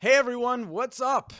Hey 0.00 0.14
everyone, 0.14 0.68
what's 0.68 1.00
up? 1.00 1.32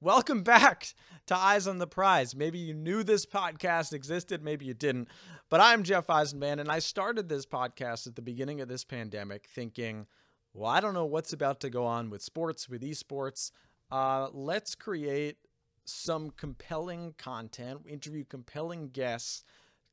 Welcome 0.00 0.42
back 0.42 0.94
to 1.26 1.36
Eyes 1.36 1.66
on 1.66 1.76
the 1.76 1.86
Prize. 1.86 2.34
Maybe 2.34 2.58
you 2.58 2.72
knew 2.72 3.02
this 3.02 3.26
podcast 3.26 3.92
existed, 3.92 4.42
maybe 4.42 4.64
you 4.64 4.72
didn't. 4.72 5.08
But 5.50 5.60
I'm 5.60 5.82
Jeff 5.82 6.06
Eisenband, 6.06 6.58
and 6.58 6.70
I 6.70 6.78
started 6.78 7.28
this 7.28 7.44
podcast 7.44 8.06
at 8.06 8.16
the 8.16 8.22
beginning 8.22 8.62
of 8.62 8.68
this 8.68 8.82
pandemic 8.82 9.46
thinking, 9.46 10.06
well, 10.54 10.70
I 10.70 10.80
don't 10.80 10.94
know 10.94 11.04
what's 11.04 11.34
about 11.34 11.60
to 11.60 11.68
go 11.68 11.84
on 11.84 12.08
with 12.08 12.22
sports, 12.22 12.66
with 12.66 12.80
esports. 12.80 13.50
Uh, 13.90 14.28
let's 14.32 14.74
create 14.74 15.36
some 15.84 16.30
compelling 16.30 17.12
content, 17.18 17.80
interview 17.86 18.24
compelling 18.24 18.88
guests, 18.88 19.44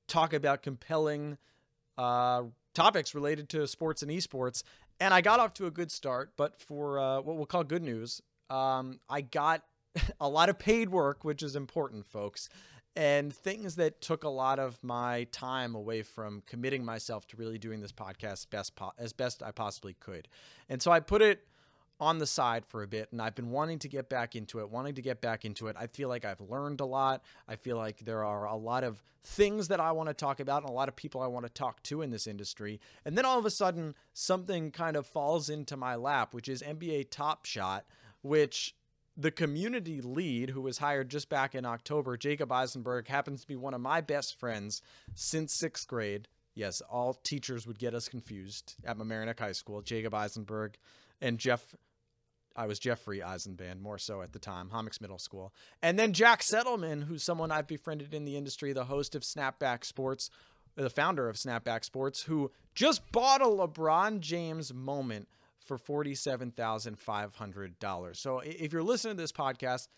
talk 0.08 0.32
about 0.32 0.64
compelling 0.64 1.38
uh, 1.98 2.44
topics 2.74 3.14
related 3.14 3.50
to 3.50 3.68
sports 3.68 4.02
and 4.02 4.10
esports, 4.10 4.64
and 5.00 5.14
I 5.14 5.22
got 5.22 5.40
off 5.40 5.54
to 5.56 5.68
a 5.68 5.72
good 5.72 5.92
start. 5.92 6.32
But 6.38 6.60
for 6.60 7.00
uh, 7.00 7.22
what 7.22 7.36
we'll 7.38 7.46
call 7.46 7.64
good 7.64 7.84
news, 7.84 8.22
um, 8.50 9.00
I 9.10 9.22
got 9.22 9.64
a 10.20 10.30
lot 10.30 10.50
of 10.50 10.60
paid 10.60 10.90
work, 10.90 11.24
which 11.24 11.44
is 11.44 11.56
important, 11.56 12.06
folks, 12.06 12.50
and 12.96 13.34
things 13.34 13.76
that 13.76 14.02
took 14.02 14.24
a 14.24 14.30
lot 14.30 14.60
of 14.60 14.82
my 14.84 15.26
time 15.32 15.76
away 15.76 16.02
from 16.02 16.42
committing 16.46 16.86
myself 16.86 17.28
to 17.28 17.38
really 17.38 17.58
doing 17.58 17.82
this 17.82 17.92
podcast 17.92 18.50
best 18.50 18.76
po- 18.76 18.94
as 18.98 19.14
best 19.14 19.44
I 19.44 19.52
possibly 19.52 19.96
could. 20.00 20.28
And 20.70 20.82
so 20.82 20.92
I 20.92 21.00
put 21.00 21.22
it 21.22 21.46
on 22.00 22.18
the 22.18 22.28
side 22.28 22.66
for 22.66 22.84
a 22.84 22.88
bit 22.88 23.10
and 23.12 23.22
I've 23.22 23.36
been 23.36 23.52
wanting 23.52 23.80
to 23.80 23.88
get 23.88 24.10
back 24.10 24.36
into 24.36 24.60
it, 24.60 24.70
wanting 24.70 24.96
to 24.96 25.02
get 25.02 25.22
back 25.22 25.46
into 25.46 25.68
it. 25.68 25.76
I 25.80 25.88
feel 25.88 26.10
like 26.10 26.26
I've 26.26 26.42
learned 26.42 26.82
a 26.82 26.86
lot. 26.86 27.24
I 27.48 27.56
feel 27.56 27.78
like 27.78 28.00
there 28.00 28.24
are 28.24 28.46
a 28.46 28.56
lot 28.56 28.84
of 28.84 29.02
things 29.24 29.70
that 29.70 29.80
I 29.80 29.92
want 29.92 30.10
to 30.10 30.14
talk 30.14 30.40
about 30.40 30.64
and 30.64 30.70
a 30.70 30.74
lot 30.74 30.90
of 30.90 30.96
people 30.96 31.22
I 31.22 31.28
want 31.28 31.46
to 31.46 31.52
talk 31.52 31.82
to 31.84 32.02
in 32.02 32.12
this 32.12 32.28
industry. 32.28 32.80
And 33.06 33.18
then 33.18 33.26
all 33.26 33.40
of 33.40 33.46
a 33.46 33.50
sudden, 33.50 33.96
something 34.14 34.72
kind 34.72 34.96
of 34.96 35.08
falls 35.08 35.50
into 35.50 35.78
my 35.78 35.96
lap, 35.96 36.34
which 36.34 36.50
is 36.50 36.62
NBA 36.62 37.10
Top 37.10 37.46
Shot, 37.46 37.86
which 38.22 38.76
the 39.18 39.32
community 39.32 40.02
lead, 40.02 40.50
who 40.50 40.62
was 40.62 40.78
hired 40.78 41.10
just 41.10 41.30
back 41.30 41.56
in 41.56 41.66
October, 41.66 42.18
Jacob 42.18 42.52
Eisenberg, 42.52 43.08
happens 43.08 43.42
to 43.42 43.48
be 43.48 43.56
one 43.56 43.74
of 43.74 43.82
my 43.82 44.02
best 44.02 44.38
friends 44.38 44.82
since 45.14 45.54
sixth 45.54 45.88
grade. 45.88 46.28
Yes, 46.54 46.82
all 46.82 47.14
teachers 47.14 47.66
would 47.66 47.80
get 47.80 47.94
us 47.94 48.08
confused 48.08 48.76
at 48.86 48.98
Mamaroneck 48.98 49.40
High 49.40 49.52
School. 49.54 49.82
Jacob 49.82 50.14
Eisenberg 50.14 50.78
and 51.22 51.38
Jeff 51.38 51.76
I 52.56 52.68
was 52.68 52.78
Jeffrey 52.80 53.20
Eisenband, 53.20 53.82
more 53.82 53.98
so 53.98 54.22
at 54.22 54.32
the 54.32 54.40
time, 54.40 54.70
Hommocks 54.74 55.02
Middle 55.02 55.20
School. 55.20 55.54
And 55.82 56.00
then 56.00 56.14
Jack 56.14 56.40
Settleman, 56.42 57.04
who's 57.04 57.22
someone 57.22 57.52
I've 57.52 57.68
befriended 57.68 58.14
in 58.14 58.24
the 58.24 58.38
industry, 58.38 58.72
the 58.72 58.86
host 58.86 59.14
of 59.14 59.24
Snapback 59.24 59.84
Sports, 59.84 60.30
the 60.76 60.90
founder 60.90 61.28
of 61.28 61.36
Snapback 61.36 61.84
Sports, 61.84 62.24
who 62.24 62.50
just 62.74 63.02
bought 63.12 63.42
a 63.42 63.46
LeBron 63.46 64.22
James 64.22 64.74
moment 64.74 65.28
for 65.60 65.78
$47,500. 65.78 68.16
So 68.16 68.40
if 68.40 68.72
you're 68.72 68.84
listening 68.84 69.18
to 69.18 69.24
this 69.24 69.34
podcast, 69.34 69.90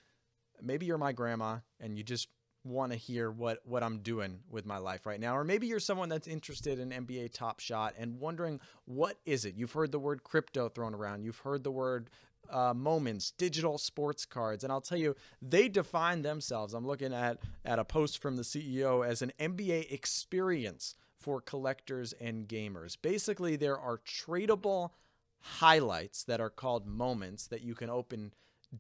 maybe 0.62 0.88
you're 0.88 0.98
my 0.98 1.12
grandma 1.12 1.58
and 1.80 1.96
you 1.98 2.04
just 2.04 2.30
want 2.68 2.92
to 2.92 2.98
hear 2.98 3.32
what 3.32 3.60
what 3.66 3.84
I'm 3.84 4.00
doing 4.00 4.40
with 4.50 4.66
my 4.66 4.78
life 4.78 5.06
right 5.06 5.20
now 5.20 5.36
or 5.38 5.44
maybe 5.44 5.68
you're 5.68 5.80
someone 5.80 6.10
that's 6.10 6.28
interested 6.28 6.80
in 6.80 6.90
NBA 6.90 7.34
Top 7.34 7.60
Shot 7.60 7.94
and 7.98 8.20
wondering 8.20 8.60
what 8.86 9.18
is 9.26 9.46
it 9.46 9.56
you've 9.56 9.74
heard 9.74 9.92
the 9.92 10.00
word 10.00 10.24
crypto 10.24 10.70
thrown 10.70 10.94
around 10.94 11.24
you've 11.24 11.40
heard 11.40 11.64
the 11.64 11.72
word 11.72 12.10
uh, 12.50 12.74
moments, 12.74 13.32
digital 13.32 13.78
sports 13.78 14.26
cards, 14.26 14.64
and 14.64 14.72
I'll 14.72 14.82
tell 14.82 14.98
you, 14.98 15.16
they 15.42 15.68
define 15.68 16.22
themselves. 16.22 16.74
I'm 16.74 16.88
looking 16.88 17.14
at 17.14 17.40
at 17.66 17.80
a 17.80 17.84
post 17.84 18.22
from 18.22 18.38
the 18.38 18.44
CEO 18.44 19.06
as 19.06 19.22
an 19.22 19.32
NBA 19.40 19.92
experience 19.92 20.96
for 21.18 21.42
collectors 21.42 22.14
and 22.14 22.48
gamers. 22.48 22.98
Basically, 23.02 23.56
there 23.56 23.78
are 23.78 23.98
tradable 23.98 24.92
highlights 25.40 26.24
that 26.24 26.40
are 26.40 26.50
called 26.50 26.88
moments 26.88 27.48
that 27.48 27.62
you 27.62 27.76
can 27.76 27.90
open 27.90 28.34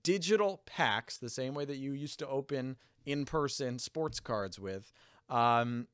digital 0.03 0.61
packs 0.65 1.17
the 1.17 1.29
same 1.29 1.53
way 1.53 1.65
that 1.65 1.77
you 1.77 1.93
used 1.93 2.19
to 2.19 2.27
open 2.27 2.77
in-person 3.07 3.79
sports 3.79 4.19
cards 4.19 4.59
with. 4.59 4.91
Um, 5.29 5.87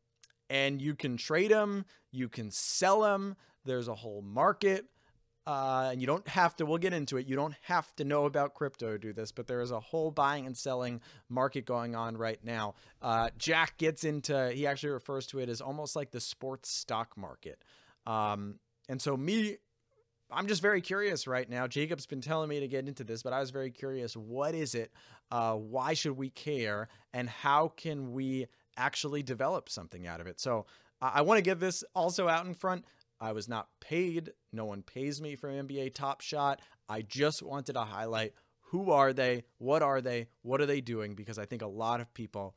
and 0.49 0.81
you 0.81 0.95
can 0.95 1.15
trade 1.15 1.51
them, 1.51 1.85
you 2.11 2.27
can 2.27 2.51
sell 2.51 3.01
them. 3.01 3.37
There's 3.65 3.87
a 3.87 3.95
whole 3.95 4.21
market 4.21 4.87
uh, 5.45 5.89
and 5.91 5.99
you 5.99 6.07
don't 6.07 6.27
have 6.27 6.55
to, 6.55 6.65
we'll 6.65 6.77
get 6.77 6.93
into 6.93 7.17
it. 7.17 7.27
You 7.27 7.35
don't 7.35 7.55
have 7.63 7.93
to 7.97 8.05
know 8.05 8.25
about 8.25 8.53
crypto 8.53 8.93
to 8.93 8.97
do 8.97 9.11
this, 9.11 9.31
but 9.31 9.47
there 9.47 9.59
is 9.59 9.71
a 9.71 9.79
whole 9.79 10.09
buying 10.09 10.45
and 10.45 10.57
selling 10.57 11.01
market 11.29 11.65
going 11.65 11.95
on 11.95 12.15
right 12.15 12.39
now. 12.43 12.75
Uh, 13.01 13.29
Jack 13.37 13.77
gets 13.77 14.05
into, 14.05 14.51
he 14.51 14.65
actually 14.65 14.91
refers 14.91 15.27
to 15.27 15.39
it 15.39 15.49
as 15.49 15.59
almost 15.59 15.95
like 15.95 16.11
the 16.11 16.21
sports 16.21 16.69
stock 16.69 17.17
market. 17.17 17.61
Um, 18.07 18.59
and 18.87 19.01
so, 19.01 19.17
me, 19.17 19.57
I'm 20.31 20.47
just 20.47 20.61
very 20.61 20.81
curious 20.81 21.27
right 21.27 21.49
now. 21.49 21.67
Jacob's 21.67 22.05
been 22.05 22.21
telling 22.21 22.49
me 22.49 22.59
to 22.59 22.67
get 22.67 22.87
into 22.87 23.03
this, 23.03 23.21
but 23.21 23.33
I 23.33 23.39
was 23.39 23.51
very 23.51 23.71
curious. 23.71 24.15
What 24.15 24.55
is 24.55 24.73
it? 24.73 24.91
Uh, 25.31 25.55
why 25.55 25.93
should 25.93 26.17
we 26.17 26.29
care? 26.29 26.87
And 27.13 27.29
how 27.29 27.69
can 27.75 28.13
we 28.13 28.47
actually 28.77 29.21
develop 29.23 29.69
something 29.69 30.07
out 30.07 30.21
of 30.21 30.27
it? 30.27 30.39
So, 30.39 30.65
I 31.01 31.21
want 31.21 31.37
to 31.37 31.41
get 31.41 31.59
this 31.59 31.83
also 31.93 32.29
out 32.29 32.45
in 32.45 32.53
front. 32.53 32.85
I 33.19 33.33
was 33.33 33.49
not 33.49 33.67
paid. 33.81 34.31
No 34.53 34.63
one 34.63 34.83
pays 34.83 35.21
me 35.21 35.35
for 35.35 35.49
NBA 35.49 35.93
Top 35.93 36.21
Shot. 36.21 36.61
I 36.87 37.01
just 37.01 37.43
wanted 37.43 37.73
to 37.73 37.81
highlight 37.81 38.33
who 38.73 38.89
are 38.91 39.13
they? 39.13 39.43
What 39.59 39.83
are 39.83 40.01
they? 40.01 40.27
What 40.41 40.61
are 40.61 40.65
they 40.65 40.81
doing? 40.81 41.13
Because 41.13 41.37
I 41.37 41.45
think 41.45 41.61
a 41.61 41.67
lot 41.67 42.01
of 42.01 42.13
people 42.13 42.55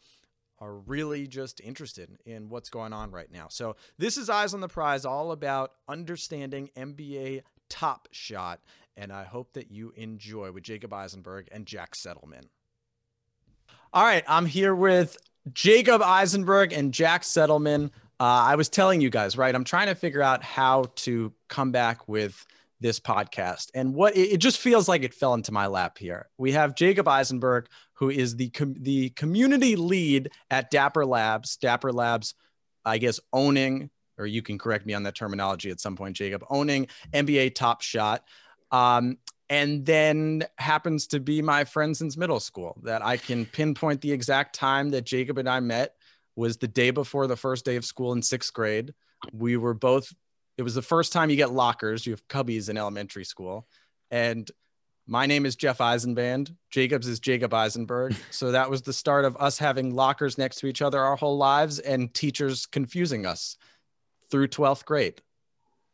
are 0.58 0.74
really 0.74 1.26
just 1.26 1.60
interested 1.60 2.16
in 2.24 2.48
what's 2.48 2.70
going 2.70 2.94
on 2.94 3.10
right 3.10 3.30
now. 3.30 3.48
So, 3.50 3.76
this 3.98 4.16
is 4.16 4.30
Eyes 4.30 4.54
on 4.54 4.60
the 4.60 4.68
Prize, 4.68 5.04
all 5.04 5.30
about 5.30 5.72
understanding 5.88 6.70
NBA 6.76 7.42
Top 7.68 8.08
Shot. 8.12 8.60
And 8.96 9.12
I 9.12 9.24
hope 9.24 9.52
that 9.54 9.70
you 9.70 9.92
enjoy 9.96 10.52
with 10.52 10.62
Jacob 10.62 10.92
Eisenberg 10.92 11.48
and 11.52 11.66
Jack 11.66 11.94
Settleman. 11.94 12.44
All 13.92 14.04
right, 14.04 14.24
I'm 14.26 14.46
here 14.46 14.74
with 14.74 15.16
Jacob 15.52 16.02
Eisenberg 16.02 16.72
and 16.72 16.92
Jack 16.92 17.22
Settleman 17.22 17.90
uh, 18.18 18.24
I 18.24 18.56
was 18.56 18.68
telling 18.68 19.00
you 19.00 19.10
guys, 19.10 19.36
right? 19.36 19.54
I'm 19.54 19.64
trying 19.64 19.88
to 19.88 19.94
figure 19.94 20.22
out 20.22 20.42
how 20.42 20.84
to 20.96 21.32
come 21.48 21.70
back 21.70 22.08
with 22.08 22.46
this 22.80 22.98
podcast 22.98 23.70
and 23.74 23.94
what 23.94 24.16
it, 24.16 24.38
just 24.38 24.58
feels 24.58 24.88
like 24.88 25.02
it 25.02 25.12
fell 25.12 25.34
into 25.34 25.52
my 25.52 25.66
lap 25.66 25.98
here. 25.98 26.28
We 26.38 26.52
have 26.52 26.74
Jacob 26.74 27.08
Eisenberg, 27.08 27.68
who 27.94 28.10
is 28.10 28.36
the 28.36 28.48
com- 28.50 28.76
the 28.80 29.10
community 29.10 29.76
lead 29.76 30.30
at 30.50 30.70
Dapper 30.70 31.04
Labs. 31.04 31.56
Dapper 31.56 31.92
Labs, 31.92 32.34
I 32.86 32.98
guess, 32.98 33.20
owning, 33.34 33.90
or 34.18 34.26
you 34.26 34.42
can 34.42 34.58
correct 34.58 34.86
me 34.86 34.94
on 34.94 35.02
that 35.04 35.14
terminology 35.14 35.70
at 35.70 35.80
some 35.80 35.96
point, 35.96 36.16
Jacob, 36.16 36.44
owning 36.50 36.86
NBA 37.12 37.54
Top 37.54 37.82
Shot. 37.82 38.24
Um, 38.70 39.18
and 39.48 39.86
then 39.86 40.44
happens 40.58 41.06
to 41.08 41.20
be 41.20 41.40
my 41.40 41.64
friend 41.64 41.96
since 41.96 42.16
middle 42.16 42.40
school 42.40 42.76
that 42.82 43.04
I 43.04 43.16
can 43.16 43.46
pinpoint 43.46 44.00
the 44.00 44.10
exact 44.10 44.54
time 44.54 44.90
that 44.90 45.04
Jacob 45.04 45.38
and 45.38 45.48
I 45.48 45.60
met 45.60 45.94
was 46.34 46.56
the 46.56 46.68
day 46.68 46.90
before 46.90 47.26
the 47.26 47.36
first 47.36 47.64
day 47.64 47.76
of 47.76 47.84
school 47.84 48.12
in 48.12 48.22
sixth 48.22 48.52
grade. 48.52 48.92
We 49.32 49.56
were 49.56 49.74
both, 49.74 50.12
it 50.58 50.62
was 50.62 50.74
the 50.74 50.82
first 50.82 51.12
time 51.12 51.30
you 51.30 51.36
get 51.36 51.52
lockers. 51.52 52.06
You 52.06 52.12
have 52.12 52.26
cubbies 52.28 52.68
in 52.68 52.76
elementary 52.76 53.24
school. 53.24 53.66
And 54.10 54.50
my 55.06 55.26
name 55.26 55.46
is 55.46 55.54
Jeff 55.54 55.78
Eisenband. 55.78 56.54
Jacob's 56.70 57.06
is 57.06 57.20
Jacob 57.20 57.54
Eisenberg. 57.54 58.16
So 58.30 58.50
that 58.50 58.68
was 58.68 58.82
the 58.82 58.92
start 58.92 59.24
of 59.24 59.36
us 59.36 59.58
having 59.58 59.94
lockers 59.94 60.36
next 60.36 60.56
to 60.56 60.66
each 60.66 60.82
other 60.82 61.00
our 61.00 61.16
whole 61.16 61.38
lives 61.38 61.78
and 61.78 62.12
teachers 62.12 62.66
confusing 62.66 63.24
us 63.24 63.56
through 64.30 64.48
12th 64.48 64.84
grade. 64.84 65.22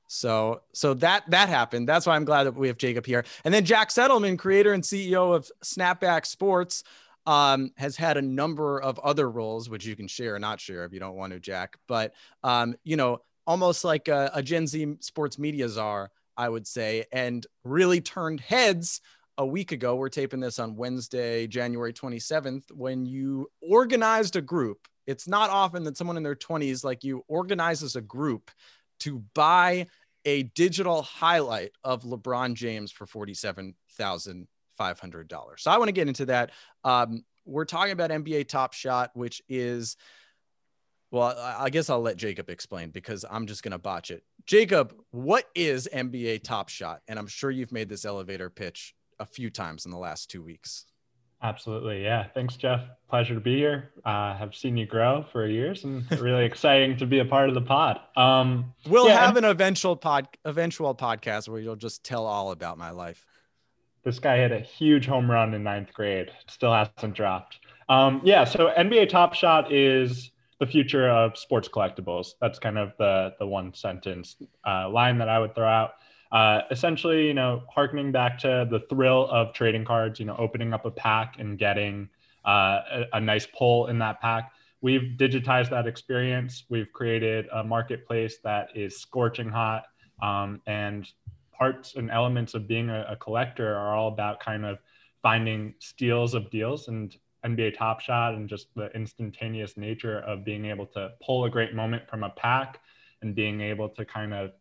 So 0.08 0.60
so 0.74 0.92
that 0.94 1.24
that 1.30 1.48
happened. 1.48 1.88
That's 1.88 2.04
why 2.04 2.16
I'm 2.16 2.26
glad 2.26 2.44
that 2.44 2.54
we 2.54 2.68
have 2.68 2.76
Jacob 2.76 3.06
here. 3.06 3.24
And 3.44 3.54
then 3.54 3.64
Jack 3.64 3.88
Settleman, 3.88 4.38
creator 4.38 4.74
and 4.74 4.82
CEO 4.82 5.34
of 5.34 5.50
Snapback 5.64 6.26
Sports, 6.26 6.84
um, 7.24 7.70
has 7.78 7.96
had 7.96 8.18
a 8.18 8.22
number 8.22 8.78
of 8.78 8.98
other 8.98 9.30
roles, 9.30 9.70
which 9.70 9.86
you 9.86 9.96
can 9.96 10.08
share 10.08 10.34
or 10.34 10.38
not 10.38 10.60
share 10.60 10.84
if 10.84 10.92
you 10.92 11.00
don't 11.00 11.16
want 11.16 11.32
to, 11.32 11.40
Jack. 11.40 11.78
But 11.88 12.12
um, 12.44 12.74
you 12.84 12.96
know, 12.96 13.22
almost 13.46 13.84
like 13.84 14.08
a, 14.08 14.30
a 14.34 14.42
Gen 14.42 14.66
Z 14.66 14.96
sports 15.00 15.38
media 15.38 15.68
czar, 15.68 16.10
I 16.36 16.48
would 16.48 16.66
say, 16.66 17.06
and 17.10 17.46
really 17.64 18.02
turned 18.02 18.40
heads 18.40 19.00
a 19.38 19.46
week 19.46 19.72
ago. 19.72 19.96
We're 19.96 20.08
taping 20.08 20.40
this 20.40 20.58
on 20.58 20.76
Wednesday, 20.76 21.46
January 21.46 21.92
27th, 21.92 22.70
when 22.72 23.06
you 23.06 23.48
organized 23.62 24.36
a 24.36 24.42
group. 24.42 24.86
It's 25.06 25.26
not 25.26 25.50
often 25.50 25.84
that 25.84 25.96
someone 25.96 26.16
in 26.16 26.22
their 26.22 26.36
20s, 26.36 26.84
like 26.84 27.04
you, 27.04 27.24
organizes 27.28 27.96
a 27.96 28.00
group 28.00 28.50
to 29.00 29.22
buy 29.34 29.86
a 30.24 30.44
digital 30.44 31.02
highlight 31.02 31.72
of 31.82 32.04
LeBron 32.04 32.54
James 32.54 32.92
for 32.92 33.06
$47,000 33.06 34.46
$500. 34.78 35.60
So 35.60 35.70
I 35.70 35.78
want 35.78 35.88
to 35.88 35.92
get 35.92 36.08
into 36.08 36.26
that. 36.26 36.50
Um, 36.84 37.24
we're 37.44 37.64
talking 37.64 37.92
about 37.92 38.10
NBA 38.10 38.48
Top 38.48 38.72
Shot, 38.72 39.10
which 39.14 39.42
is, 39.48 39.96
well, 41.10 41.36
I 41.38 41.70
guess 41.70 41.90
I'll 41.90 42.00
let 42.00 42.16
Jacob 42.16 42.50
explain 42.50 42.90
because 42.90 43.24
I'm 43.28 43.46
just 43.46 43.62
going 43.62 43.72
to 43.72 43.78
botch 43.78 44.10
it. 44.10 44.22
Jacob, 44.46 44.94
what 45.10 45.44
is 45.54 45.88
NBA 45.92 46.42
Top 46.42 46.68
Shot? 46.68 47.00
And 47.08 47.18
I'm 47.18 47.26
sure 47.26 47.50
you've 47.50 47.72
made 47.72 47.88
this 47.88 48.04
elevator 48.04 48.50
pitch 48.50 48.94
a 49.18 49.26
few 49.26 49.50
times 49.50 49.84
in 49.84 49.90
the 49.90 49.98
last 49.98 50.30
two 50.30 50.42
weeks. 50.42 50.86
Absolutely. 51.42 52.04
Yeah. 52.04 52.26
Thanks, 52.34 52.56
Jeff. 52.56 52.82
Pleasure 53.10 53.34
to 53.34 53.40
be 53.40 53.56
here. 53.56 53.90
Uh, 54.04 54.36
have 54.36 54.54
seen 54.54 54.76
you 54.76 54.86
grow 54.86 55.24
for 55.32 55.46
years 55.46 55.84
and 55.84 56.08
really 56.20 56.44
exciting 56.44 56.96
to 56.98 57.06
be 57.06 57.18
a 57.18 57.24
part 57.24 57.48
of 57.48 57.54
the 57.54 57.60
pod. 57.60 58.00
Um, 58.16 58.72
we'll 58.86 59.08
yeah, 59.08 59.26
have 59.26 59.36
an 59.36 59.44
eventual 59.44 59.96
pod, 59.96 60.28
eventual 60.44 60.94
podcast 60.94 61.48
where 61.48 61.60
you'll 61.60 61.76
just 61.76 62.04
tell 62.04 62.26
all 62.26 62.52
about 62.52 62.78
my 62.78 62.90
life. 62.90 63.26
This 64.04 64.18
guy 64.18 64.38
hit 64.38 64.52
a 64.52 64.60
huge 64.60 65.06
home 65.06 65.30
run 65.30 65.54
in 65.54 65.62
ninth 65.64 65.92
grade. 65.92 66.30
Still 66.48 66.72
hasn't 66.72 67.14
dropped. 67.14 67.58
Um, 67.88 68.20
yeah, 68.24 68.44
so 68.44 68.72
NBA 68.76 69.08
Top 69.08 69.34
Shot 69.34 69.72
is 69.72 70.30
the 70.58 70.66
future 70.66 71.08
of 71.10 71.36
sports 71.36 71.68
collectibles. 71.68 72.34
That's 72.40 72.58
kind 72.58 72.78
of 72.78 72.92
the 72.98 73.34
the 73.38 73.46
one 73.46 73.74
sentence 73.74 74.36
uh, 74.66 74.88
line 74.88 75.18
that 75.18 75.28
I 75.28 75.38
would 75.38 75.54
throw 75.54 75.68
out. 75.68 75.94
Uh, 76.32 76.62
essentially, 76.70 77.26
you 77.26 77.34
know, 77.34 77.62
harkening 77.68 78.10
back 78.10 78.38
to 78.38 78.66
the 78.70 78.80
thrill 78.88 79.28
of 79.30 79.52
trading 79.52 79.84
cards, 79.84 80.18
you 80.18 80.24
know, 80.24 80.34
opening 80.38 80.72
up 80.72 80.86
a 80.86 80.90
pack 80.90 81.36
and 81.38 81.58
getting 81.58 82.08
uh, 82.46 82.80
a, 82.90 83.04
a, 83.12 83.20
nice 83.20 83.46
pull 83.46 83.88
in 83.88 83.98
that 83.98 84.18
pack. 84.22 84.50
We've 84.80 85.16
digitized 85.18 85.68
that 85.70 85.86
experience. 85.86 86.64
We've 86.70 86.90
created 86.90 87.48
a 87.52 87.62
marketplace 87.62 88.38
that 88.44 88.68
is 88.74 88.98
scorching 88.98 89.50
hot, 89.50 89.84
um, 90.22 90.62
and 90.66 91.06
parts 91.52 91.96
and 91.96 92.10
elements 92.10 92.54
of 92.54 92.66
being 92.66 92.88
a, 92.88 93.06
a 93.10 93.16
collector 93.16 93.76
are 93.76 93.94
all 93.94 94.08
about 94.08 94.40
kind 94.40 94.64
of 94.64 94.78
finding 95.22 95.74
steals 95.80 96.32
of 96.32 96.50
deals 96.50 96.88
and 96.88 97.14
NBA 97.44 97.76
Top 97.76 98.00
Shot 98.00 98.34
and 98.34 98.48
just 98.48 98.68
the 98.74 98.90
instantaneous 98.94 99.76
nature 99.76 100.20
of 100.20 100.44
being 100.44 100.64
able 100.64 100.86
to 100.86 101.10
pull 101.22 101.44
a 101.44 101.50
great 101.50 101.74
moment 101.74 102.08
from 102.08 102.24
a 102.24 102.30
pack 102.30 102.80
and 103.20 103.34
being 103.34 103.60
able 103.60 103.88
to 103.90 104.04
kind 104.04 104.32
of 104.32 104.52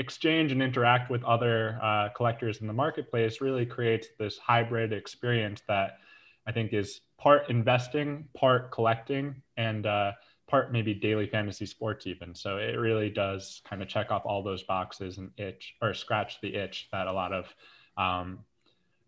exchange 0.00 0.50
and 0.50 0.62
interact 0.62 1.10
with 1.10 1.22
other 1.24 1.78
uh, 1.82 2.08
collectors 2.16 2.60
in 2.62 2.66
the 2.66 2.72
marketplace 2.72 3.40
really 3.40 3.66
creates 3.66 4.08
this 4.18 4.38
hybrid 4.38 4.92
experience 4.92 5.62
that 5.68 5.98
I 6.46 6.52
think 6.52 6.72
is 6.72 7.02
part 7.18 7.50
investing, 7.50 8.26
part 8.34 8.72
collecting, 8.72 9.42
and 9.58 9.86
uh, 9.86 10.12
part 10.48 10.72
maybe 10.72 10.94
daily 10.94 11.26
fantasy 11.26 11.66
sports 11.66 12.06
even. 12.06 12.34
So 12.34 12.56
it 12.56 12.78
really 12.78 13.10
does 13.10 13.60
kind 13.68 13.82
of 13.82 13.88
check 13.88 14.10
off 14.10 14.22
all 14.24 14.42
those 14.42 14.62
boxes 14.62 15.18
and 15.18 15.30
itch 15.36 15.74
or 15.82 15.92
scratch 15.92 16.40
the 16.40 16.54
itch 16.54 16.88
that 16.92 17.06
a 17.06 17.12
lot 17.12 17.34
of 17.34 17.54
um, 17.98 18.38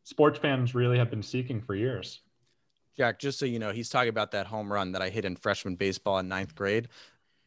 sports 0.05 0.39
fans 0.39 0.75
really 0.75 0.99
have 0.99 1.11
been 1.11 1.23
seeking 1.23 1.63
for 1.63 1.75
years. 1.75 2.21
Jack, 2.99 3.19
just 3.19 3.39
so 3.39 3.47
you 3.47 3.59
know, 3.59 3.73
he's 3.73 3.89
talking 3.89 4.11
about 4.11 4.33
that 4.33 4.47
home 4.47 4.71
run 4.71 4.93
that 4.93 5.01
I 5.01 5.09
hit 5.09 5.25
in 5.25 5.37
freshman 5.37 5.77
baseball 5.77 6.19
in 6.19 6.29
ninth 6.29 6.55
grade. 6.55 6.89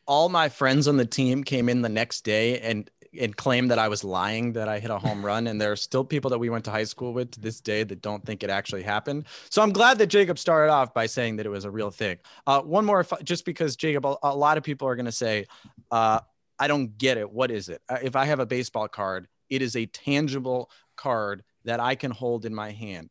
All 0.08 0.30
my 0.30 0.50
friends 0.50 0.88
on 0.88 0.98
the 0.98 1.06
team 1.06 1.44
came 1.44 1.68
in 1.68 1.82
the 1.82 1.90
next 1.90 2.24
day 2.24 2.60
and 2.60 2.90
and 3.20 3.36
claim 3.36 3.68
that 3.68 3.80
I 3.80 3.88
was 3.88 4.04
lying 4.04 4.54
that 4.54 4.68
I 4.68 4.80
hit 4.80 4.92
a 4.92 4.98
home 4.98 5.26
run. 5.26 5.48
And 5.48 5.60
there 5.60 5.72
are 5.72 5.78
still 5.78 6.04
people 6.04 6.30
that 6.32 6.38
we 6.38 6.50
went 6.50 6.66
to 6.66 6.72
high 6.72 6.84
school 6.84 7.14
with 7.14 7.32
to 7.32 7.40
this 7.40 7.62
day 7.62 7.84
that 7.84 8.02
don't 8.02 8.26
think 8.26 8.44
it 8.44 8.50
actually 8.50 8.84
happened. 8.84 9.26
So 9.50 9.62
I'm 9.62 9.72
glad 9.72 9.98
that 10.00 10.08
Jacob 10.08 10.38
started 10.38 10.72
off 10.72 10.94
by 10.94 11.06
saying 11.06 11.38
that 11.38 11.46
it 11.46 11.50
was 11.50 11.66
a 11.66 11.72
real 11.72 11.92
thing. 11.92 12.18
Uh, 12.46 12.62
one 12.62 12.86
more, 12.86 13.06
just 13.24 13.46
because 13.46 13.76
Jacob, 13.76 14.06
a, 14.06 14.18
a 14.24 14.36
lot 14.36 14.58
of 14.58 14.64
people 14.64 14.88
are 14.88 14.96
going 14.96 15.06
to 15.06 15.12
say, 15.12 15.46
uh, 15.92 16.20
I 16.58 16.68
don't 16.68 16.98
get 16.98 17.18
it. 17.18 17.30
What 17.30 17.52
is 17.52 17.70
it? 17.70 17.82
Uh, 17.90 17.98
if 18.02 18.16
I 18.16 18.26
have 18.26 18.40
a 18.40 18.46
baseball 18.46 18.88
card, 18.88 19.28
it 19.50 19.62
is 19.62 19.76
a 19.76 19.86
tangible 19.88 20.70
card 20.96 21.44
that 21.66 21.80
I 21.80 21.96
can 21.96 22.12
hold 22.12 22.46
in 22.46 22.56
my 22.56 22.72
hand. 22.72 23.10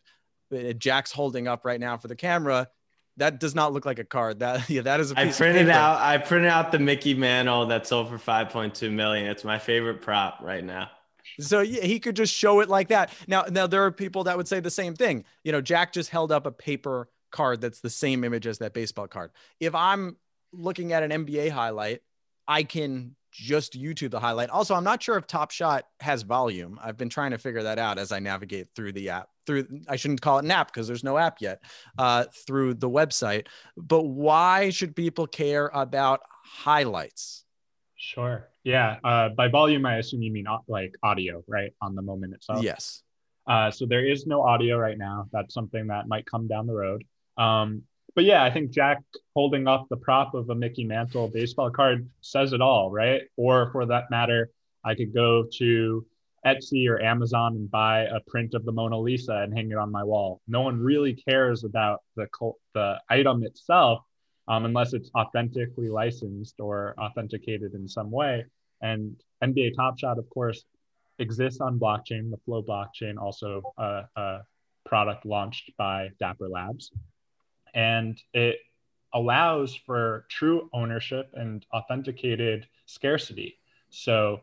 Uh, 0.53 0.73
Jack's 0.73 1.13
holding 1.13 1.49
up 1.49 1.65
right 1.65 1.81
now 1.81 1.97
for 1.97 2.09
the 2.09 2.17
camera 2.17 2.69
that 3.17 3.39
does 3.41 3.55
not 3.55 3.73
look 3.73 3.87
like 3.87 3.99
a 3.99 4.05
card. 4.05 4.41
That 4.41 4.69
yeah, 4.71 4.83
that 4.83 5.01
is 5.01 5.13
a 5.13 5.19
I 5.19 5.31
printed 5.31 5.69
out 5.69 6.01
I 6.01 6.19
printed 6.19 6.51
out 6.51 6.73
the 6.73 6.79
Mickey 6.79 7.15
Mantle 7.15 7.67
that 7.67 7.87
sold 7.87 8.09
for 8.09 8.19
5.2 8.19 8.91
million. 8.93 9.27
It's 9.27 9.45
my 9.45 9.59
favorite 9.59 10.01
prop 10.01 10.39
right 10.43 10.65
now. 10.65 10.91
So 11.41 11.61
yeah, 11.61 11.83
he 11.83 12.01
could 12.01 12.17
just 12.17 12.35
show 12.35 12.61
it 12.61 12.69
like 12.69 12.89
that. 12.89 13.13
Now, 13.27 13.45
now 13.51 13.67
there 13.67 13.85
are 13.85 13.91
people 13.91 14.25
that 14.25 14.37
would 14.37 14.49
say 14.49 14.61
the 14.61 14.71
same 14.71 14.95
thing. 14.95 15.25
You 15.43 15.53
know, 15.53 15.61
Jack 15.61 15.93
just 15.93 16.11
held 16.11 16.31
up 16.31 16.47
a 16.47 16.53
paper 16.53 17.09
card 17.31 17.61
that's 17.61 17.81
the 17.81 17.91
same 17.91 18.25
image 18.25 18.47
as 18.47 18.59
that 18.59 18.75
baseball 18.75 19.09
card. 19.09 19.31
If 19.59 19.75
I'm 19.75 20.17
looking 20.53 20.93
at 20.93 21.03
an 21.03 21.27
NBA 21.27 21.51
highlight, 21.51 22.03
I 22.47 22.63
can 22.63 23.17
just 23.33 23.73
YouTube 23.73 24.13
the 24.13 24.21
highlight. 24.21 24.51
Also, 24.51 24.75
I'm 24.75 24.85
not 24.85 25.03
sure 25.03 25.17
if 25.17 25.27
Top 25.27 25.51
Shot 25.51 25.87
has 26.01 26.23
volume. 26.23 26.79
I've 26.83 26.97
been 26.97 27.09
trying 27.09 27.33
to 27.33 27.39
figure 27.39 27.65
that 27.65 27.79
out 27.79 27.99
as 27.99 28.13
I 28.13 28.21
navigate 28.21 28.69
through 28.77 28.93
the 28.93 29.11
app. 29.11 29.29
Through 29.47 29.67
I 29.89 29.97
shouldn't 29.97 30.21
call 30.21 30.39
it 30.39 30.45
an 30.45 30.51
app 30.51 30.73
because 30.73 30.87
there's 30.87 31.05
no 31.05 31.19
app 31.19 31.41
yet. 31.41 31.63
Uh, 31.99 32.25
through 32.47 32.75
the 32.75 32.89
website, 32.89 33.47
but 33.77 34.03
why 34.03 34.71
should 34.71 34.97
people 34.97 35.27
care 35.27 35.71
about 35.75 36.21
highlights? 36.45 37.45
Sure. 37.97 38.49
Yeah. 38.65 38.97
Uh, 39.03 39.31
by 39.31 39.49
volume, 39.49 39.87
I 39.87 39.97
assume 39.97 40.23
you 40.23 40.33
mean 40.33 40.47
like 40.69 40.95
audio, 41.03 41.43
right, 41.47 41.73
on 41.81 41.95
the 41.95 42.03
moment 42.03 42.35
itself. 42.35 42.63
Yes. 42.63 43.03
Uh, 43.47 43.71
so 43.71 43.87
there 43.87 44.05
is 44.05 44.27
no 44.27 44.43
audio 44.43 44.79
right 44.79 44.99
now. 44.99 45.29
That's 45.33 45.55
something 45.55 45.87
that 45.89 46.09
might 46.09 46.27
come 46.27 46.49
down 46.49 46.67
the 46.67 46.75
road. 46.75 47.05
Um, 47.37 47.83
but 48.15 48.25
yeah, 48.25 48.45
I 48.45 48.51
think 48.51 48.71
Jack 48.71 49.03
holding 49.35 49.67
up 49.67 49.87
the 49.91 49.97
prop 49.97 50.35
of 50.35 50.49
a 50.51 50.55
Mickey 50.55 50.85
Mantle 50.85 51.29
baseball 51.29 51.71
card 51.71 52.09
says 52.21 52.53
it 52.53 52.61
all, 52.61 52.91
right? 52.91 53.23
Or 53.37 53.71
for 53.73 53.87
that 53.87 54.11
matter, 54.11 54.51
I 54.85 54.95
could 54.95 55.13
go 55.13 55.47
to 55.59 56.07
Etsy 56.47 56.89
or 56.89 57.01
Amazon 57.01 57.57
and 57.57 57.71
buy 57.71 58.03
a 58.03 58.21
print 58.27 58.55
of 58.55 58.65
the 58.65 58.73
Mona 58.73 58.99
Lisa 58.99 59.37
and 59.37 59.55
hang 59.55 59.71
it 59.71 59.79
on 59.79 59.91
my 59.91 60.05
wall. 60.05 60.41
No 60.47 60.61
one 60.61 60.81
really 60.81 61.15
cares 61.15 61.65
about 61.65 62.01
the 62.17 62.27
the 62.75 63.01
item 63.09 63.45
itself 63.45 64.03
um, 64.49 64.65
unless 64.65 64.93
it's 64.93 65.11
authentically 65.17 65.89
licensed 65.89 66.61
or 66.61 66.95
authenticated 66.99 67.75
in 67.75 67.89
some 67.89 68.11
way. 68.11 68.45
And 68.83 69.17
NBA 69.43 69.75
Top 69.77 69.99
Shot, 69.99 70.19
of 70.19 70.29
course, 70.29 70.65
exists 71.19 71.61
on 71.61 71.79
blockchain, 71.79 72.31
the 72.31 72.39
Flow 72.45 72.63
blockchain, 72.63 73.17
also 73.19 73.63
a, 73.79 74.03
a 74.17 74.41
product 74.85 75.25
launched 75.25 75.73
by 75.79 76.11
Dapper 76.19 76.49
Labs 76.49 76.91
and 77.75 78.21
it 78.33 78.57
allows 79.13 79.75
for 79.75 80.27
true 80.31 80.71
ownership 80.73 81.31
and 81.35 81.67
authenticated 81.73 82.67
scarcity. 82.87 83.59
So, 83.91 84.41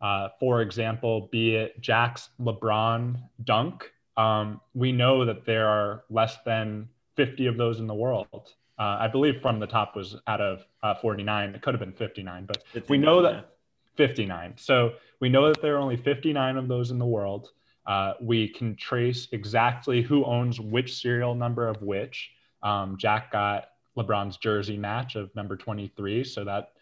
uh, 0.00 0.28
for 0.38 0.62
example, 0.62 1.28
be 1.32 1.56
it 1.56 1.80
Jack's 1.80 2.30
LeBron 2.40 3.20
dunk, 3.44 3.90
um, 4.16 4.60
we 4.74 4.92
know 4.92 5.24
that 5.24 5.44
there 5.44 5.66
are 5.66 6.04
less 6.10 6.36
than 6.44 6.88
50 7.16 7.46
of 7.46 7.56
those 7.56 7.80
in 7.80 7.86
the 7.86 7.94
world. 7.94 8.54
Uh, 8.78 8.98
I 9.00 9.08
believe 9.08 9.40
from 9.40 9.58
the 9.58 9.66
top 9.66 9.96
was 9.96 10.16
out 10.26 10.40
of 10.40 10.66
uh, 10.82 10.94
49. 10.94 11.54
It 11.54 11.62
could 11.62 11.72
have 11.72 11.80
been 11.80 11.92
59, 11.92 12.44
but 12.46 12.62
59, 12.72 12.84
we 12.88 12.98
know 12.98 13.22
that 13.22 13.56
59. 13.96 14.54
So 14.56 14.92
we 15.20 15.28
know 15.28 15.48
that 15.48 15.62
there 15.62 15.76
are 15.76 15.78
only 15.78 15.96
59 15.96 16.56
of 16.56 16.68
those 16.68 16.90
in 16.90 16.98
the 16.98 17.06
world. 17.06 17.50
Uh, 17.86 18.14
we 18.20 18.48
can 18.48 18.76
trace 18.76 19.28
exactly 19.32 20.02
who 20.02 20.24
owns 20.24 20.60
which 20.60 21.00
serial 21.00 21.34
number 21.34 21.68
of 21.68 21.80
which. 21.82 22.32
Um, 22.62 22.96
Jack 22.98 23.32
got 23.32 23.68
LeBron's 23.96 24.36
jersey 24.36 24.76
match 24.76 25.16
of 25.16 25.34
number 25.34 25.56
23. 25.56 26.24
So 26.24 26.44
that 26.44 26.72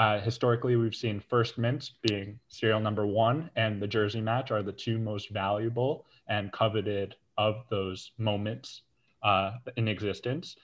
uh, 0.00 0.18
historically 0.18 0.76
we've 0.76 0.94
seen 0.94 1.20
first 1.20 1.58
mints 1.58 1.92
being 2.08 2.40
serial 2.48 2.80
number 2.80 3.06
one 3.06 3.50
and 3.56 3.82
the 3.82 3.86
jersey 3.86 4.22
match 4.22 4.50
are 4.50 4.62
the 4.62 4.72
two 4.72 4.98
most 4.98 5.28
valuable 5.28 6.06
and 6.26 6.50
coveted 6.52 7.16
of 7.36 7.64
those 7.68 8.12
moments 8.16 8.80
uh, 9.22 9.52
in 9.76 9.88
existence. 9.88 10.56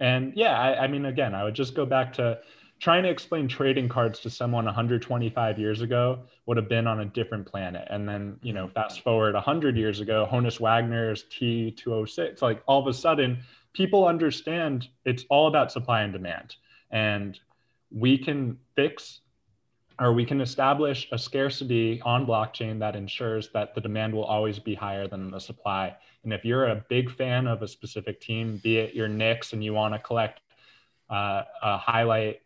And 0.00 0.32
yeah, 0.34 0.58
I, 0.58 0.84
I 0.84 0.86
mean, 0.86 1.04
again, 1.04 1.34
I 1.34 1.44
would 1.44 1.52
just 1.52 1.74
go 1.74 1.84
back 1.84 2.14
to 2.14 2.38
trying 2.80 3.02
to 3.02 3.10
explain 3.10 3.46
trading 3.46 3.90
cards 3.90 4.20
to 4.20 4.30
someone 4.30 4.64
125 4.64 5.58
years 5.58 5.82
ago 5.82 6.20
would 6.46 6.56
have 6.56 6.70
been 6.70 6.86
on 6.86 7.00
a 7.00 7.04
different 7.04 7.44
planet. 7.44 7.86
And 7.90 8.08
then, 8.08 8.38
you 8.40 8.54
know, 8.54 8.68
fast 8.68 9.02
forward 9.02 9.34
100 9.34 9.76
years 9.76 10.00
ago, 10.00 10.26
Honus 10.32 10.60
Wagner's 10.60 11.24
T206, 11.24 12.40
like 12.40 12.62
all 12.66 12.80
of 12.80 12.86
a 12.86 12.94
sudden, 12.94 13.40
people 13.74 14.06
understand 14.06 14.88
it's 15.04 15.26
all 15.28 15.46
about 15.46 15.70
supply 15.70 16.00
and 16.00 16.12
demand. 16.14 16.56
And 16.90 17.38
we 17.90 18.18
can 18.18 18.58
fix 18.74 19.20
or 20.00 20.12
we 20.12 20.24
can 20.24 20.40
establish 20.40 21.08
a 21.10 21.18
scarcity 21.18 22.00
on 22.02 22.24
blockchain 22.24 22.78
that 22.78 22.94
ensures 22.94 23.50
that 23.50 23.74
the 23.74 23.80
demand 23.80 24.14
will 24.14 24.24
always 24.24 24.58
be 24.58 24.74
higher 24.74 25.08
than 25.08 25.30
the 25.30 25.40
supply. 25.40 25.94
And 26.22 26.32
if 26.32 26.44
you're 26.44 26.66
a 26.66 26.84
big 26.88 27.10
fan 27.10 27.48
of 27.48 27.62
a 27.62 27.68
specific 27.68 28.20
team, 28.20 28.60
be 28.62 28.78
it 28.78 28.94
your 28.94 29.08
Knicks 29.08 29.52
and 29.52 29.64
you 29.64 29.74
want 29.74 29.94
to 29.94 29.98
collect 29.98 30.40
uh, 31.10 31.42
a 31.62 31.78
highlight 31.78 32.42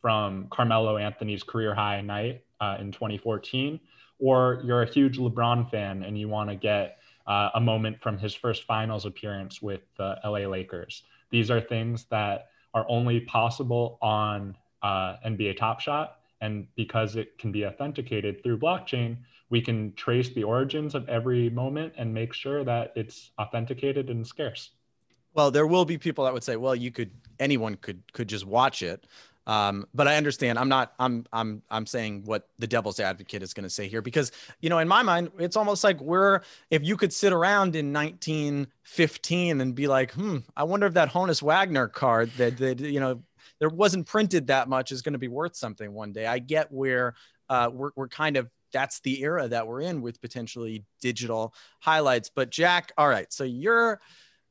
from 0.00 0.46
Carmelo 0.50 0.96
Anthony's 0.96 1.42
career 1.42 1.74
high 1.74 2.00
night 2.02 2.44
uh, 2.60 2.76
in 2.78 2.92
2014, 2.92 3.80
or 4.20 4.62
you're 4.64 4.82
a 4.82 4.90
huge 4.90 5.18
LeBron 5.18 5.68
fan 5.70 6.04
and 6.04 6.16
you 6.18 6.28
want 6.28 6.50
to 6.50 6.56
get 6.56 6.98
uh, 7.26 7.50
a 7.54 7.60
moment 7.60 8.00
from 8.00 8.18
his 8.18 8.34
first 8.34 8.64
finals 8.64 9.06
appearance 9.06 9.60
with 9.60 9.80
the 9.96 10.16
LA 10.24 10.40
Lakers. 10.40 11.02
These 11.30 11.50
are 11.50 11.60
things 11.60 12.04
that 12.10 12.48
are 12.74 12.86
only 12.88 13.20
possible 13.20 13.98
on 14.00 14.56
uh, 14.82 15.16
NBA 15.24 15.56
Top 15.56 15.80
Shot. 15.80 16.18
And 16.40 16.66
because 16.74 17.16
it 17.16 17.38
can 17.38 17.52
be 17.52 17.66
authenticated 17.66 18.42
through 18.42 18.58
blockchain, 18.58 19.16
we 19.48 19.60
can 19.60 19.92
trace 19.94 20.30
the 20.30 20.42
origins 20.42 20.94
of 20.94 21.08
every 21.08 21.50
moment 21.50 21.92
and 21.96 22.12
make 22.12 22.32
sure 22.32 22.64
that 22.64 22.92
it's 22.96 23.30
authenticated 23.38 24.10
and 24.10 24.26
scarce. 24.26 24.70
Well, 25.34 25.50
there 25.50 25.66
will 25.66 25.84
be 25.84 25.98
people 25.98 26.24
that 26.24 26.32
would 26.32 26.42
say, 26.42 26.56
well, 26.56 26.74
you 26.74 26.90
could, 26.90 27.10
anyone 27.38 27.76
could, 27.76 28.02
could 28.12 28.28
just 28.28 28.44
watch 28.44 28.82
it. 28.82 29.06
Um, 29.46 29.86
but 29.92 30.06
I 30.06 30.16
understand. 30.16 30.58
I'm 30.58 30.68
not. 30.68 30.94
I'm. 30.98 31.26
I'm. 31.32 31.62
I'm 31.70 31.84
saying 31.84 32.22
what 32.24 32.48
the 32.58 32.66
devil's 32.66 33.00
advocate 33.00 33.42
is 33.42 33.52
going 33.52 33.64
to 33.64 33.70
say 33.70 33.88
here 33.88 34.00
because 34.00 34.30
you 34.60 34.70
know, 34.70 34.78
in 34.78 34.86
my 34.86 35.02
mind, 35.02 35.32
it's 35.38 35.56
almost 35.56 35.82
like 35.82 36.00
we're. 36.00 36.42
If 36.70 36.84
you 36.84 36.96
could 36.96 37.12
sit 37.12 37.32
around 37.32 37.74
in 37.74 37.92
1915 37.92 39.60
and 39.60 39.74
be 39.74 39.88
like, 39.88 40.12
hmm, 40.12 40.38
I 40.56 40.62
wonder 40.62 40.86
if 40.86 40.94
that 40.94 41.10
Honus 41.10 41.42
Wagner 41.42 41.88
card 41.88 42.30
that 42.36 42.56
that 42.58 42.78
you 42.78 43.00
know 43.00 43.20
there 43.62 43.68
wasn't 43.68 44.04
printed 44.06 44.48
that 44.48 44.68
much 44.68 44.90
is 44.90 45.02
going 45.02 45.12
to 45.12 45.20
be 45.20 45.28
worth 45.28 45.54
something 45.54 45.92
one 45.92 46.10
day. 46.10 46.26
I 46.26 46.40
get 46.40 46.72
where 46.72 47.14
uh, 47.48 47.70
we're 47.72 47.92
we're 47.94 48.08
kind 48.08 48.36
of 48.36 48.50
that's 48.72 48.98
the 49.00 49.22
era 49.22 49.46
that 49.46 49.68
we're 49.68 49.82
in 49.82 50.02
with 50.02 50.20
potentially 50.20 50.84
digital 51.00 51.54
highlights. 51.78 52.28
But 52.34 52.50
Jack, 52.50 52.90
all 52.98 53.08
right, 53.08 53.32
so 53.32 53.44
you're 53.44 54.00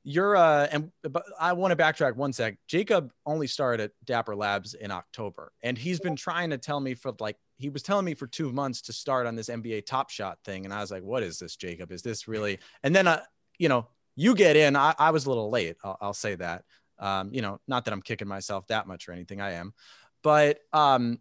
you're 0.05 0.37
uh 0.37 0.65
and 0.71 0.93
but 1.03 1.25
I 1.37 1.51
want 1.51 1.77
to 1.77 1.83
backtrack 1.83 2.15
one 2.15 2.31
sec. 2.31 2.55
Jacob 2.69 3.11
only 3.25 3.47
started 3.47 3.83
at 3.83 3.91
Dapper 4.05 4.33
Labs 4.33 4.75
in 4.75 4.91
October, 4.91 5.51
and 5.61 5.77
he's 5.77 5.99
been 5.99 6.15
trying 6.15 6.51
to 6.51 6.57
tell 6.57 6.79
me 6.79 6.93
for 6.93 7.11
like 7.19 7.35
he 7.57 7.67
was 7.67 7.83
telling 7.83 8.05
me 8.05 8.13
for 8.13 8.27
two 8.27 8.53
months 8.53 8.81
to 8.83 8.93
start 8.93 9.27
on 9.27 9.35
this 9.35 9.49
NBA 9.49 9.85
Top 9.85 10.09
Shot 10.09 10.39
thing, 10.45 10.63
and 10.63 10.73
I 10.73 10.79
was 10.79 10.89
like, 10.89 11.03
"What 11.03 11.21
is 11.21 11.37
this, 11.37 11.57
Jacob? 11.57 11.91
Is 11.91 12.01
this 12.01 12.29
really?" 12.29 12.59
And 12.81 12.95
then, 12.95 13.07
uh, 13.07 13.23
you 13.59 13.67
know, 13.67 13.89
you 14.15 14.35
get 14.35 14.55
in. 14.55 14.77
I, 14.77 14.95
I 14.97 15.11
was 15.11 15.25
a 15.25 15.29
little 15.29 15.49
late. 15.49 15.75
I'll, 15.83 15.97
I'll 15.99 16.13
say 16.13 16.35
that. 16.35 16.63
Um, 17.01 17.33
you 17.33 17.41
know, 17.41 17.59
not 17.67 17.85
that 17.85 17.93
I'm 17.93 18.01
kicking 18.01 18.27
myself 18.27 18.67
that 18.67 18.87
much 18.87 19.09
or 19.09 19.11
anything. 19.11 19.41
I 19.41 19.53
am, 19.53 19.73
but 20.21 20.59
um, 20.71 21.19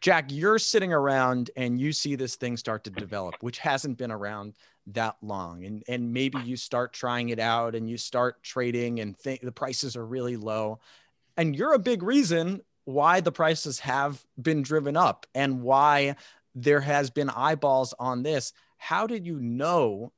Jack, 0.00 0.26
you're 0.30 0.58
sitting 0.58 0.92
around 0.92 1.50
and 1.56 1.80
you 1.80 1.92
see 1.92 2.14
this 2.14 2.36
thing 2.36 2.56
start 2.56 2.84
to 2.84 2.90
develop, 2.90 3.34
which 3.40 3.58
hasn't 3.58 3.98
been 3.98 4.12
around 4.12 4.54
that 4.88 5.16
long. 5.22 5.64
And, 5.64 5.82
and 5.88 6.12
maybe 6.12 6.38
you 6.38 6.56
start 6.56 6.92
trying 6.92 7.30
it 7.30 7.40
out 7.40 7.74
and 7.74 7.90
you 7.90 7.98
start 7.98 8.42
trading 8.42 9.00
and 9.00 9.16
think 9.16 9.40
the 9.40 9.52
prices 9.52 9.96
are 9.96 10.06
really 10.06 10.36
low. 10.36 10.78
And 11.36 11.54
you're 11.54 11.74
a 11.74 11.80
big 11.80 12.02
reason 12.02 12.60
why 12.84 13.20
the 13.20 13.32
prices 13.32 13.80
have 13.80 14.24
been 14.40 14.62
driven 14.62 14.96
up 14.96 15.26
and 15.34 15.62
why 15.62 16.16
there 16.54 16.80
has 16.80 17.10
been 17.10 17.28
eyeballs 17.28 17.92
on 17.98 18.22
this. 18.22 18.52
How 18.76 19.06
did 19.06 19.26
you 19.26 19.38
know 19.40 20.12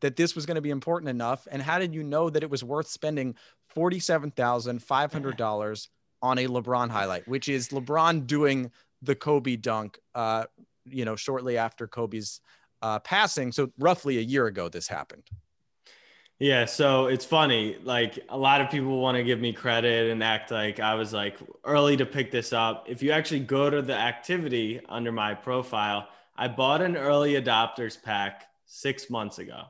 that 0.00 0.16
this 0.16 0.34
was 0.34 0.46
going 0.46 0.56
to 0.56 0.60
be 0.60 0.70
important 0.70 1.08
enough? 1.08 1.46
And 1.50 1.62
how 1.62 1.78
did 1.78 1.94
you 1.94 2.02
know 2.02 2.28
that 2.30 2.42
it 2.42 2.50
was 2.50 2.64
worth 2.64 2.88
spending 2.88 3.36
$47,500 3.74 5.88
on 6.22 6.38
a 6.38 6.46
LeBron 6.46 6.88
highlight, 6.90 7.26
which 7.28 7.48
is 7.48 7.68
LeBron 7.68 8.26
doing 8.26 8.70
the 9.02 9.14
Kobe 9.14 9.56
dunk, 9.56 9.98
uh, 10.14 10.44
you 10.84 11.04
know, 11.04 11.16
shortly 11.16 11.58
after 11.58 11.86
Kobe's 11.86 12.40
uh, 12.82 12.98
passing. 13.00 13.52
So 13.52 13.70
roughly 13.78 14.16
a 14.18 14.22
year 14.22 14.46
ago, 14.46 14.68
this 14.68 14.88
happened. 14.88 15.24
Yeah, 16.38 16.66
so 16.66 17.06
it's 17.06 17.24
funny. 17.24 17.78
Like 17.82 18.18
a 18.28 18.36
lot 18.36 18.60
of 18.60 18.70
people 18.70 19.00
want 19.00 19.16
to 19.16 19.24
give 19.24 19.40
me 19.40 19.54
credit 19.54 20.10
and 20.10 20.22
act 20.22 20.50
like 20.50 20.80
I 20.80 20.94
was 20.94 21.14
like 21.14 21.38
early 21.64 21.96
to 21.96 22.04
pick 22.04 22.30
this 22.30 22.52
up. 22.52 22.84
If 22.88 23.02
you 23.02 23.10
actually 23.10 23.40
go 23.40 23.70
to 23.70 23.80
the 23.80 23.96
activity 23.96 24.80
under 24.88 25.12
my 25.12 25.32
profile, 25.32 26.08
I 26.36 26.48
bought 26.48 26.82
an 26.82 26.96
early 26.96 27.40
adopters 27.40 28.00
pack 28.00 28.48
six 28.66 29.08
months 29.08 29.38
ago. 29.38 29.62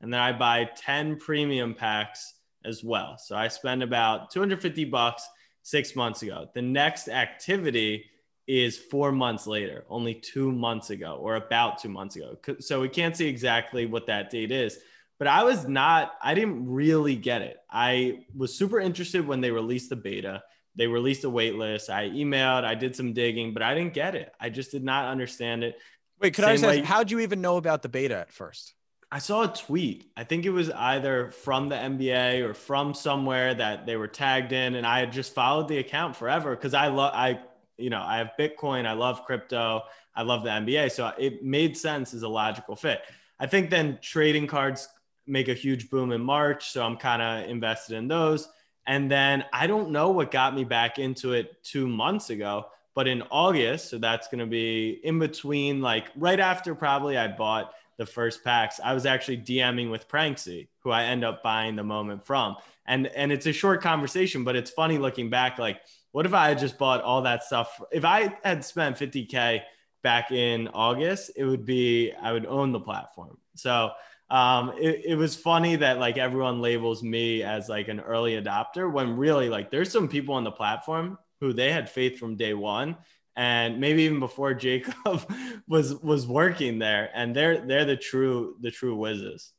And 0.00 0.12
then 0.12 0.20
I 0.20 0.32
buy 0.32 0.68
10 0.76 1.16
premium 1.16 1.74
packs 1.74 2.34
as 2.64 2.82
well. 2.82 3.18
So 3.18 3.36
I 3.36 3.48
spend 3.48 3.82
about 3.82 4.30
250 4.30 4.84
bucks 4.86 5.26
six 5.62 5.96
months 5.96 6.22
ago. 6.22 6.48
The 6.54 6.62
next 6.62 7.08
activity 7.08 8.06
is 8.46 8.76
four 8.78 9.10
months 9.12 9.46
later, 9.46 9.84
only 9.88 10.14
two 10.14 10.52
months 10.52 10.90
ago, 10.90 11.18
or 11.20 11.36
about 11.36 11.78
two 11.78 11.88
months 11.88 12.16
ago. 12.16 12.36
So 12.60 12.80
we 12.80 12.88
can't 12.88 13.16
see 13.16 13.26
exactly 13.26 13.86
what 13.86 14.06
that 14.06 14.30
date 14.30 14.52
is. 14.52 14.78
But 15.18 15.28
I 15.28 15.44
was 15.44 15.66
not, 15.66 16.14
I 16.22 16.34
didn't 16.34 16.68
really 16.68 17.16
get 17.16 17.40
it. 17.40 17.56
I 17.70 18.24
was 18.36 18.54
super 18.54 18.80
interested 18.80 19.26
when 19.26 19.40
they 19.40 19.50
released 19.50 19.88
the 19.88 19.96
beta. 19.96 20.42
They 20.76 20.86
released 20.86 21.24
a 21.24 21.30
wait 21.30 21.54
list. 21.54 21.88
I 21.88 22.10
emailed, 22.10 22.64
I 22.64 22.74
did 22.74 22.96
some 22.96 23.12
digging, 23.12 23.54
but 23.54 23.62
I 23.62 23.74
didn't 23.74 23.94
get 23.94 24.16
it. 24.16 24.32
I 24.40 24.50
just 24.50 24.72
did 24.72 24.82
not 24.84 25.06
understand 25.06 25.62
it. 25.62 25.78
Wait, 26.20 26.34
could 26.34 26.44
Same 26.44 26.52
I 26.52 26.56
say, 26.56 26.80
how'd 26.82 27.10
you 27.10 27.20
even 27.20 27.40
know 27.40 27.56
about 27.56 27.82
the 27.82 27.88
beta 27.88 28.16
at 28.16 28.32
first? 28.32 28.74
I 29.14 29.18
saw 29.18 29.44
a 29.44 29.48
tweet. 29.48 30.10
I 30.16 30.24
think 30.24 30.44
it 30.44 30.50
was 30.50 30.72
either 30.72 31.30
from 31.30 31.68
the 31.68 31.76
NBA 31.76 32.42
or 32.42 32.52
from 32.52 32.94
somewhere 32.94 33.54
that 33.54 33.86
they 33.86 33.94
were 33.94 34.08
tagged 34.08 34.50
in, 34.50 34.74
and 34.74 34.84
I 34.84 34.98
had 34.98 35.12
just 35.12 35.32
followed 35.32 35.68
the 35.68 35.78
account 35.78 36.16
forever 36.16 36.50
because 36.56 36.74
I 36.74 36.88
love 36.88 37.12
I 37.14 37.38
you 37.78 37.90
know, 37.90 38.02
I 38.02 38.18
have 38.18 38.32
Bitcoin, 38.36 38.86
I 38.86 38.92
love 38.94 39.24
crypto, 39.24 39.82
I 40.16 40.22
love 40.22 40.42
the 40.42 40.50
NBA. 40.50 40.90
So 40.90 41.12
it 41.16 41.44
made 41.44 41.76
sense 41.76 42.12
as 42.12 42.22
a 42.22 42.28
logical 42.28 42.74
fit. 42.74 43.02
I 43.38 43.46
think 43.46 43.70
then 43.70 44.00
trading 44.02 44.48
cards 44.48 44.88
make 45.28 45.46
a 45.46 45.54
huge 45.54 45.90
boom 45.90 46.10
in 46.10 46.20
March. 46.20 46.70
So 46.70 46.84
I'm 46.84 46.96
kind 46.96 47.22
of 47.22 47.48
invested 47.48 47.96
in 47.96 48.08
those. 48.08 48.48
And 48.88 49.08
then 49.08 49.44
I 49.52 49.68
don't 49.68 49.90
know 49.90 50.10
what 50.10 50.32
got 50.32 50.56
me 50.56 50.64
back 50.64 50.98
into 50.98 51.34
it 51.34 51.62
two 51.62 51.86
months 51.86 52.30
ago, 52.30 52.66
but 52.96 53.06
in 53.06 53.22
August, 53.30 53.90
so 53.90 53.98
that's 53.98 54.26
going 54.26 54.40
to 54.40 54.46
be 54.46 55.00
in 55.04 55.20
between, 55.20 55.80
like 55.80 56.06
right 56.16 56.40
after 56.40 56.74
probably 56.74 57.16
I 57.16 57.28
bought 57.28 57.74
the 57.96 58.06
first 58.06 58.44
packs, 58.44 58.80
I 58.82 58.94
was 58.94 59.06
actually 59.06 59.38
DMing 59.38 59.90
with 59.90 60.08
Pranksy, 60.08 60.68
who 60.80 60.90
I 60.90 61.04
end 61.04 61.24
up 61.24 61.42
buying 61.42 61.76
the 61.76 61.84
moment 61.84 62.24
from. 62.24 62.56
And 62.86 63.06
and 63.08 63.32
it's 63.32 63.46
a 63.46 63.52
short 63.52 63.82
conversation, 63.82 64.44
but 64.44 64.56
it's 64.56 64.70
funny 64.70 64.98
looking 64.98 65.30
back, 65.30 65.58
like 65.58 65.80
what 66.12 66.26
if 66.26 66.34
I 66.34 66.48
had 66.48 66.58
just 66.58 66.78
bought 66.78 67.02
all 67.02 67.22
that 67.22 67.42
stuff? 67.42 67.80
If 67.90 68.04
I 68.04 68.36
had 68.44 68.64
spent 68.64 68.96
50K 68.96 69.62
back 70.04 70.30
in 70.30 70.68
August, 70.68 71.32
it 71.34 71.44
would 71.44 71.64
be, 71.64 72.12
I 72.12 72.32
would 72.32 72.46
own 72.46 72.70
the 72.70 72.78
platform. 72.78 73.36
So 73.56 73.90
um, 74.30 74.74
it, 74.78 75.02
it 75.06 75.14
was 75.16 75.34
funny 75.34 75.74
that 75.74 75.98
like 75.98 76.16
everyone 76.16 76.60
labels 76.60 77.02
me 77.02 77.42
as 77.42 77.68
like 77.68 77.88
an 77.88 77.98
early 77.98 78.40
adopter 78.40 78.92
when 78.92 79.16
really 79.16 79.48
like 79.48 79.72
there's 79.72 79.90
some 79.90 80.06
people 80.06 80.36
on 80.36 80.44
the 80.44 80.52
platform 80.52 81.18
who 81.40 81.52
they 81.52 81.72
had 81.72 81.90
faith 81.90 82.18
from 82.18 82.36
day 82.36 82.54
one 82.54 82.96
and 83.36 83.80
maybe 83.80 84.02
even 84.02 84.20
before 84.20 84.54
Jacob 84.54 84.94
was 85.68 85.94
was 85.96 86.26
working 86.26 86.78
there 86.78 87.10
and 87.14 87.34
they're 87.34 87.66
they're 87.66 87.84
the 87.84 87.96
true 87.96 88.56
the 88.60 88.70
true 88.70 88.96
whizzes. 88.96 89.52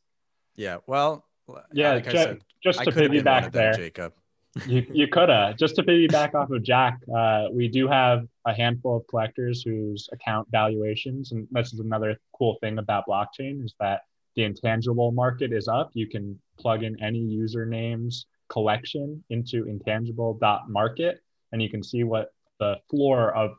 Yeah. 0.56 0.78
Well, 0.88 1.26
yeah, 1.74 1.94
like 1.94 2.06
just, 2.06 2.16
said, 2.16 2.42
just 2.64 2.84
to 2.84 2.92
piggyback 2.92 3.52
there, 3.52 3.74
Jacob 3.74 4.14
you 4.66 4.86
you 4.94 5.08
could 5.08 5.30
have 5.30 5.58
just 5.58 5.76
to 5.76 5.84
piggyback 5.84 6.34
off 6.34 6.50
of 6.50 6.64
Jack. 6.64 7.00
Uh, 7.14 7.46
we 7.52 7.68
do 7.68 7.88
have 7.88 8.26
a 8.46 8.54
handful 8.54 8.98
of 8.98 9.08
collectors 9.08 9.62
whose 9.64 10.08
account 10.12 10.48
valuations, 10.52 11.32
and 11.32 11.48
this 11.52 11.74
is 11.74 11.80
another 11.80 12.18
cool 12.38 12.58
thing 12.62 12.78
about 12.78 13.06
blockchain, 13.08 13.64
is 13.64 13.74
that 13.80 14.02
the 14.36 14.44
intangible 14.44 15.12
market 15.12 15.52
is 15.52 15.68
up. 15.68 15.92
You 15.94 16.08
can 16.08 16.40
plug 16.60 16.84
in 16.84 17.02
any 17.02 17.22
username's 17.22 18.26
collection 18.50 19.24
into 19.30 19.66
intangible.market, 19.66 21.22
and 21.52 21.62
you 21.62 21.70
can 21.70 21.84
see 21.84 22.04
what 22.04 22.30
the 22.60 22.78
floor 22.90 23.36
of 23.36 23.52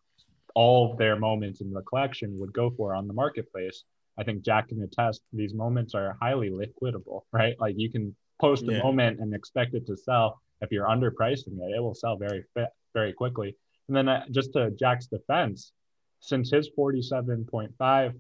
all 0.57 0.91
of 0.91 0.97
their 0.97 1.17
moments 1.17 1.61
in 1.61 1.71
the 1.71 1.83
collection 1.83 2.39
would 2.39 2.53
go 2.55 2.71
for 2.71 2.95
on 2.95 3.07
the 3.07 3.13
marketplace. 3.13 3.85
I 4.19 4.25
think 4.25 4.43
Jack 4.43 4.69
can 4.69 4.83
attest 4.83 5.21
these 5.33 5.53
moments 5.53 5.95
are 5.95 6.17
highly 6.21 6.51
liquidable, 6.51 7.21
right? 7.31 7.55
Like 7.61 7.75
you 7.77 7.91
can 7.91 8.17
post 8.41 8.65
a 8.65 8.83
moment 8.83 9.21
and 9.21 9.35
expect 9.35 9.75
it 9.75 9.87
to 9.87 9.97
sell 9.97 10.41
if 10.63 10.73
you're 10.73 10.87
underpricing 10.87 11.59
it, 11.61 11.77
it 11.77 11.81
will 11.81 11.95
sell 11.95 12.17
very 12.17 12.43
fit, 12.55 12.71
very 12.95 13.13
quickly. 13.13 13.55
And 13.89 13.97
then 13.97 14.09
uh, 14.09 14.25
just 14.31 14.55
to 14.55 14.71
Jack's 14.71 15.07
defense, 15.07 15.73
since 16.21 16.51
his 16.51 16.71
forty-seven 16.75 17.45
point 17.45 17.73
five 17.77 18.15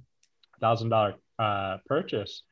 thousand 0.60 0.90
dollar 0.90 1.14
uh, 1.38 1.78
purchase, 1.86 2.42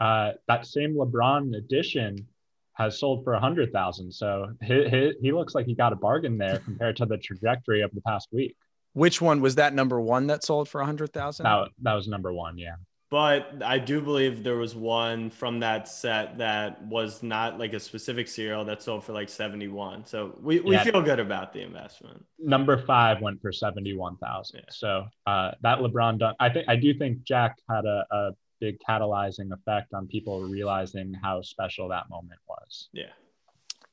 uh, 0.00 0.32
that 0.48 0.66
same 0.66 0.96
LeBron 0.96 1.56
edition 1.56 2.26
has 2.72 2.98
sold 2.98 3.22
for 3.22 3.34
a 3.34 3.40
hundred 3.40 3.72
thousand. 3.72 4.12
So 4.12 4.48
he, 4.62 4.88
he, 4.88 5.12
he 5.22 5.32
looks 5.32 5.54
like 5.54 5.66
he 5.66 5.74
got 5.74 5.92
a 5.92 5.96
bargain 5.96 6.36
there 6.38 6.58
compared 6.58 6.96
to 6.96 7.06
the 7.06 7.18
trajectory 7.18 7.82
of 7.82 7.92
the 7.94 8.00
past 8.00 8.28
week. 8.32 8.56
Which 8.94 9.20
one 9.20 9.40
was 9.40 9.56
that 9.56 9.74
number 9.74 10.00
one 10.00 10.26
that 10.28 10.44
sold 10.44 10.68
for 10.68 10.80
a 10.80 10.86
hundred 10.86 11.12
thousand? 11.12 11.44
That, 11.44 11.68
that 11.82 11.94
was 11.94 12.08
number 12.08 12.32
one. 12.32 12.58
Yeah. 12.58 12.76
But 13.10 13.62
I 13.64 13.78
do 13.78 14.02
believe 14.02 14.44
there 14.44 14.56
was 14.56 14.74
one 14.74 15.30
from 15.30 15.60
that 15.60 15.88
set 15.88 16.36
that 16.38 16.82
was 16.84 17.22
not 17.22 17.58
like 17.58 17.72
a 17.72 17.80
specific 17.80 18.28
serial 18.28 18.66
that 18.66 18.82
sold 18.82 19.02
for 19.02 19.14
like 19.14 19.30
71. 19.30 20.04
So 20.04 20.36
we, 20.42 20.60
we 20.60 20.72
yeah. 20.72 20.84
feel 20.84 21.00
good 21.00 21.18
about 21.18 21.54
the 21.54 21.62
investment. 21.62 22.22
Number 22.38 22.76
five 22.76 23.22
went 23.22 23.40
for 23.40 23.50
71,000. 23.50 24.56
Yeah. 24.58 24.64
So 24.70 25.06
uh, 25.26 25.52
that 25.62 25.78
LeBron 25.78 26.18
dunk, 26.18 26.36
I 26.38 26.50
think, 26.50 26.68
I 26.68 26.76
do 26.76 26.92
think 26.92 27.22
Jack 27.22 27.56
had 27.70 27.86
a, 27.86 28.04
a 28.10 28.30
big 28.60 28.76
catalyzing 28.86 29.52
effect 29.52 29.94
on 29.94 30.06
people 30.06 30.42
realizing 30.42 31.14
how 31.14 31.40
special 31.40 31.88
that 31.88 32.10
moment 32.10 32.40
was. 32.46 32.90
Yeah. 32.92 33.12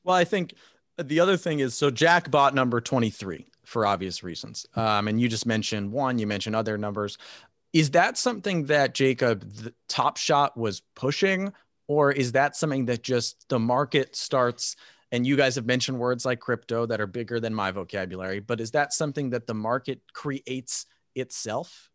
Well, 0.04 0.14
I 0.16 0.24
think 0.24 0.52
the 0.98 1.20
other 1.20 1.38
thing 1.38 1.60
is 1.60 1.74
so 1.74 1.90
Jack 1.90 2.30
bought 2.30 2.54
number 2.54 2.82
23 2.82 3.46
for 3.66 3.84
obvious 3.84 4.22
reasons. 4.22 4.64
Um, 4.76 5.08
and 5.08 5.20
you 5.20 5.28
just 5.28 5.44
mentioned 5.44 5.92
one, 5.92 6.18
you 6.18 6.26
mentioned 6.26 6.56
other 6.56 6.78
numbers. 6.78 7.18
Is 7.72 7.90
that 7.90 8.16
something 8.16 8.64
that 8.66 8.94
Jacob 8.94 9.42
the 9.52 9.74
Top 9.88 10.16
Shot 10.16 10.56
was 10.56 10.82
pushing, 10.94 11.52
or 11.88 12.12
is 12.12 12.32
that 12.32 12.56
something 12.56 12.86
that 12.86 13.02
just 13.02 13.48
the 13.48 13.58
market 13.58 14.16
starts? 14.16 14.76
And 15.12 15.26
you 15.26 15.36
guys 15.36 15.56
have 15.56 15.66
mentioned 15.66 15.98
words 15.98 16.24
like 16.24 16.40
crypto 16.40 16.86
that 16.86 17.00
are 17.00 17.06
bigger 17.06 17.40
than 17.40 17.52
my 17.52 17.72
vocabulary, 17.72 18.40
but 18.40 18.60
is 18.60 18.70
that 18.70 18.92
something 18.92 19.30
that 19.30 19.46
the 19.46 19.54
market 19.54 20.00
creates 20.12 20.86
itself? 21.14 21.90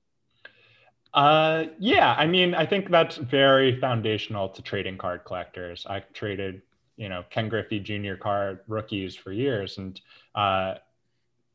Uh, 1.14 1.66
yeah, 1.80 2.16
I 2.18 2.28
mean, 2.28 2.54
I 2.54 2.66
think 2.66 2.90
that's 2.90 3.18
very 3.18 3.80
foundational 3.80 4.50
to 4.50 4.62
trading 4.62 4.98
card 4.98 5.26
collectors. 5.26 5.86
I 5.90 6.02
traded, 6.14 6.62
you 6.96 7.10
know, 7.10 7.24
Ken 7.30 7.50
Griffey 7.50 7.80
Jr. 7.80 8.16
card 8.16 8.60
rookies 8.68 9.16
for 9.16 9.32
years, 9.32 9.78
and 9.78 10.00
uh, 10.36 10.76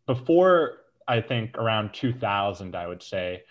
before 0.07 0.79
I 1.09 1.21
think 1.21 1.57
around 1.57 1.93
2000, 1.93 2.75
I 2.75 2.87
would 2.87 3.03
say 3.03 3.43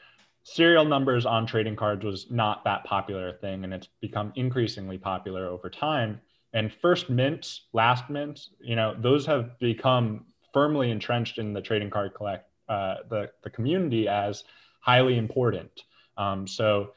serial 0.43 0.85
numbers 0.85 1.25
on 1.25 1.45
trading 1.45 1.75
cards 1.75 2.05
was 2.05 2.29
not 2.29 2.63
that 2.63 2.83
popular 2.83 3.33
thing 3.33 3.63
and 3.63 3.74
it's 3.74 3.89
become 4.00 4.31
increasingly 4.35 4.97
popular 4.97 5.47
over 5.47 5.71
time 5.71 6.21
and 6.53 6.71
first 6.71 7.09
mints 7.09 7.62
last 7.74 8.12
mints 8.12 8.51
you 8.62 8.75
know 8.75 8.95
those 9.00 9.25
have 9.25 9.57
become 9.57 10.24
firmly 10.53 10.91
entrenched 10.91 11.39
in 11.39 11.51
the 11.51 11.62
trading 11.62 11.89
card 11.89 12.13
collect 12.13 12.47
uh, 12.69 12.95
the, 13.09 13.29
the 13.43 13.50
community 13.50 14.07
as 14.07 14.43
highly 14.79 15.17
important. 15.17 15.69
Um, 16.17 16.47
so 16.47 16.93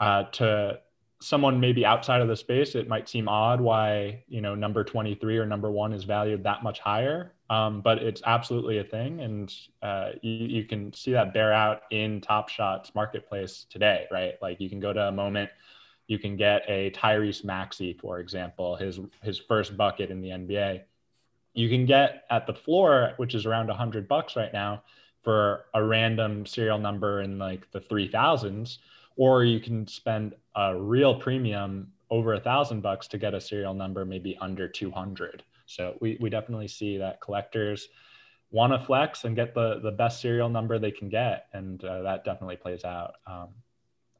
uh, 0.00 0.24
to 0.24 0.80
someone 1.20 1.58
maybe 1.58 1.84
outside 1.84 2.20
of 2.20 2.28
the 2.28 2.36
space, 2.36 2.74
it 2.74 2.88
might 2.88 3.08
seem 3.08 3.28
odd 3.28 3.60
why 3.60 4.22
you 4.28 4.40
know 4.40 4.54
number 4.54 4.84
23 4.84 5.38
or 5.38 5.46
number 5.46 5.70
one 5.70 5.92
is 5.92 6.04
valued 6.04 6.44
that 6.44 6.62
much 6.62 6.80
higher. 6.80 7.32
Um, 7.50 7.80
but 7.80 7.98
it's 7.98 8.22
absolutely 8.26 8.78
a 8.78 8.84
thing, 8.84 9.20
and 9.20 9.54
uh, 9.82 10.10
you, 10.22 10.32
you 10.32 10.64
can 10.64 10.92
see 10.92 11.12
that 11.12 11.32
bear 11.32 11.52
out 11.52 11.82
in 11.90 12.20
Top 12.20 12.48
Shot's 12.48 12.94
marketplace 12.94 13.66
today, 13.70 14.06
right? 14.10 14.34
Like 14.42 14.60
you 14.60 14.68
can 14.68 14.80
go 14.80 14.92
to 14.92 15.08
a 15.08 15.12
moment, 15.12 15.50
you 16.08 16.18
can 16.18 16.36
get 16.36 16.62
a 16.68 16.90
Tyrese 16.90 17.44
Maxey, 17.44 17.94
for 17.94 18.20
example, 18.20 18.76
his 18.76 19.00
his 19.22 19.38
first 19.38 19.76
bucket 19.76 20.10
in 20.10 20.20
the 20.20 20.30
NBA. 20.30 20.82
You 21.54 21.68
can 21.68 21.86
get 21.86 22.24
at 22.30 22.46
the 22.46 22.54
floor, 22.54 23.14
which 23.16 23.34
is 23.34 23.46
around 23.46 23.68
100 23.68 24.06
bucks 24.06 24.36
right 24.36 24.52
now, 24.52 24.82
for 25.22 25.64
a 25.74 25.82
random 25.82 26.46
serial 26.46 26.78
number 26.78 27.22
in 27.22 27.38
like 27.38 27.70
the 27.72 27.80
3000s 27.80 28.78
or 29.18 29.44
you 29.44 29.60
can 29.60 29.86
spend 29.86 30.34
a 30.54 30.74
real 30.78 31.20
premium 31.20 31.92
over 32.08 32.34
a 32.34 32.40
thousand 32.40 32.80
bucks 32.80 33.06
to 33.08 33.18
get 33.18 33.34
a 33.34 33.40
serial 33.40 33.74
number 33.74 34.06
maybe 34.06 34.38
under 34.40 34.66
200 34.66 35.42
so 35.66 35.98
we, 36.00 36.16
we 36.20 36.30
definitely 36.30 36.68
see 36.68 36.96
that 36.96 37.20
collectors 37.20 37.88
want 38.50 38.72
to 38.72 38.78
flex 38.78 39.24
and 39.24 39.36
get 39.36 39.54
the, 39.54 39.80
the 39.80 39.90
best 39.90 40.22
serial 40.22 40.48
number 40.48 40.78
they 40.78 40.90
can 40.90 41.10
get 41.10 41.48
and 41.52 41.84
uh, 41.84 42.00
that 42.00 42.24
definitely 42.24 42.56
plays 42.56 42.84
out. 42.84 43.16
Um, 43.26 43.48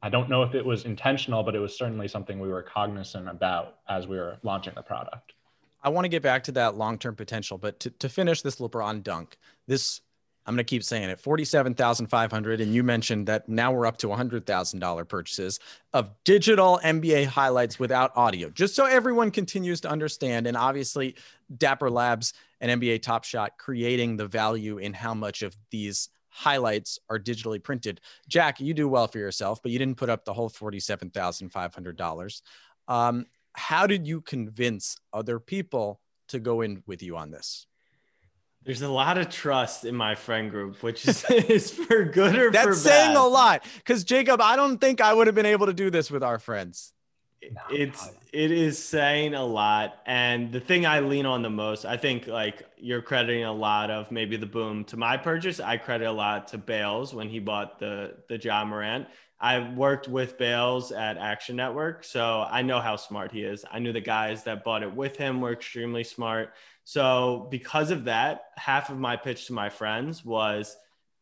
i 0.01 0.09
don't 0.09 0.29
know 0.29 0.43
if 0.43 0.53
it 0.53 0.63
was 0.63 0.85
intentional 0.85 1.43
but 1.43 1.55
it 1.55 1.59
was 1.59 1.75
certainly 1.75 2.07
something 2.07 2.39
we 2.39 2.49
were 2.49 2.63
cognizant 2.63 3.27
about 3.27 3.79
as 3.87 4.07
we 4.07 4.17
were 4.17 4.37
launching 4.43 4.73
the 4.75 4.83
product. 4.83 5.33
I 5.81 5.89
want 5.89 6.05
to 6.05 6.09
get 6.09 6.21
back 6.21 6.43
to 6.43 6.51
that 6.53 6.75
long-term 6.75 7.15
potential 7.15 7.57
but 7.57 7.79
to, 7.79 7.89
to 7.89 8.09
finish 8.09 8.41
this 8.41 8.57
lebron 8.57 9.01
dunk 9.01 9.37
this 9.65 10.01
I'm 10.49 10.55
going 10.55 10.65
to 10.65 10.69
keep 10.69 10.83
saying 10.83 11.11
it 11.11 11.19
47,500 11.19 12.59
and 12.59 12.73
you 12.73 12.83
mentioned 12.83 13.27
that 13.27 13.47
now 13.47 13.71
we're 13.71 13.85
up 13.85 13.97
to 13.97 14.07
$100,000 14.07 15.07
purchases 15.07 15.59
of 15.93 16.09
digital 16.23 16.79
NBA 16.83 17.27
highlights 17.27 17.77
without 17.77 18.17
audio. 18.17 18.49
Just 18.49 18.73
so 18.73 18.87
everyone 18.87 19.29
continues 19.29 19.79
to 19.81 19.91
understand 19.91 20.47
and 20.47 20.57
obviously 20.57 21.15
Dapper 21.55 21.91
Labs 21.91 22.33
and 22.61 22.81
NBA 22.81 23.03
Top 23.03 23.25
Shot 23.25 23.59
creating 23.59 24.17
the 24.17 24.25
value 24.25 24.79
in 24.79 24.91
how 24.91 25.13
much 25.13 25.43
of 25.43 25.55
these 25.69 26.09
highlights 26.29 26.97
are 27.11 27.19
digitally 27.19 27.61
printed. 27.61 28.01
Jack, 28.27 28.59
you 28.59 28.73
do 28.73 28.87
well 28.87 29.07
for 29.07 29.19
yourself, 29.19 29.61
but 29.61 29.71
you 29.71 29.77
didn't 29.77 29.97
put 29.97 30.09
up 30.09 30.25
the 30.25 30.33
whole 30.33 30.49
$47,500. 30.49 32.41
Um, 32.87 33.27
how 33.53 33.85
did 33.85 34.07
you 34.07 34.21
convince 34.21 34.97
other 35.13 35.39
people 35.39 36.01
to 36.29 36.39
go 36.39 36.61
in 36.61 36.81
with 36.87 37.03
you 37.03 37.17
on 37.17 37.29
this? 37.29 37.67
There's 38.63 38.81
a 38.81 38.89
lot 38.89 39.17
of 39.17 39.29
trust 39.29 39.85
in 39.85 39.95
my 39.95 40.15
friend 40.15 40.51
group, 40.51 40.83
which 40.83 41.07
is, 41.07 41.23
is 41.29 41.71
for 41.71 42.03
good 42.03 42.35
or 42.35 42.51
That's 42.51 42.63
for 42.63 42.69
bad. 42.69 42.75
That's 42.75 42.81
saying 42.81 43.15
a 43.15 43.25
lot. 43.25 43.65
Because 43.77 44.03
Jacob, 44.03 44.41
I 44.41 44.55
don't 44.55 44.79
think 44.79 45.01
I 45.01 45.13
would 45.13 45.27
have 45.27 45.35
been 45.35 45.45
able 45.45 45.67
to 45.67 45.73
do 45.73 45.89
this 45.89 46.11
with 46.11 46.23
our 46.23 46.39
friends. 46.39 46.93
It's 47.71 48.11
it 48.33 48.51
is 48.51 48.77
saying 48.77 49.33
a 49.33 49.45
lot. 49.45 49.99
And 50.05 50.51
the 50.51 50.59
thing 50.59 50.85
I 50.85 50.99
lean 50.99 51.25
on 51.25 51.41
the 51.41 51.49
most, 51.49 51.85
I 51.85 51.97
think 51.97 52.27
like 52.27 52.63
you're 52.77 53.01
crediting 53.01 53.45
a 53.45 53.53
lot 53.53 53.89
of 53.89 54.11
maybe 54.11 54.35
the 54.35 54.45
boom 54.45 54.83
to 54.85 54.97
my 54.97 55.17
purchase. 55.17 55.59
I 55.59 55.77
credit 55.77 56.07
a 56.07 56.11
lot 56.11 56.49
to 56.49 56.57
Bales 56.57 57.13
when 57.13 57.29
he 57.29 57.39
bought 57.39 57.79
the 57.79 58.17
the 58.27 58.37
Ja 58.37 58.65
Morant. 58.65 59.07
I 59.41 59.73
worked 59.73 60.09
with 60.09 60.37
Bales 60.37 60.91
at 60.91 61.17
Action 61.17 61.55
Network, 61.55 62.03
so 62.03 62.45
I 62.49 62.61
know 62.61 62.81
how 62.81 62.97
smart 62.97 63.31
he 63.31 63.43
is. 63.43 63.63
I 63.71 63.79
knew 63.79 63.93
the 63.93 64.01
guys 64.01 64.43
that 64.43 64.65
bought 64.65 64.83
it 64.83 64.93
with 64.93 65.15
him 65.15 65.39
were 65.39 65.53
extremely 65.53 66.03
smart. 66.03 66.53
So, 66.89 67.47
because 67.51 67.91
of 67.91 68.05
that, 68.05 68.45
half 68.55 68.89
of 68.89 68.97
my 68.97 69.15
pitch 69.15 69.45
to 69.45 69.53
my 69.53 69.69
friends 69.69 70.25
was 70.25 70.75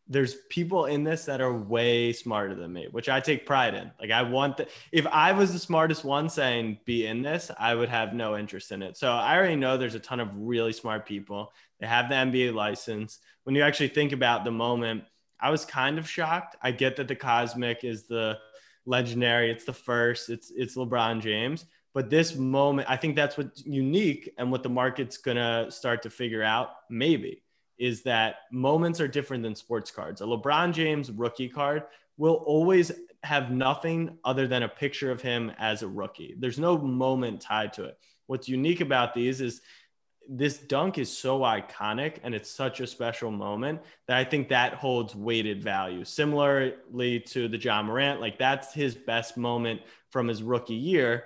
there's 0.08 0.36
people 0.48 0.86
in 0.86 1.04
this 1.04 1.26
that 1.26 1.42
are 1.42 1.52
way 1.52 2.14
smarter 2.14 2.56
than 2.56 2.72
me, 2.72 2.88
which 2.90 3.10
I 3.10 3.20
take 3.20 3.46
pride 3.46 3.74
in. 3.74 3.92
Like, 4.00 4.12
I 4.12 4.22
want 4.22 4.56
the, 4.56 4.70
if 4.94 5.06
I 5.08 5.34
was 5.34 5.52
the 5.52 5.60
smartest 5.60 6.06
one 6.06 6.30
saying 6.30 6.78
be 6.86 7.06
in 7.06 7.22
this, 7.22 7.52
I 7.60 7.76
would 7.76 7.90
have 7.90 8.14
no 8.14 8.38
interest 8.38 8.72
in 8.72 8.82
it. 8.82 8.96
So, 8.96 9.12
I 9.12 9.36
already 9.36 9.58
know 9.58 9.76
there's 9.76 9.94
a 9.94 10.00
ton 10.00 10.22
of 10.22 10.30
really 10.34 10.72
smart 10.72 11.06
people. 11.06 11.52
They 11.82 11.88
have 11.88 12.08
the 12.08 12.16
NBA 12.16 12.54
license. 12.54 13.20
When 13.44 13.54
you 13.54 13.62
actually 13.62 13.90
think 13.90 14.14
about 14.14 14.46
the 14.46 14.52
moment, 14.52 15.04
I 15.38 15.50
was 15.50 15.66
kind 15.66 16.00
of 16.00 16.10
shocked. 16.10 16.56
I 16.62 16.72
get 16.72 16.96
that 16.96 17.10
the 17.10 17.16
Cosmic 17.18 17.84
is 17.84 18.04
the 18.04 18.38
legendary, 18.86 19.52
it's 19.52 19.66
the 19.66 19.74
first, 19.74 20.30
it's 20.30 20.50
it's 20.56 20.78
LeBron 20.78 21.20
James 21.20 21.66
but 21.98 22.12
this 22.12 22.36
moment, 22.36 22.88
I 22.88 22.96
think 22.96 23.16
that's 23.16 23.40
what's 23.40 23.66
unique 23.66 24.32
and 24.38 24.52
what 24.52 24.62
the 24.62 24.70
market's 24.70 25.18
to 25.18 25.66
start 25.72 26.04
to 26.04 26.12
figure 26.12 26.44
out, 26.44 26.70
maybe, 26.92 27.42
is 27.80 28.04
that 28.04 28.36
moments 28.52 29.02
are 29.02 29.08
different 29.08 29.42
than 29.42 29.56
sports 29.56 29.90
cards. 29.90 30.22
A 30.22 30.26
LeBron 30.26 30.74
James 30.74 31.10
rookie 31.10 31.50
card 31.50 31.86
will 32.16 32.36
always 32.46 32.92
have 33.24 33.50
nothing 33.50 34.16
other 34.24 34.46
than 34.46 34.62
a 34.62 34.70
picture 34.70 35.10
of 35.10 35.24
him 35.24 35.52
as 35.58 35.82
a 35.82 35.88
rookie. 35.88 36.36
There's 36.38 36.60
no 36.60 36.78
moment 36.78 37.42
tied 37.42 37.74
to 37.74 37.86
it. 37.86 37.98
What's 38.28 38.48
unique 38.48 38.82
about 38.82 39.16
these 39.16 39.42
is 39.42 39.62
this 40.30 40.60
dunk 40.60 41.00
is 41.00 41.10
so 41.12 41.40
iconic 41.40 42.18
and 42.22 42.36
it's 42.36 42.52
such 42.52 42.80
a 42.80 42.86
special 42.86 43.32
moment 43.32 43.82
that 44.08 44.18
I 44.18 44.24
think 44.24 44.50
that 44.50 44.76
holds 44.76 45.16
weighted 45.16 45.64
value. 45.64 46.06
Similarly 46.06 47.22
to 47.22 47.48
the 47.48 47.58
Ja 47.58 47.82
Morant, 47.82 48.22
like 48.22 48.38
that's 48.38 48.72
his 48.72 48.94
best 48.94 49.36
moment 49.36 49.82
from 50.12 50.28
his 50.28 50.44
rookie 50.44 50.76
year 50.76 51.24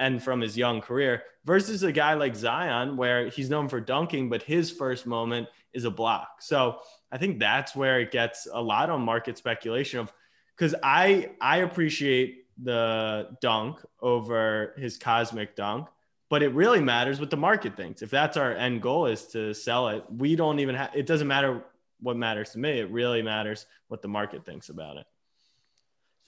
and 0.00 0.20
from 0.20 0.40
his 0.40 0.56
young 0.56 0.80
career 0.80 1.22
versus 1.44 1.82
a 1.84 1.92
guy 1.92 2.14
like 2.14 2.34
Zion, 2.34 2.96
where 2.96 3.28
he's 3.28 3.50
known 3.50 3.68
for 3.68 3.80
dunking, 3.80 4.28
but 4.28 4.42
his 4.42 4.70
first 4.70 5.06
moment 5.06 5.46
is 5.72 5.84
a 5.84 5.90
block. 5.90 6.40
So 6.40 6.80
I 7.12 7.18
think 7.18 7.38
that's 7.38 7.76
where 7.76 8.00
it 8.00 8.10
gets 8.10 8.48
a 8.52 8.60
lot 8.60 8.90
on 8.90 9.02
market 9.02 9.38
speculation 9.38 10.00
of 10.00 10.12
because 10.56 10.74
I 10.82 11.30
I 11.40 11.58
appreciate 11.58 12.46
the 12.62 13.36
dunk 13.40 13.78
over 14.00 14.74
his 14.76 14.96
cosmic 14.96 15.54
dunk, 15.54 15.88
but 16.30 16.42
it 16.42 16.54
really 16.54 16.80
matters 16.80 17.20
what 17.20 17.30
the 17.30 17.36
market 17.36 17.76
thinks. 17.76 18.02
If 18.02 18.10
that's 18.10 18.36
our 18.36 18.52
end 18.52 18.82
goal 18.82 19.06
is 19.06 19.26
to 19.28 19.54
sell 19.54 19.88
it, 19.88 20.04
we 20.10 20.34
don't 20.34 20.60
even 20.60 20.74
have 20.74 20.90
it 20.94 21.06
doesn't 21.06 21.28
matter 21.28 21.62
what 22.00 22.16
matters 22.16 22.50
to 22.50 22.58
me. 22.58 22.80
It 22.80 22.90
really 22.90 23.22
matters 23.22 23.66
what 23.88 24.00
the 24.00 24.08
market 24.08 24.46
thinks 24.46 24.70
about 24.70 24.96
it. 24.96 25.06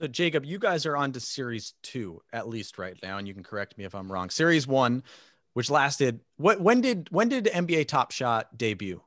So 0.02 0.08
Jacob, 0.08 0.44
you 0.44 0.58
guys 0.58 0.84
are 0.84 0.96
on 0.96 1.12
to 1.12 1.20
series 1.20 1.74
two 1.80 2.22
at 2.32 2.48
least 2.48 2.76
right 2.76 2.98
now, 3.04 3.18
and 3.18 3.28
you 3.28 3.34
can 3.34 3.44
correct 3.44 3.78
me 3.78 3.84
if 3.84 3.94
I'm 3.94 4.10
wrong. 4.10 4.30
Series 4.30 4.66
one, 4.66 5.04
which 5.52 5.70
lasted 5.70 6.18
what? 6.38 6.60
When 6.60 6.80
did 6.80 7.06
when 7.12 7.28
did 7.28 7.44
NBA 7.44 7.86
Top 7.86 8.10
Shot 8.10 8.58
debut? 8.58 9.00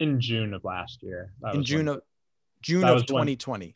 In 0.00 0.22
June 0.22 0.54
of 0.54 0.64
last 0.64 1.02
year. 1.02 1.34
That 1.42 1.54
In 1.54 1.62
June 1.62 1.84
when, 1.84 1.96
of 1.96 2.02
June 2.62 2.84
of 2.84 3.04
2020. 3.04 3.66
When, 3.66 3.74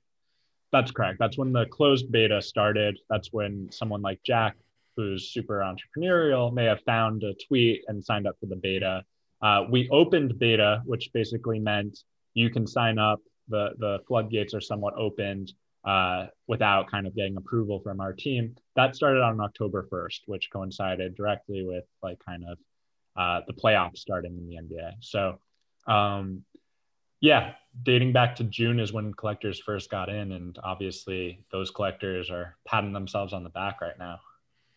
that's 0.73 0.91
correct. 0.91 1.19
That's 1.19 1.37
when 1.37 1.53
the 1.53 1.67
closed 1.67 2.11
beta 2.11 2.41
started. 2.41 2.99
That's 3.11 3.35
when 3.35 3.69
someone 3.71 4.01
like 4.01 4.23
Jack, 4.25 4.57
who's 4.97 5.29
super 5.29 5.59
entrepreneurial, 5.59 6.55
may 6.55 6.65
have 6.65 6.81
found 6.87 7.23
a 7.23 7.35
tweet 7.35 7.85
and 7.89 8.03
signed 8.03 8.27
up 8.27 8.37
for 8.41 8.47
the 8.47 8.57
beta. 8.57 9.05
Uh, 9.43 9.65
we 9.71 9.91
opened 9.91 10.39
beta, 10.39 10.81
which 10.87 11.11
basically 11.13 11.59
meant 11.59 11.99
you 12.33 12.49
can 12.49 12.67
sign 12.67 12.99
up. 12.99 13.21
the 13.49 13.75
The 13.77 13.99
floodgates 14.09 14.55
are 14.55 14.63
somewhat 14.63 14.95
opened 14.97 15.53
uh, 15.87 16.27
without 16.49 16.91
kind 16.91 17.07
of 17.07 17.15
getting 17.15 17.37
approval 17.37 17.81
from 17.81 18.01
our 18.01 18.13
team. 18.13 18.57
That 18.75 18.97
started 18.97 19.23
on 19.23 19.41
October 19.41 19.87
1st, 19.91 20.21
which 20.27 20.51
coincided 20.53 21.15
directly 21.15 21.65
with 21.65 21.85
like 22.03 22.19
kind 22.27 22.45
of 22.45 22.59
uh, 23.17 23.41
the 23.47 23.55
playoffs 23.55 23.99
starting 23.99 24.37
in 24.37 24.49
the 24.49 24.57
NBA. 24.57 24.93
So, 25.01 25.39
um, 25.87 26.43
yeah, 27.21 27.53
dating 27.83 28.13
back 28.13 28.37
to 28.37 28.45
June 28.45 28.81
is 28.81 28.93
when 28.93 29.15
collectors 29.15 29.61
first 29.61 29.89
got 29.89 30.09
in, 30.09 30.33
and 30.33 30.59
obviously 30.63 31.45
those 31.51 31.71
collectors 31.71 32.31
are 32.31 32.57
patting 32.67 32.93
themselves 32.93 33.33
on 33.33 33.45
the 33.45 33.51
back 33.51 33.81
right 33.81 33.99
now. 33.99 34.19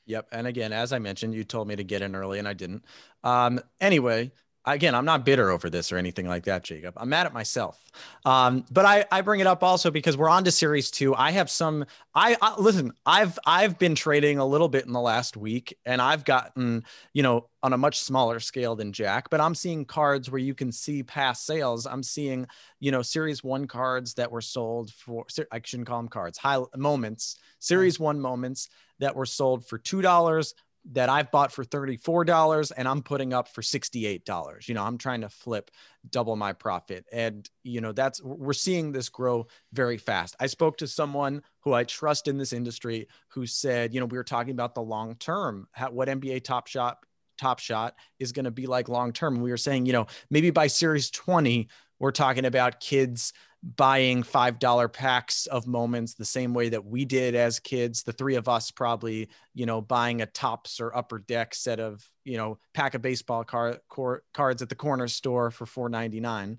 Yep. 0.05 0.27
And 0.31 0.47
again, 0.47 0.73
as 0.73 0.93
I 0.93 0.99
mentioned, 0.99 1.33
you 1.33 1.43
told 1.43 1.67
me 1.67 1.75
to 1.75 1.83
get 1.83 2.01
in 2.01 2.15
early 2.15 2.39
and 2.39 2.47
I 2.47 2.53
didn't. 2.53 2.83
Um, 3.23 3.59
anyway, 3.79 4.31
again, 4.73 4.95
I'm 4.95 5.05
not 5.05 5.25
bitter 5.25 5.51
over 5.51 5.69
this 5.69 5.91
or 5.91 5.97
anything 5.97 6.27
like 6.27 6.43
that, 6.45 6.63
Jacob. 6.63 6.93
I'm 6.97 7.09
mad 7.09 7.25
at 7.25 7.33
myself. 7.33 7.83
Um, 8.25 8.65
but 8.71 8.85
I, 8.85 9.05
I 9.11 9.21
bring 9.21 9.39
it 9.39 9.47
up 9.47 9.63
also 9.63 9.91
because 9.91 10.17
we're 10.17 10.29
on 10.29 10.43
to 10.43 10.51
series 10.51 10.91
two. 10.91 11.15
I 11.15 11.31
have 11.31 11.49
some, 11.49 11.85
I, 12.13 12.35
I, 12.41 12.59
listen, 12.59 12.93
I've, 13.05 13.37
I've 13.45 13.79
been 13.79 13.95
trading 13.95 14.37
a 14.37 14.45
little 14.45 14.69
bit 14.69 14.85
in 14.85 14.93
the 14.93 14.99
last 14.99 15.37
week 15.37 15.77
and 15.85 16.01
I've 16.01 16.25
gotten, 16.25 16.83
you 17.13 17.23
know, 17.23 17.49
on 17.61 17.73
a 17.73 17.77
much 17.77 17.99
smaller 17.99 18.39
scale 18.39 18.75
than 18.75 18.93
Jack, 18.93 19.29
but 19.29 19.41
I'm 19.41 19.55
seeing 19.55 19.85
cards 19.85 20.31
where 20.31 20.39
you 20.39 20.53
can 20.53 20.71
see 20.71 21.03
past 21.03 21.45
sales. 21.45 21.85
I'm 21.85 22.03
seeing, 22.03 22.47
you 22.79 22.91
know, 22.91 23.01
series 23.01 23.43
one 23.43 23.67
cards 23.67 24.13
that 24.15 24.31
were 24.31 24.41
sold 24.41 24.91
for, 24.91 25.25
I 25.51 25.59
shouldn't 25.63 25.87
call 25.87 25.99
them 25.99 26.07
cards, 26.07 26.37
high 26.37 26.61
moments, 26.75 27.37
series 27.59 27.99
one 27.99 28.19
moments 28.19 28.69
that 28.99 29.15
were 29.15 29.25
sold 29.25 29.65
for 29.65 29.79
$2 29.79 30.53
that 30.91 31.09
I've 31.09 31.31
bought 31.31 31.51
for 31.51 31.63
$34 31.63 32.71
and 32.75 32.87
I'm 32.87 33.01
putting 33.01 33.33
up 33.33 33.47
for 33.47 33.61
$68. 33.61 34.67
You 34.67 34.73
know, 34.73 34.83
I'm 34.83 34.97
trying 34.97 35.21
to 35.21 35.29
flip 35.29 35.71
double 36.09 36.35
my 36.35 36.53
profit. 36.53 37.05
And, 37.11 37.47
you 37.63 37.81
know, 37.81 37.91
that's, 37.91 38.21
we're 38.23 38.53
seeing 38.53 38.91
this 38.91 39.09
grow 39.09 39.47
very 39.73 39.97
fast. 39.97 40.35
I 40.39 40.47
spoke 40.47 40.77
to 40.77 40.87
someone 40.87 41.41
who 41.61 41.73
I 41.73 41.83
trust 41.83 42.27
in 42.27 42.37
this 42.37 42.53
industry 42.53 43.07
who 43.29 43.45
said, 43.45 43.93
you 43.93 43.99
know, 43.99 44.05
we 44.05 44.17
were 44.17 44.23
talking 44.23 44.51
about 44.51 44.75
the 44.75 44.81
long 44.81 45.15
term, 45.15 45.67
what 45.91 46.07
NBA 46.07 46.43
Top 46.43 46.67
Shot, 46.67 46.97
Top 47.37 47.59
Shot 47.59 47.95
is 48.19 48.31
going 48.31 48.45
to 48.45 48.51
be 48.51 48.65
like 48.65 48.89
long 48.89 49.13
term. 49.13 49.41
We 49.41 49.51
were 49.51 49.57
saying, 49.57 49.85
you 49.85 49.93
know, 49.93 50.07
maybe 50.29 50.49
by 50.49 50.67
series 50.67 51.11
20, 51.11 51.67
we're 51.99 52.11
talking 52.11 52.45
about 52.45 52.79
kids 52.79 53.33
buying 53.61 54.23
$5 54.23 54.93
packs 54.93 55.45
of 55.47 55.67
moments 55.67 56.13
the 56.13 56.25
same 56.25 56.53
way 56.53 56.69
that 56.69 56.85
we 56.85 57.03
did 57.03 57.35
as 57.35 57.59
kids. 57.59 58.03
The 58.03 58.13
three 58.13 58.35
of 58.35 58.47
us 58.47 58.71
probably, 58.71 59.29
you 59.53 59.65
know, 59.65 59.81
buying 59.81 60.21
a 60.21 60.25
Topps 60.25 60.79
or 60.79 60.95
upper 60.95 61.19
deck 61.19 61.53
set 61.53 61.79
of, 61.79 62.03
you 62.23 62.37
know, 62.37 62.57
pack 62.73 62.93
of 62.93 63.01
baseball 63.01 63.43
card, 63.43 63.79
cor- 63.89 64.23
cards 64.33 64.61
at 64.61 64.69
the 64.69 64.75
corner 64.75 65.07
store 65.07 65.51
for 65.51 65.65
4.99. 65.65 66.57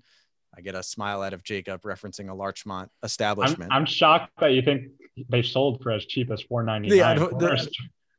I 0.55 0.61
get 0.61 0.75
a 0.75 0.83
smile 0.83 1.21
out 1.21 1.33
of 1.33 1.43
Jacob 1.43 1.81
referencing 1.81 2.29
a 2.29 2.33
Larchmont 2.33 2.91
establishment. 3.03 3.71
I'm, 3.71 3.81
I'm 3.81 3.85
shocked 3.85 4.31
that 4.39 4.51
you 4.51 4.61
think 4.61 4.89
they 5.29 5.41
sold 5.41 5.81
for 5.81 5.91
as 5.91 6.05
cheap 6.05 6.29
as 6.31 6.43
4.99. 6.43 6.95
Yeah, 6.95 7.13
the, 7.15 7.71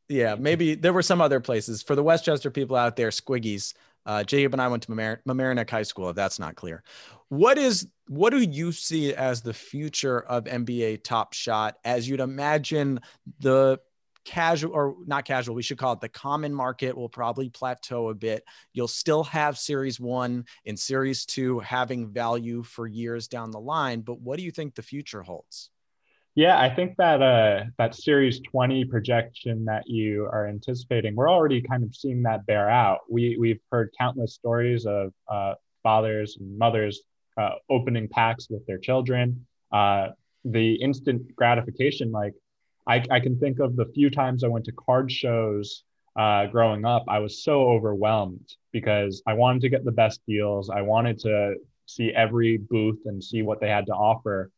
yeah, 0.08 0.34
maybe 0.34 0.74
there 0.74 0.92
were 0.92 1.02
some 1.02 1.20
other 1.20 1.40
places 1.40 1.82
for 1.82 1.94
the 1.94 2.02
Westchester 2.02 2.50
people 2.50 2.76
out 2.76 2.96
there. 2.96 3.10
Squiggies. 3.10 3.74
Uh, 4.04 4.24
Jacob 4.24 4.52
and 4.52 4.62
I 4.62 4.68
went 4.68 4.82
to 4.84 4.92
Mamaroneck 4.92 5.70
High 5.70 5.82
School. 5.82 6.10
If 6.10 6.16
that's 6.16 6.38
not 6.38 6.56
clear, 6.56 6.82
what 7.28 7.58
is 7.58 7.88
what 8.08 8.30
do 8.30 8.40
you 8.40 8.72
see 8.72 9.14
as 9.14 9.42
the 9.42 9.54
future 9.54 10.20
of 10.20 10.44
NBA 10.44 11.04
Top 11.04 11.32
Shot? 11.32 11.76
As 11.84 12.08
you'd 12.08 12.20
imagine, 12.20 13.00
the 13.40 13.78
casual 14.24 14.72
or 14.72 14.96
not 15.06 15.24
casual, 15.24 15.54
we 15.54 15.62
should 15.62 15.78
call 15.78 15.94
it 15.94 16.00
the 16.00 16.08
common 16.08 16.54
market 16.54 16.96
will 16.96 17.08
probably 17.08 17.48
plateau 17.48 18.08
a 18.08 18.14
bit. 18.14 18.44
You'll 18.72 18.88
still 18.88 19.24
have 19.24 19.58
Series 19.58 19.98
One 19.98 20.44
and 20.66 20.78
Series 20.78 21.26
Two 21.26 21.58
having 21.60 22.12
value 22.12 22.62
for 22.62 22.86
years 22.86 23.28
down 23.28 23.50
the 23.50 23.60
line. 23.60 24.02
But 24.02 24.20
what 24.20 24.38
do 24.38 24.44
you 24.44 24.50
think 24.50 24.74
the 24.74 24.82
future 24.82 25.22
holds? 25.22 25.71
Yeah, 26.34 26.58
I 26.58 26.74
think 26.74 26.96
that 26.96 27.20
uh, 27.20 27.64
that 27.76 27.94
Series 27.94 28.40
20 28.40 28.86
projection 28.86 29.66
that 29.66 29.86
you 29.86 30.24
are 30.32 30.46
anticipating, 30.48 31.14
we're 31.14 31.30
already 31.30 31.60
kind 31.60 31.82
of 31.82 31.94
seeing 31.94 32.22
that 32.22 32.46
bear 32.46 32.70
out. 32.70 33.00
We 33.10 33.36
we've 33.38 33.60
heard 33.70 33.90
countless 33.98 34.34
stories 34.34 34.86
of 34.86 35.12
uh, 35.28 35.54
fathers 35.82 36.38
and 36.40 36.58
mothers 36.58 37.02
uh, 37.36 37.56
opening 37.68 38.08
packs 38.08 38.48
with 38.48 38.66
their 38.66 38.78
children. 38.78 39.46
Uh, 39.70 40.08
the 40.44 40.74
instant 40.76 41.36
gratification, 41.36 42.10
like 42.10 42.32
I, 42.86 43.04
I 43.10 43.20
can 43.20 43.38
think 43.38 43.58
of 43.60 43.76
the 43.76 43.86
few 43.94 44.08
times 44.08 44.42
I 44.42 44.48
went 44.48 44.64
to 44.66 44.72
card 44.72 45.12
shows 45.12 45.84
uh, 46.16 46.46
growing 46.46 46.84
up, 46.84 47.04
I 47.08 47.20
was 47.20 47.42
so 47.42 47.62
overwhelmed 47.68 48.54
because 48.72 49.22
I 49.26 49.34
wanted 49.34 49.62
to 49.62 49.68
get 49.68 49.84
the 49.84 49.92
best 49.92 50.20
deals. 50.26 50.68
I 50.70 50.82
wanted 50.82 51.18
to 51.20 51.54
see 51.86 52.10
every 52.14 52.56
booth 52.56 53.00
and 53.06 53.22
see 53.22 53.42
what 53.42 53.60
they 53.60 53.68
had 53.68 53.86
to 53.86 53.92
offer 53.92 54.50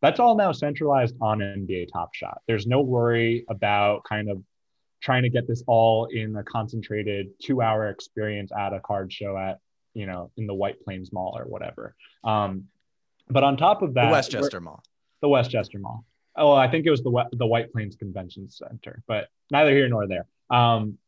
that's 0.00 0.20
all 0.20 0.36
now 0.36 0.52
centralized 0.52 1.16
on 1.20 1.38
NBA 1.40 1.88
Top 1.92 2.14
Shot. 2.14 2.40
There's 2.46 2.66
no 2.66 2.80
worry 2.80 3.44
about 3.48 4.04
kind 4.04 4.30
of 4.30 4.42
trying 5.00 5.22
to 5.22 5.28
get 5.28 5.46
this 5.46 5.62
all 5.66 6.06
in 6.06 6.36
a 6.36 6.42
concentrated 6.42 7.30
two 7.42 7.62
hour 7.62 7.88
experience 7.88 8.50
at 8.56 8.72
a 8.72 8.80
card 8.80 9.12
show 9.12 9.36
at, 9.36 9.58
you 9.94 10.06
know, 10.06 10.30
in 10.36 10.46
the 10.46 10.54
White 10.54 10.82
Plains 10.84 11.12
Mall 11.12 11.36
or 11.36 11.44
whatever. 11.44 11.94
Um, 12.24 12.64
but 13.28 13.44
on 13.44 13.56
top 13.56 13.82
of 13.82 13.94
that, 13.94 14.06
the 14.06 14.12
Westchester 14.12 14.60
Mall. 14.60 14.82
The 15.20 15.28
Westchester 15.28 15.78
Mall. 15.78 16.04
Oh, 16.36 16.52
I 16.52 16.70
think 16.70 16.86
it 16.86 16.90
was 16.90 17.02
the 17.02 17.24
the 17.32 17.46
White 17.46 17.72
Plains 17.72 17.96
Convention 17.96 18.48
Center, 18.48 19.02
but 19.06 19.28
neither 19.50 19.72
here 19.72 19.88
nor 19.88 20.06
there. 20.06 20.26
Um, 20.50 20.98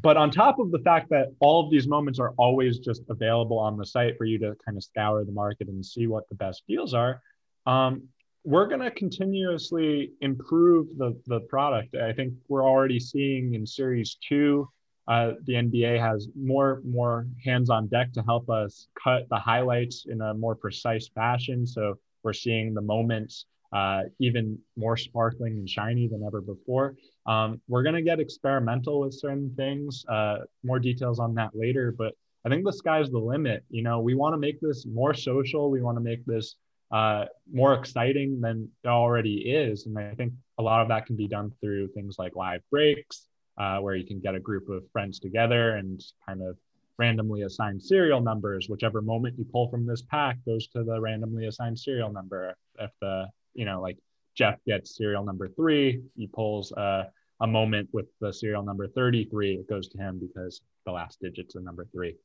but 0.00 0.16
on 0.16 0.30
top 0.30 0.58
of 0.58 0.70
the 0.70 0.78
fact 0.80 1.08
that 1.10 1.28
all 1.40 1.64
of 1.64 1.70
these 1.70 1.86
moments 1.86 2.18
are 2.18 2.32
always 2.36 2.78
just 2.78 3.02
available 3.08 3.58
on 3.58 3.76
the 3.76 3.86
site 3.86 4.16
for 4.18 4.24
you 4.24 4.38
to 4.38 4.54
kind 4.64 4.76
of 4.76 4.84
scour 4.84 5.24
the 5.24 5.32
market 5.32 5.68
and 5.68 5.84
see 5.84 6.06
what 6.06 6.28
the 6.28 6.34
best 6.34 6.64
deals 6.68 6.92
are, 6.92 7.22
um, 7.66 8.02
we're 8.44 8.68
going 8.68 8.80
to 8.80 8.90
continuously 8.92 10.12
improve 10.20 10.96
the, 10.98 11.20
the 11.26 11.40
product. 11.40 11.96
I 11.96 12.12
think 12.12 12.34
we're 12.48 12.64
already 12.64 13.00
seeing 13.00 13.54
in 13.54 13.66
Series 13.66 14.16
2, 14.28 14.68
uh, 15.08 15.32
the 15.44 15.54
NBA 15.54 16.00
has 16.00 16.28
more, 16.36 16.80
more 16.84 17.26
hands 17.44 17.70
on 17.70 17.88
deck 17.88 18.12
to 18.12 18.22
help 18.22 18.48
us 18.50 18.88
cut 19.02 19.28
the 19.30 19.36
highlights 19.36 20.06
in 20.08 20.20
a 20.20 20.34
more 20.34 20.54
precise 20.54 21.08
fashion. 21.08 21.66
So 21.66 21.98
we're 22.22 22.32
seeing 22.32 22.74
the 22.74 22.80
moments 22.80 23.46
uh, 23.72 24.02
even 24.20 24.58
more 24.76 24.96
sparkling 24.96 25.54
and 25.54 25.68
shiny 25.68 26.08
than 26.08 26.24
ever 26.24 26.40
before. 26.40 26.94
Um, 27.26 27.60
we're 27.68 27.82
going 27.82 27.94
to 27.94 28.02
get 28.02 28.20
experimental 28.20 29.00
with 29.00 29.14
certain 29.14 29.52
things. 29.56 30.04
Uh, 30.08 30.38
more 30.62 30.78
details 30.78 31.18
on 31.18 31.34
that 31.34 31.50
later, 31.54 31.94
but 31.96 32.14
I 32.44 32.48
think 32.48 32.64
the 32.64 32.72
sky's 32.72 33.10
the 33.10 33.18
limit. 33.18 33.64
You 33.70 33.82
know, 33.82 34.00
we 34.00 34.14
want 34.14 34.34
to 34.34 34.38
make 34.38 34.60
this 34.60 34.86
more 34.86 35.14
social. 35.14 35.70
We 35.70 35.82
want 35.82 35.96
to 35.96 36.02
make 36.02 36.24
this 36.26 36.54
uh, 36.90 37.26
more 37.52 37.74
exciting 37.74 38.40
than 38.40 38.68
it 38.84 38.88
already 38.88 39.50
is. 39.50 39.86
And 39.86 39.98
I 39.98 40.14
think 40.14 40.32
a 40.58 40.62
lot 40.62 40.82
of 40.82 40.88
that 40.88 41.06
can 41.06 41.16
be 41.16 41.28
done 41.28 41.52
through 41.60 41.88
things 41.88 42.16
like 42.18 42.36
live 42.36 42.62
breaks, 42.70 43.26
uh, 43.58 43.78
where 43.78 43.96
you 43.96 44.06
can 44.06 44.20
get 44.20 44.34
a 44.34 44.40
group 44.40 44.68
of 44.68 44.84
friends 44.92 45.18
together 45.18 45.76
and 45.76 46.02
kind 46.26 46.42
of 46.42 46.56
randomly 46.98 47.42
assign 47.42 47.80
serial 47.80 48.20
numbers. 48.20 48.68
Whichever 48.68 49.02
moment 49.02 49.38
you 49.38 49.44
pull 49.44 49.68
from 49.68 49.86
this 49.86 50.02
pack 50.02 50.38
goes 50.46 50.68
to 50.68 50.84
the 50.84 51.00
randomly 51.00 51.46
assigned 51.46 51.78
serial 51.78 52.12
number. 52.12 52.56
If 52.78 52.90
the, 53.00 53.26
you 53.54 53.64
know, 53.64 53.80
like 53.80 53.98
Jeff 54.34 54.58
gets 54.66 54.96
serial 54.96 55.24
number 55.24 55.48
three, 55.48 56.02
he 56.16 56.26
pulls 56.26 56.72
a, 56.72 57.08
a 57.40 57.46
moment 57.46 57.88
with 57.92 58.06
the 58.20 58.32
serial 58.32 58.62
number 58.62 58.88
33, 58.88 59.54
it 59.54 59.68
goes 59.68 59.88
to 59.88 59.98
him 59.98 60.18
because 60.18 60.62
the 60.84 60.92
last 60.92 61.20
digit's 61.20 61.54
a 61.54 61.60
number 61.60 61.86
three. 61.92 62.16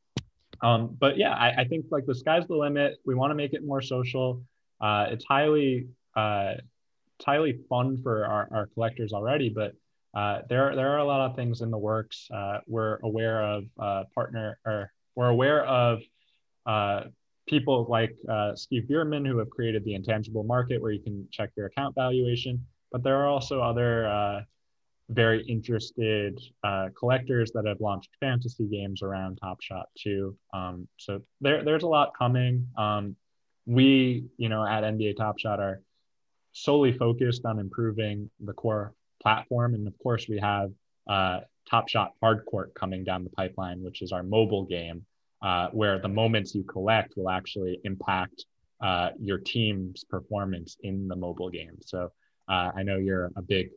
Um, 0.62 0.96
but 1.00 1.18
yeah, 1.18 1.34
I, 1.34 1.62
I, 1.62 1.64
think 1.66 1.86
like 1.90 2.06
the 2.06 2.14
sky's 2.14 2.46
the 2.48 2.56
limit. 2.56 2.98
We 3.04 3.16
want 3.16 3.32
to 3.32 3.36
make 3.36 3.54
it 3.54 3.66
more 3.66 3.82
social. 3.82 4.44
Uh, 4.82 5.08
it's 5.10 5.26
highly 5.26 5.88
uh, 6.16 6.54
it's 7.18 7.26
highly 7.26 7.60
fun 7.70 8.02
for 8.02 8.26
our, 8.26 8.48
our 8.52 8.68
collectors 8.68 9.14
already, 9.14 9.50
but 9.50 9.74
uh, 10.14 10.42
there 10.50 10.76
there 10.76 10.90
are 10.90 10.98
a 10.98 11.06
lot 11.06 11.30
of 11.30 11.36
things 11.36 11.62
in 11.62 11.72
the 11.72 11.78
works. 11.78 12.28
Uh, 12.34 12.60
we're 12.68 12.98
aware 13.04 13.44
of 13.44 13.64
uh, 13.80 14.04
partner 14.14 14.60
or 14.66 14.92
we're 15.16 15.30
aware 15.30 15.66
of 15.66 16.00
uh, 16.66 17.04
people 17.48 17.86
like 17.90 18.16
Steve 18.56 18.88
Bierman 18.88 19.26
who 19.26 19.38
have 19.38 19.50
created 19.50 19.84
the 19.84 19.94
intangible 19.94 20.44
market 20.44 20.82
where 20.82 20.92
you 20.92 21.02
can 21.02 21.28
check 21.32 21.52
your 21.56 21.68
account 21.68 21.96
valuation. 21.96 22.66
But 22.92 23.04
there 23.04 23.18
are 23.18 23.28
also 23.28 23.62
other 23.62 24.46
very 25.12 25.44
interested 25.46 26.40
uh, 26.64 26.88
collectors 26.98 27.52
that 27.54 27.66
have 27.66 27.82
launched 27.82 28.10
fantasy 28.20 28.66
games 28.66 29.02
around 29.02 29.38
Top 29.38 29.62
Shot 29.62 29.88
too. 29.98 30.36
Um, 30.54 30.88
so 30.98 31.22
there, 31.42 31.64
there's 31.64 31.84
a 31.84 31.88
lot 31.88 32.14
coming. 32.18 32.68
Um, 32.78 33.16
we, 33.66 34.26
you 34.38 34.50
know, 34.50 34.66
at 34.66 34.84
NBA 34.84 35.18
Top 35.18 35.40
Shot 35.40 35.60
are 35.60 35.82
solely 36.54 36.92
focused 36.92 37.46
on 37.46 37.60
improving 37.60 38.30
the 38.40 38.54
core 38.54 38.94
platform. 39.22 39.74
And 39.74 39.88
of 39.88 39.98
course, 40.00 40.28
we 40.28 40.40
have 40.40 40.72
uh, 41.08 41.42
Top 41.70 41.90
Shot 41.90 42.14
Hardcourt 42.24 42.74
coming 42.74 43.04
down 43.04 43.24
the 43.24 43.30
pipeline, 43.30 43.84
which 43.84 44.02
is 44.02 44.12
our 44.12 44.24
mobile 44.24 44.66
game, 44.66 45.06
uh, 45.42 45.70
where 45.72 46.00
the 46.00 46.08
moments 46.08 46.54
you 46.56 46.64
collect 46.64 47.14
will 47.16 47.30
actually 47.30 47.80
impact 47.84 48.46
uh, 48.82 49.10
your 49.20 49.38
team's 49.38 50.04
performance 50.04 50.78
in 50.82 51.08
the 51.08 51.16
mobile 51.16 51.50
game. 51.50 51.78
So 51.82 52.12
uh, 52.50 52.72
I 52.76 52.84
know 52.84 52.98
you're 52.98 53.32
a 53.36 53.42
big 53.42 53.70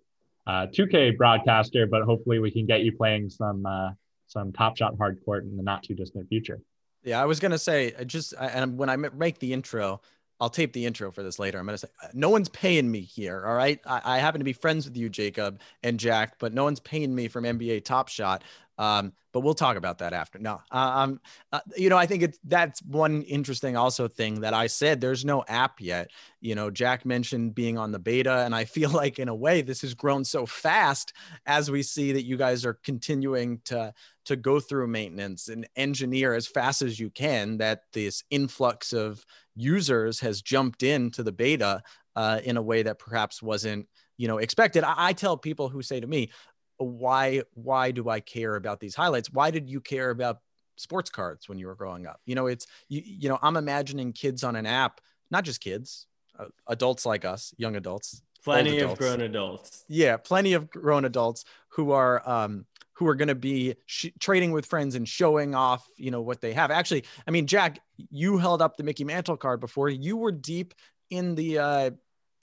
2K 0.49 1.11
uh, 1.11 1.17
broadcaster, 1.17 1.87
but 1.87 2.03
hopefully 2.03 2.39
we 2.39 2.51
can 2.51 2.67
get 2.67 2.83
you 2.83 2.93
playing 2.97 3.31
some 3.31 3.65
uh, 3.67 3.91
some 4.27 4.53
Top 4.53 4.77
Shot 4.77 4.97
Hardcourt 4.97 5.43
in 5.43 5.57
the 5.57 5.63
not 5.63 5.83
too 5.83 5.95
distant 5.95 6.29
future. 6.29 6.61
Yeah, 7.05 7.21
I 7.21 7.27
was 7.27 7.39
gonna 7.39 7.59
say 7.59 7.93
just 8.07 8.35
and 8.39 8.79
when 8.79 8.89
I 8.89 8.97
make 8.97 9.39
the 9.39 9.53
intro, 9.53 10.01
I'll 10.41 10.51
tape 10.51 10.73
the 10.73 10.87
intro 10.87 11.11
for 11.13 11.23
this 11.23 11.39
later. 11.39 11.59
I'm 11.59 11.67
gonna 11.67 11.79
say 11.79 11.89
uh, 12.03 12.09
no 12.15 12.31
one's 12.31 12.49
paying 12.49 12.91
me 12.91 13.01
here. 13.01 13.45
All 13.47 13.55
right, 13.55 13.79
I, 13.87 14.17
I 14.17 14.19
happen 14.19 14.41
to 14.41 14.45
be 14.45 14.55
friends 14.55 14.87
with 14.87 14.97
you, 14.97 15.09
Jacob 15.09 15.61
and 15.83 16.01
Jack, 16.01 16.39
but 16.39 16.55
no 16.55 16.65
one's 16.65 16.81
paying 16.81 17.15
me 17.15 17.29
from 17.29 17.45
NBA 17.45 17.85
Top 17.85 18.09
Shot. 18.09 18.43
Um, 18.77 19.13
but 19.33 19.41
we'll 19.41 19.55
talk 19.55 19.77
about 19.77 19.99
that 19.99 20.13
after. 20.13 20.39
No, 20.39 20.61
uh, 20.73 20.93
um, 20.95 21.21
uh, 21.53 21.61
you 21.77 21.91
know, 21.91 21.97
I 21.97 22.07
think 22.07 22.23
it's 22.23 22.39
that's 22.45 22.83
one 22.83 23.23
interesting 23.23 23.77
also 23.77 24.09
thing 24.09 24.41
that 24.41 24.55
I 24.55 24.67
said. 24.67 25.01
There's 25.01 25.25
no 25.25 25.45
app 25.47 25.81
yet. 25.81 26.11
You 26.41 26.55
know, 26.55 26.71
Jack 26.71 27.05
mentioned 27.05 27.55
being 27.55 27.79
on 27.79 27.93
the 27.93 27.99
beta, 27.99 28.39
and 28.45 28.55
I 28.55 28.65
feel 28.65 28.91
like 28.91 29.19
in 29.19 29.29
a 29.29 29.35
way 29.35 29.61
this 29.61 29.83
has 29.83 29.95
grown 29.95 30.25
so 30.25 30.47
fast 30.47 31.13
as 31.47 31.71
we 31.71 31.83
see 31.83 32.13
that 32.13 32.25
you 32.25 32.37
guys 32.37 32.65
are 32.65 32.75
continuing 32.83 33.61
to 33.67 33.93
to 34.25 34.37
go 34.37 34.61
through 34.61 34.87
maintenance 34.87 35.49
and 35.49 35.67
engineer 35.77 36.35
as 36.35 36.47
fast 36.47 36.83
as 36.83 36.99
you 36.99 37.11
can. 37.11 37.59
That 37.59 37.83
this 37.93 38.25
influx 38.31 38.93
of 38.93 39.25
users 39.55 40.21
has 40.21 40.43
jumped 40.43 40.83
into 40.83 41.23
the 41.23 41.33
beta 41.33 41.83
uh, 42.17 42.41
in 42.45 42.57
a 42.57 42.63
way 42.63 42.83
that 42.83 42.99
perhaps 42.99 43.43
wasn't 43.43 43.89
you 44.17 44.29
know 44.29 44.39
expected 44.39 44.85
I, 44.85 44.95
I, 44.97 45.13
tell 45.13 45.37
people 45.37 45.69
who 45.69 45.83
say 45.83 45.99
to 45.99 46.07
me 46.07 46.31
why 46.79 47.43
why 47.55 47.91
do 47.91 48.09
I 48.09 48.21
care 48.21 48.57
about 48.57 48.81
these 48.81 48.95
highlights? 48.95 49.33
Why 49.33 49.51
did 49.51 49.69
you 49.69 49.81
care 49.81 50.11
about 50.11 50.39
sports 50.77 51.11
cards 51.11 51.49
when 51.49 51.59
you 51.59 51.67
were 51.67 51.75
growing 51.75 52.07
up? 52.07 52.21
You 52.27 52.35
know, 52.35 52.47
it's 52.47 52.67
you, 52.89 53.03
you 53.05 53.29
know, 53.29 53.39
I'm 53.43 53.57
imagining 53.57 54.13
kids 54.13 54.45
on 54.45 54.57
an 54.57 54.67
app, 54.67 55.01
not 55.31 55.45
just 55.45 55.61
kids, 55.61 56.07
uh, 56.39 56.47
adults 56.67 57.07
like 57.07 57.25
us, 57.25 57.55
young 57.57 57.77
adults, 57.77 58.23
plenty 58.43 58.81
of 58.81 58.99
grown 58.99 59.21
adults. 59.21 59.85
Yeah, 59.89 60.17
plenty 60.17 60.55
of 60.55 60.71
grown 60.71 61.05
adults 61.05 61.45
who 61.69 61.93
are 61.93 62.29
um 62.29 62.67
who 62.95 63.07
are 63.07 63.15
going 63.15 63.29
to 63.29 63.35
be 63.35 63.75
sh- 63.87 64.07
trading 64.19 64.53
with 64.53 64.67
friends 64.67 64.95
and 64.95 65.09
showing 65.09 65.55
off, 65.55 65.87
you 65.97 66.11
know, 66.11 66.21
what 66.21 66.41
they 66.41 66.53
have. 66.53 66.71
Actually, 66.71 67.05
I 67.27 67.31
mean, 67.31 67.47
Jack, 67.47 67.81
you 67.97 68.39
held 68.39 68.63
up 68.63 68.77
the 68.77 68.83
Mickey 68.83 69.05
Mantle 69.05 69.37
card 69.37 69.61
before. 69.61 69.89
You 69.89 70.17
were 70.17 70.33
deep 70.33 70.75
in 71.11 71.35
the 71.35 71.59
uh 71.59 71.91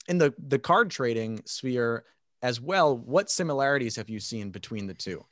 in 0.08 0.18
the 0.18 0.34
the 0.38 0.58
card 0.58 0.90
trading 0.90 1.42
sphere 1.46 2.04
as 2.42 2.60
well. 2.60 2.96
What 2.96 3.30
similarities 3.30 3.96
have 3.96 4.08
you 4.08 4.20
seen 4.20 4.50
between 4.50 4.86
the 4.86 4.94
two? 4.94 5.24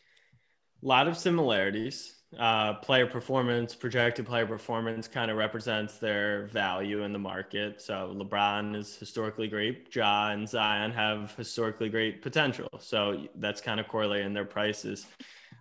A 0.83 0.87
lot 0.87 1.09
of 1.09 1.17
similarities. 1.17 2.20
Uh, 2.39 2.75
player 2.75 3.07
performance, 3.07 3.75
projected 3.75 4.25
player 4.25 4.47
performance 4.47 5.09
kind 5.09 5.33
of 5.33 5.37
represents 5.37 5.99
their 5.99 6.47
value 6.47 7.03
in 7.03 7.13
the 7.13 7.19
market. 7.19 7.83
So 7.83 8.15
LeBron 8.17 8.77
is 8.77 8.95
historically 8.97 9.49
great. 9.49 9.93
Ja 9.93 10.31
and 10.31 10.49
Zion 10.49 10.93
have 10.93 11.35
historically 11.35 11.89
great 11.89 12.23
potential. 12.23 12.69
So 12.79 13.27
that's 13.35 13.61
kind 13.61 13.81
of 13.81 13.89
correlating 13.89 14.33
their 14.33 14.45
prices. 14.45 15.07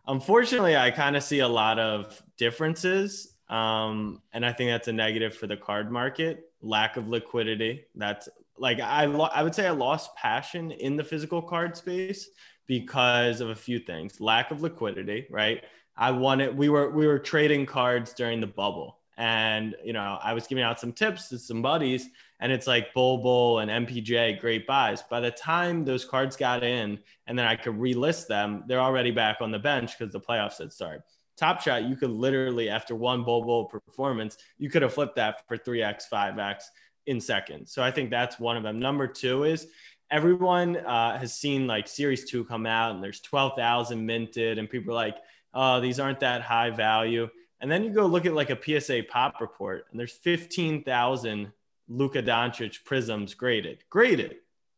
Unfortunately, 0.07 0.77
I 0.77 0.91
kind 0.91 1.17
of 1.17 1.23
see 1.23 1.39
a 1.39 1.47
lot 1.47 1.79
of 1.79 2.21
differences. 2.37 3.35
Um, 3.49 4.21
and 4.31 4.45
I 4.45 4.53
think 4.53 4.69
that's 4.69 4.87
a 4.87 4.93
negative 4.93 5.35
for 5.35 5.47
the 5.47 5.57
card 5.57 5.91
market. 5.91 6.51
Lack 6.61 6.97
of 6.97 7.07
liquidity. 7.07 7.85
That's 7.95 8.29
like 8.59 8.79
I, 8.79 9.05
lo- 9.05 9.29
I 9.33 9.41
would 9.41 9.55
say 9.55 9.65
I 9.65 9.71
lost 9.71 10.15
passion 10.15 10.69
in 10.69 10.97
the 10.97 11.03
physical 11.03 11.41
card 11.41 11.75
space 11.75 12.29
because 12.67 13.41
of 13.41 13.49
a 13.49 13.55
few 13.55 13.79
things 13.79 14.21
lack 14.21 14.51
of 14.51 14.61
liquidity 14.61 15.25
right 15.31 15.63
i 15.99 16.09
wanted 16.09 16.57
we 16.57 16.69
were 16.69 16.89
we 16.89 17.05
were 17.05 17.19
trading 17.19 17.65
cards 17.67 18.13
during 18.13 18.41
the 18.41 18.47
bubble. 18.47 18.95
And 19.17 19.75
you 19.83 19.91
know 19.91 20.17
i 20.23 20.33
was 20.33 20.47
giving 20.47 20.63
out 20.63 20.79
some 20.79 20.93
tips 20.93 21.27
to 21.29 21.37
some 21.37 21.61
buddies 21.61 22.07
and 22.39 22.53
it's 22.53 22.67
like 22.67 22.93
Bol 22.93 23.21
Bol 23.21 23.59
and 23.59 23.85
mpj 23.85 24.39
great 24.39 24.65
buys. 24.65 25.03
By 25.03 25.19
the 25.19 25.29
time 25.29 25.83
those 25.83 26.05
cards 26.05 26.37
got 26.37 26.63
in 26.63 26.97
and 27.27 27.37
then 27.37 27.45
i 27.45 27.55
could 27.55 27.75
relist 27.75 28.27
them 28.27 28.63
they're 28.65 28.79
already 28.79 29.11
back 29.11 29.37
on 29.41 29.51
the 29.51 29.59
bench 29.59 29.99
because 29.99 30.13
the 30.13 30.21
playoffs 30.21 30.57
had 30.57 30.71
started. 30.71 31.03
Top 31.35 31.61
shot 31.61 31.83
you 31.83 31.97
could 31.97 32.11
literally 32.11 32.69
after 32.69 32.95
one 32.95 33.23
Bol 33.25 33.43
Bol 33.43 33.65
performance 33.65 34.37
you 34.57 34.69
could 34.69 34.81
have 34.81 34.93
flipped 34.93 35.17
that 35.17 35.45
for 35.49 35.57
3x 35.57 36.03
5x 36.11 36.63
in 37.07 37.19
seconds. 37.19 37.73
So 37.73 37.83
i 37.83 37.91
think 37.91 38.09
that's 38.09 38.39
one 38.39 38.55
of 38.55 38.63
them. 38.63 38.79
Number 38.79 39.05
two 39.05 39.43
is 39.43 39.67
everyone 40.11 40.77
uh, 40.77 41.19
has 41.19 41.33
seen 41.33 41.67
like 41.67 41.87
series 41.87 42.23
two 42.29 42.43
come 42.45 42.65
out 42.65 42.95
and 42.95 43.03
there's 43.03 43.19
12,000 43.19 44.03
minted 44.03 44.57
and 44.57 44.69
people 44.69 44.91
are 44.91 44.95
like, 44.95 45.17
oh, 45.53 45.79
these 45.79 45.99
aren't 45.99 46.19
that 46.21 46.41
high 46.41 46.69
value. 46.69 47.29
And 47.61 47.69
then 47.69 47.83
you 47.83 47.91
go 47.91 48.05
look 48.05 48.25
at 48.25 48.33
like 48.33 48.49
a 48.49 48.81
PSA 48.81 49.03
pop 49.09 49.41
report 49.41 49.85
and 49.91 49.99
there's 49.99 50.13
15,000 50.13 51.51
Luka 51.87 52.23
Doncic 52.23 52.83
prisms 52.85 53.33
graded, 53.33 53.83
graded. 53.89 54.37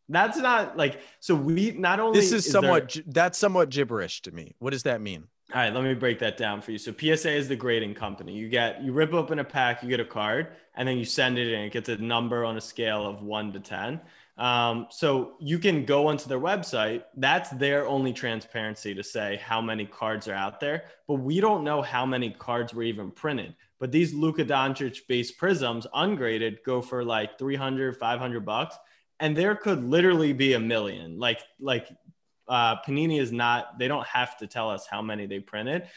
That's 0.09 0.37
not 0.37 0.75
like, 0.75 0.99
so 1.19 1.35
we 1.35 1.71
not 1.71 1.99
only. 1.99 2.19
This 2.19 2.33
is, 2.33 2.45
is 2.45 2.51
somewhat, 2.51 2.93
there, 2.93 3.03
that's 3.07 3.37
somewhat 3.37 3.69
gibberish 3.69 4.21
to 4.23 4.31
me. 4.31 4.55
What 4.59 4.71
does 4.71 4.83
that 4.83 4.99
mean? 4.99 5.27
All 5.53 5.59
right, 5.59 5.73
let 5.73 5.83
me 5.83 5.93
break 5.93 6.19
that 6.19 6.37
down 6.37 6.61
for 6.61 6.71
you. 6.71 6.77
So 6.77 6.93
PSA 6.93 7.31
is 7.31 7.49
the 7.49 7.55
grading 7.57 7.95
company. 7.95 8.33
You 8.33 8.47
get 8.47 8.81
you 8.81 8.93
rip 8.93 9.13
open 9.13 9.39
a 9.39 9.43
pack, 9.43 9.83
you 9.83 9.89
get 9.89 9.99
a 9.99 10.05
card, 10.05 10.47
and 10.75 10.87
then 10.87 10.97
you 10.97 11.03
send 11.03 11.37
it 11.37 11.51
in. 11.51 11.61
It 11.61 11.73
gets 11.73 11.89
a 11.89 11.97
number 11.97 12.45
on 12.45 12.55
a 12.55 12.61
scale 12.61 13.05
of 13.05 13.21
one 13.21 13.51
to 13.53 13.59
ten. 13.59 13.99
Um, 14.37 14.87
so 14.89 15.33
you 15.39 15.59
can 15.59 15.85
go 15.85 16.07
onto 16.07 16.27
their 16.27 16.39
website. 16.39 17.03
That's 17.15 17.49
their 17.51 17.85
only 17.87 18.13
transparency 18.13 18.93
to 18.95 19.03
say 19.03 19.39
how 19.43 19.61
many 19.61 19.85
cards 19.85 20.27
are 20.27 20.33
out 20.33 20.59
there. 20.59 20.85
But 21.07 21.15
we 21.15 21.39
don't 21.39 21.63
know 21.63 21.81
how 21.81 22.05
many 22.05 22.31
cards 22.31 22.73
were 22.73 22.83
even 22.83 23.11
printed. 23.11 23.55
But 23.79 23.91
these 23.91 24.13
Luka 24.13 24.45
Doncic 24.45 25.01
based 25.07 25.37
prisms, 25.37 25.85
ungraded, 25.93 26.59
go 26.65 26.81
for 26.81 27.03
like 27.03 27.37
300, 27.37 27.97
500 27.97 28.45
bucks. 28.45 28.75
And 29.19 29.35
there 29.35 29.55
could 29.55 29.83
literally 29.83 30.33
be 30.33 30.53
a 30.53 30.59
million. 30.59 31.19
Like, 31.19 31.41
like 31.59 31.87
uh, 32.47 32.77
Panini 32.81 33.19
is 33.19 33.31
not, 33.31 33.77
they 33.77 33.87
don't 33.87 34.07
have 34.07 34.37
to 34.37 34.47
tell 34.47 34.69
us 34.69 34.87
how 34.87 35.01
many 35.01 35.27
they 35.27 35.39
printed 35.39 35.87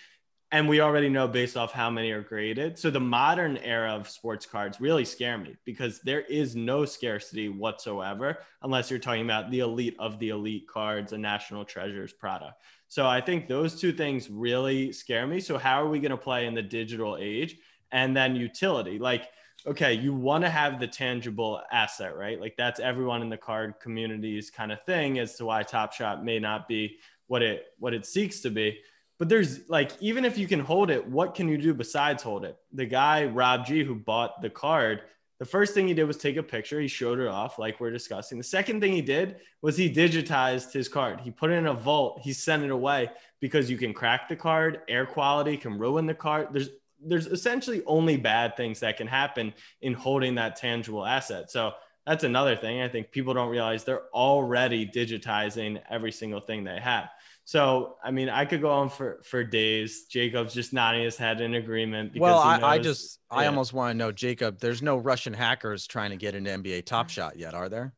and 0.53 0.69
we 0.69 0.81
already 0.81 1.09
know 1.09 1.27
based 1.27 1.57
off 1.57 1.73
how 1.73 1.91
many 1.91 2.11
are 2.13 2.23
graded. 2.23 2.79
So 2.79 2.91
the 2.91 3.01
modern 3.01 3.57
era 3.57 3.93
of 3.93 4.09
sports 4.09 4.47
cards 4.47 4.81
really 4.81 5.05
scare 5.05 5.37
me 5.37 5.57
because 5.65 6.01
there 6.03 6.21
is 6.23 6.55
no 6.55 6.85
scarcity 6.85 7.49
whatsoever 7.49 8.39
unless 8.63 8.91
you're 8.91 9.01
talking 9.01 9.25
about 9.25 9.51
the 9.51 9.61
elite 9.61 9.97
of 9.99 10.19
the 10.19 10.29
elite 10.29 10.69
cards, 10.69 11.13
a 11.13 11.19
national 11.19 11.65
treasures 11.65 12.13
product. 12.13 12.63
So 12.89 13.07
I 13.07 13.21
think 13.21 13.49
those 13.49 13.81
two 13.81 13.93
things 13.93 14.31
really 14.31 14.93
scare 14.93 15.27
me. 15.27 15.41
So 15.41 15.59
how 15.59 15.83
are 15.83 15.89
we 15.89 15.99
going 15.99 16.11
to 16.11 16.17
play 16.17 16.47
in 16.47 16.55
the 16.55 16.63
digital 16.63 17.17
age? 17.21 17.57
And 17.91 18.17
then 18.17 18.37
utility, 18.37 18.99
like 18.99 19.29
okay, 19.67 19.95
you 19.95 20.13
want 20.13 20.45
to 20.45 20.51
have 20.51 20.79
the 20.79 20.87
tangible 20.87 21.63
asset, 21.73 22.17
right? 22.17 22.39
Like 22.41 22.55
that's 22.57 22.81
everyone 22.81 23.23
in 23.23 23.31
the 23.31 23.37
card 23.37 23.75
community's 23.81 24.51
kind 24.51 24.71
of 24.71 24.83
thing 24.85 25.19
as 25.19 25.37
to 25.37 25.47
why 25.47 25.63
Top 25.63 25.93
Shot 25.93 26.25
may 26.25 26.39
not 26.39 26.69
be 26.69 26.99
what 27.27 27.43
it 27.43 27.67
what 27.79 27.95
it 27.95 28.05
seeks 28.05 28.41
to 28.41 28.51
be 28.51 28.79
but 29.25 29.31
there's 29.31 29.67
like 29.71 29.93
even 30.01 30.27
if 30.27 30.37
you 30.37 30.47
can 30.47 30.61
hold 30.61 30.91
it 30.91 31.09
what 31.09 31.35
can 31.35 31.49
you 31.49 31.57
do 31.57 31.73
besides 31.73 32.23
hold 32.23 32.45
it? 32.45 32.59
The 32.75 32.85
guy 32.85 33.25
rob 33.25 33.65
g 33.65 33.83
who 33.83 33.95
bought 33.95 34.43
the 34.43 34.51
card 34.51 35.01
the 35.39 35.47
first 35.47 35.73
thing 35.73 35.89
he 35.89 35.95
did 35.95 36.05
was 36.05 36.19
take 36.19 36.37
a 36.37 36.43
picture. 36.43 36.79
He 36.79 36.89
showed 36.89 37.19
it 37.19 37.27
off 37.27 37.59
like 37.59 37.81
we're 37.81 37.91
discussing. 37.91 38.37
The 38.37 38.45
second 38.45 38.83
thing 38.83 38.93
he 38.93 39.01
did 39.01 39.37
was 39.63 39.79
he 39.79 39.91
digitized 39.91 40.73
his 40.73 40.89
card. 40.89 41.21
He 41.23 41.31
put 41.31 41.51
it 41.51 41.55
in 41.55 41.69
a 41.69 41.73
vault. 41.73 42.21
He 42.23 42.35
sent 42.35 42.65
it 42.65 42.71
away 42.71 43.11
because 43.41 43.71
you 43.71 43.79
can 43.79 43.95
crack 43.95 44.29
the 44.29 44.37
card 44.37 44.83
air 44.91 45.07
quality 45.07 45.57
can 45.57 45.79
ruin 45.79 46.05
the 46.05 46.13
card. 46.13 46.49
There's 46.53 46.69
there's 47.03 47.27
essentially 47.27 47.83
only 47.87 48.19
bad 48.19 48.59
things 48.59 48.81
that 48.81 48.99
can 48.99 49.07
happen 49.07 49.55
in 49.81 49.95
holding 49.95 50.35
that 50.35 50.57
tangible 50.57 51.07
asset. 51.07 51.51
So 51.51 51.73
that's 52.07 52.25
another 52.25 52.57
thing. 52.57 52.83
I 52.83 52.89
think 52.89 53.11
people 53.11 53.33
don't 53.33 53.49
realize 53.49 53.85
they're 53.85 54.11
already 54.13 54.87
digitizing 54.87 55.81
every 55.89 56.13
single 56.13 56.41
thing 56.41 56.65
they 56.65 56.79
have 56.79 57.09
so, 57.47 57.97
I 58.03 58.11
mean, 58.11 58.31
I 58.31 58.47
could 58.47 58.63
go 58.63 58.71
on 58.71 58.89
for 58.89 59.21
for 59.23 59.45
days. 59.45 60.05
Jacob's 60.05 60.55
just 60.55 60.73
nodding 60.73 61.03
his 61.03 61.17
head 61.17 61.43
in 61.43 61.55
agreement. 61.55 62.13
well, 62.17 62.39
I, 62.39 62.57
knows, 62.57 62.65
I, 62.65 62.79
just, 62.79 63.21
yeah. 63.31 63.39
I 63.39 63.47
almost 63.47 63.75
want 63.75 63.93
to 63.93 63.99
know, 63.99 64.13
Jacob. 64.13 64.59
There's 64.61 64.81
no 64.81 64.97
Russian 64.97 65.35
hackers 65.35 65.87
trying 65.87 66.11
to 66.11 66.17
get 66.17 66.35
into 66.35 66.51
NBA 66.51 66.87
Top 66.87 67.11
Shot 67.11 67.39
yet, 67.39 67.53
are 67.53 67.69
there? 67.69 67.93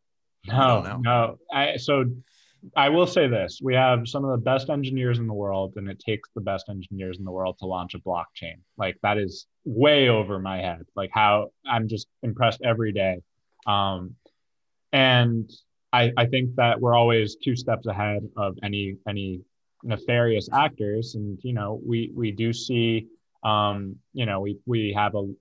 No, 0.49 0.55
I 0.55 0.97
no. 1.01 1.39
I 1.53 1.77
so 1.77 2.05
I 2.77 2.89
will 2.89 3.07
say 3.07 3.29
this: 3.29 3.61
we 3.63 3.75
have 3.75 4.09
some 4.09 4.25
of 4.25 4.33
the 4.33 4.45
best 4.45 4.69
engineers 4.69 5.19
in 5.19 5.29
the 5.29 5.35
world, 5.35 5.75
and 5.77 5.89
it 5.89 6.01
takes 6.01 6.29
the 6.35 6.41
best 6.41 6.69
engineers 6.69 7.19
in 7.19 7.25
the 7.25 7.31
world 7.31 7.59
to 7.59 7.67
launch 7.67 7.95
a 7.95 8.01
blockchain. 8.01 8.57
Like 8.77 8.97
that 9.03 9.17
is 9.17 9.47
way 9.65 10.09
over 10.09 10.41
my 10.41 10.59
head. 10.59 10.83
Like 10.97 11.11
how 11.13 11.51
I'm 11.65 11.87
just 11.87 12.09
impressed 12.25 12.63
every 12.65 12.93
day. 12.93 13.23
Um, 13.65 14.17
and 14.93 15.51
I, 15.93 16.13
I 16.17 16.27
think 16.27 16.55
that 16.57 16.81
we're 16.81 16.95
always 16.95 17.37
two 17.37 17.57
steps 17.57 17.87
ahead 17.87 18.29
of 18.37 18.57
any 18.63 18.97
any 19.09 19.43
nefarious 19.83 20.49
actors, 20.53 21.15
and 21.15 21.39
you 21.43 21.53
know 21.53 21.81
we 21.85 22.11
we 22.15 22.33
do 22.33 22.53
see 22.53 23.07
um, 23.45 23.97
you 24.13 24.27
know 24.27 24.41
we 24.41 24.59
we 24.67 24.93
have 24.97 25.15
a, 25.15 25.33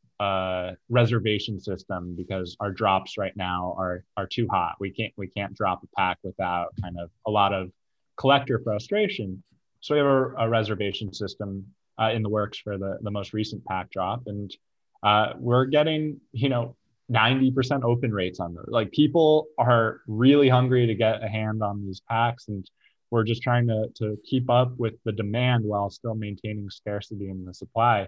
reservation 0.88 1.60
system 1.60 2.16
because 2.16 2.56
our 2.62 2.72
drops 2.72 3.18
right 3.18 3.36
now 3.36 3.76
are 3.78 4.06
are 4.16 4.28
too 4.28 4.48
hot. 4.50 4.76
We 4.80 4.92
can't 4.92 5.14
we 5.18 5.28
can't 5.28 5.54
drop 5.54 5.84
a 5.84 5.88
pack 5.98 6.20
without 6.24 6.68
kind 6.82 6.98
of 6.98 7.10
a 7.28 7.32
lot 7.32 7.54
of 7.54 7.72
collector 8.16 8.62
frustration. 8.64 9.44
So 9.82 9.94
we 9.94 10.00
have 10.00 10.08
a, 10.08 10.46
a 10.46 10.50
reservation 10.50 11.14
system 11.14 11.66
uh, 12.00 12.12
in 12.14 12.24
the 12.24 12.30
works 12.30 12.58
for 12.58 12.78
the 12.78 12.98
the 13.02 13.12
most 13.12 13.34
recent 13.34 13.66
pack 13.66 13.92
drop, 13.92 14.24
and 14.28 14.56
uh, 15.04 15.34
we're 15.38 15.66
getting 15.66 16.22
you 16.32 16.50
know 16.50 16.76
90% 17.12 17.84
open 17.84 18.12
rates 18.12 18.40
on 18.40 18.54
those. 18.54 18.66
Like 18.68 18.92
people 18.92 19.48
are 19.58 20.02
really 20.08 20.50
hungry 20.50 20.88
to 20.88 20.96
get 20.96 21.24
a 21.24 21.28
hand 21.28 21.62
on 21.62 21.86
these 21.86 22.02
packs 22.02 22.48
and 22.48 22.68
we're 23.12 23.24
just 23.24 23.44
trying 23.44 23.68
to, 23.68 23.88
to 23.96 24.18
keep 24.26 24.50
up 24.50 24.78
with 24.78 24.96
the 25.06 25.12
demand 25.12 25.64
while 25.64 25.90
still 25.90 26.16
maintaining 26.16 26.70
scarcity 26.70 27.30
in 27.30 27.46
the 27.46 27.54
supply. 27.54 28.08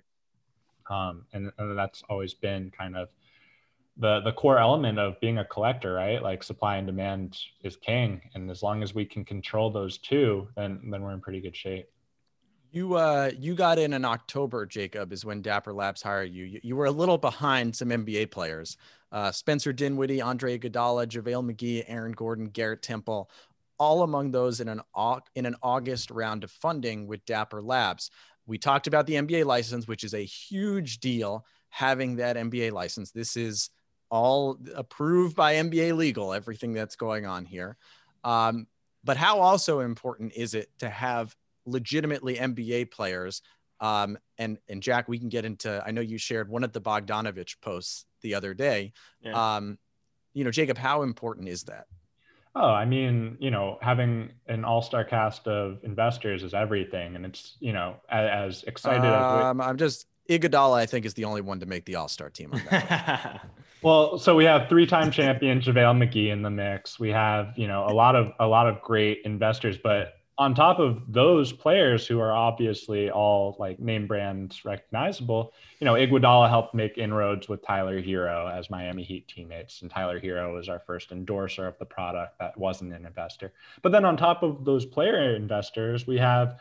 Um, 0.89 1.25
and, 1.33 1.51
and 1.57 1.77
that's 1.77 2.03
always 2.09 2.33
been 2.33 2.71
kind 2.71 2.97
of 2.97 3.09
the, 3.97 4.21
the 4.21 4.31
core 4.31 4.57
element 4.57 4.99
of 4.99 5.19
being 5.19 5.37
a 5.37 5.45
collector, 5.45 5.93
right? 5.93 6.21
Like 6.21 6.43
supply 6.43 6.77
and 6.77 6.87
demand 6.87 7.37
is 7.63 7.75
king. 7.75 8.21
And 8.35 8.49
as 8.49 8.63
long 8.63 8.83
as 8.83 8.95
we 8.95 9.05
can 9.05 9.25
control 9.25 9.71
those 9.71 9.97
two, 9.97 10.47
then, 10.55 10.81
then 10.89 11.01
we're 11.01 11.13
in 11.13 11.21
pretty 11.21 11.41
good 11.41 11.55
shape. 11.55 11.87
You 12.71 12.95
uh 12.95 13.31
you 13.37 13.55
got 13.55 13.79
in 13.79 13.93
in 13.93 14.03
October, 14.03 14.65
Jacob, 14.65 15.13
is 15.13 15.23
when 15.23 15.41
Dapper 15.41 15.73
Labs 15.73 16.01
hired 16.01 16.33
you. 16.33 16.45
You, 16.45 16.59
you 16.63 16.75
were 16.75 16.85
a 16.85 16.91
little 16.91 17.17
behind 17.17 17.75
some 17.75 17.89
NBA 17.89 18.31
players. 18.31 18.77
Uh, 19.11 19.31
Spencer 19.31 19.71
Dinwiddie, 19.71 20.21
Andre 20.21 20.57
Iguodala, 20.57 21.07
JaVale 21.07 21.51
McGee, 21.51 21.85
Aaron 21.87 22.11
Gordon, 22.11 22.47
Garrett 22.47 22.81
Temple, 22.81 23.29
all 23.79 24.03
among 24.03 24.31
those 24.31 24.59
in 24.59 24.67
an 24.67 24.81
in 25.35 25.45
an 25.45 25.55
August 25.61 26.11
round 26.11 26.43
of 26.43 26.51
funding 26.51 27.07
with 27.07 27.25
Dapper 27.25 27.61
Labs. 27.61 28.11
We 28.45 28.57
talked 28.57 28.87
about 28.87 29.07
the 29.07 29.15
NBA 29.15 29.45
license, 29.45 29.87
which 29.87 30.03
is 30.03 30.13
a 30.13 30.23
huge 30.23 30.99
deal. 30.99 31.45
Having 31.69 32.15
that 32.17 32.37
NBA 32.37 32.71
license, 32.71 33.11
this 33.11 33.35
is 33.37 33.69
all 34.09 34.57
approved 34.75 35.35
by 35.35 35.55
NBA 35.55 35.95
legal. 35.95 36.33
Everything 36.33 36.73
that's 36.73 36.95
going 36.95 37.25
on 37.25 37.45
here. 37.45 37.77
Um, 38.23 38.67
but 39.03 39.17
how 39.17 39.39
also 39.39 39.81
important 39.81 40.33
is 40.33 40.53
it 40.53 40.69
to 40.79 40.89
have 40.89 41.35
legitimately 41.67 42.35
NBA 42.37 42.91
players. 42.91 43.41
Um, 43.79 44.17
and 44.39 44.57
and 44.67 44.81
Jack, 44.81 45.07
we 45.07 45.19
can 45.19 45.29
get 45.29 45.45
into. 45.45 45.83
I 45.85 45.91
know 45.91 46.01
you 46.01 46.17
shared 46.17 46.49
one 46.49 46.63
of 46.63 46.73
the 46.73 46.81
Bogdanovich 46.81 47.61
posts 47.61 48.05
the 48.21 48.33
other 48.33 48.53
day. 48.53 48.93
Yeah. 49.21 49.55
Um, 49.55 49.77
you 50.33 50.43
know, 50.43 50.51
Jacob, 50.51 50.77
how 50.77 51.03
important 51.03 51.47
is 51.47 51.63
that? 51.63 51.85
Oh, 52.55 52.69
I 52.69 52.85
mean, 52.85 53.37
you 53.39 53.51
know, 53.51 53.77
having 53.81 54.31
an 54.47 54.65
all-star 54.65 55.03
cast 55.03 55.47
of 55.47 55.77
investors 55.83 56.41
is 56.41 56.55
everything, 56.55 57.15
and 57.15 57.23
it's 57.23 57.55
you 57.59 57.71
know 57.71 57.97
as, 58.09 58.57
as 58.57 58.63
excited. 58.63 59.05
Um, 59.05 59.61
as 59.61 59.67
I'm 59.67 59.77
just 59.77 60.07
Iguodala. 60.29 60.77
I 60.77 60.85
think 60.85 61.05
is 61.05 61.13
the 61.13 61.25
only 61.25 61.41
one 61.41 61.59
to 61.59 61.65
make 61.65 61.85
the 61.85 61.95
all-star 61.95 62.29
team. 62.29 62.53
On 62.53 62.61
that 62.69 63.45
well, 63.81 64.17
so 64.17 64.35
we 64.35 64.45
have 64.45 64.69
three-time 64.69 65.11
champion 65.11 65.61
JaVale 65.61 65.97
McGee 65.97 66.31
in 66.31 66.41
the 66.41 66.49
mix. 66.49 66.99
We 66.99 67.09
have 67.09 67.53
you 67.57 67.67
know 67.67 67.85
a 67.87 67.93
lot 67.93 68.15
of 68.15 68.31
a 68.39 68.47
lot 68.47 68.67
of 68.67 68.81
great 68.81 69.21
investors, 69.23 69.77
but 69.81 70.16
on 70.39 70.53
top 70.53 70.77
of 70.79 71.01
those 71.07 71.51
players 71.51 72.05
who 72.05 72.19
are 72.19 72.31
obviously 72.31 73.09
all 73.09 73.55
like 73.57 73.79
name 73.79 74.05
brands 74.05 74.63
recognizable, 74.65 75.53
you 75.79 75.85
know, 75.85 75.93
Iguodala 75.93 76.47
helped 76.47 76.75
make 76.75 76.97
inroads 76.97 77.49
with 77.49 77.65
Tyler 77.65 78.01
Herro 78.01 78.47
as 78.47 78.69
Miami 78.69 79.03
Heat 79.03 79.27
teammates, 79.27 79.81
and 79.81 79.89
Tyler 79.89 80.19
Herro 80.19 80.53
was 80.53 80.69
our 80.69 80.79
first 80.85 81.11
endorser 81.11 81.65
of 81.65 81.77
the 81.79 81.85
product 81.85 82.37
that 82.39 82.57
wasn't 82.57 82.93
an 82.93 83.05
investor. 83.05 83.51
But 83.81 83.91
then 83.91 84.05
on 84.05 84.15
top 84.15 84.43
of 84.43 84.63
those 84.63 84.85
player 84.85 85.35
investors, 85.35 86.05
we 86.05 86.17
have 86.19 86.59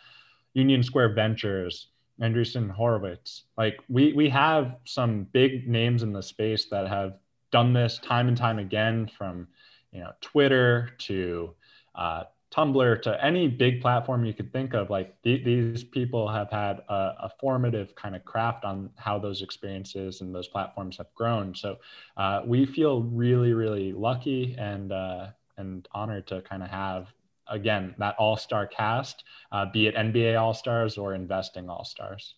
Union 0.55 0.83
Square 0.83 1.12
Ventures, 1.12 1.89
Andreessen 2.21 2.71
Horowitz. 2.71 3.45
Like 3.59 3.79
we 3.91 4.15
we 4.15 4.31
have 4.31 4.77
some 4.85 5.25
big 5.25 5.69
names 5.69 6.03
in 6.03 6.15
the 6.15 6.23
space 6.23 6.67
that 6.71 6.89
have 6.89 7.19
done 7.53 7.75
this 7.75 7.99
time 7.99 8.29
and 8.29 8.37
time 8.37 8.59
again, 8.59 9.11
from 9.19 9.49
you 9.93 10.01
know 10.01 10.12
Twitter 10.23 10.91
to 10.99 11.55
uh, 11.95 12.25
Tumblr 12.53 13.03
to 13.03 13.25
any 13.25 13.49
big 13.49 13.81
platform 13.81 14.25
you 14.25 14.33
could 14.33 14.53
think 14.53 14.73
of, 14.73 14.89
like 14.89 15.21
th- 15.23 15.45
these 15.45 15.83
people 15.83 16.29
have 16.29 16.51
had 16.51 16.81
a, 16.89 17.15
a, 17.25 17.31
formative 17.41 17.95
kind 17.97 18.15
of 18.15 18.25
craft 18.25 18.65
on 18.65 18.89
how 18.97 19.19
those 19.19 19.43
experiences 19.43 20.21
and 20.21 20.35
those 20.35 20.47
platforms 20.47 20.97
have 20.97 21.13
grown. 21.15 21.55
So 21.55 21.79
uh, 22.17 22.43
we 22.47 22.65
feel 22.65 23.03
really, 23.03 23.53
really 23.53 23.93
lucky 23.93 24.55
and 24.59 24.93
uh, 24.93 25.29
and 25.57 25.89
honored 25.93 26.29
to 26.29 26.41
kind 26.43 26.63
of 26.63 26.71
have 26.71 27.13
again 27.49 27.95
that 27.99 28.15
all 28.17 28.37
star 28.37 28.67
cast, 28.67 29.25
uh, 29.51 29.67
be 29.73 29.89
it 29.89 29.97
NBA 29.97 30.41
All 30.41 30.55
Stars 30.55 30.99
or 30.99 31.15
investing 31.15 31.69
All 31.69 31.85
Stars. 31.85 32.35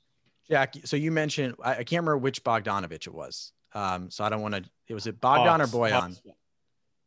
Jack, 0.49 0.75
so 0.85 0.97
you 0.97 1.13
mentioned 1.13 1.55
I, 1.63 1.73
I 1.73 1.75
can't 1.77 2.03
remember 2.03 2.19
which 2.19 2.43
Bogdanovich 2.43 3.07
it 3.07 3.15
was. 3.15 3.53
Um, 3.75 4.11
so 4.11 4.25
I 4.25 4.31
don't 4.31 4.41
want 4.41 4.55
to. 4.55 4.65
It 4.89 4.95
was 4.95 5.07
it 5.07 5.21
Bogdan 5.21 5.61
Hawks, 5.61 5.75
or 5.75 5.79
Boyan? 5.79 6.21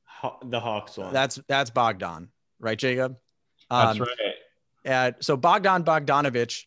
Hawks, 0.06 0.46
the 0.46 0.60
Hawks 0.60 0.98
one. 0.98 1.12
That's 1.12 1.40
that's 1.48 1.72
Bogdan 1.72 2.30
right, 2.62 2.78
Jacob? 2.78 3.18
Um, 3.70 3.98
That's 3.98 4.00
right. 4.00 4.34
And 4.84 5.16
so 5.20 5.38
Bogdan 5.38 5.84
Bogdanovich 5.84 6.64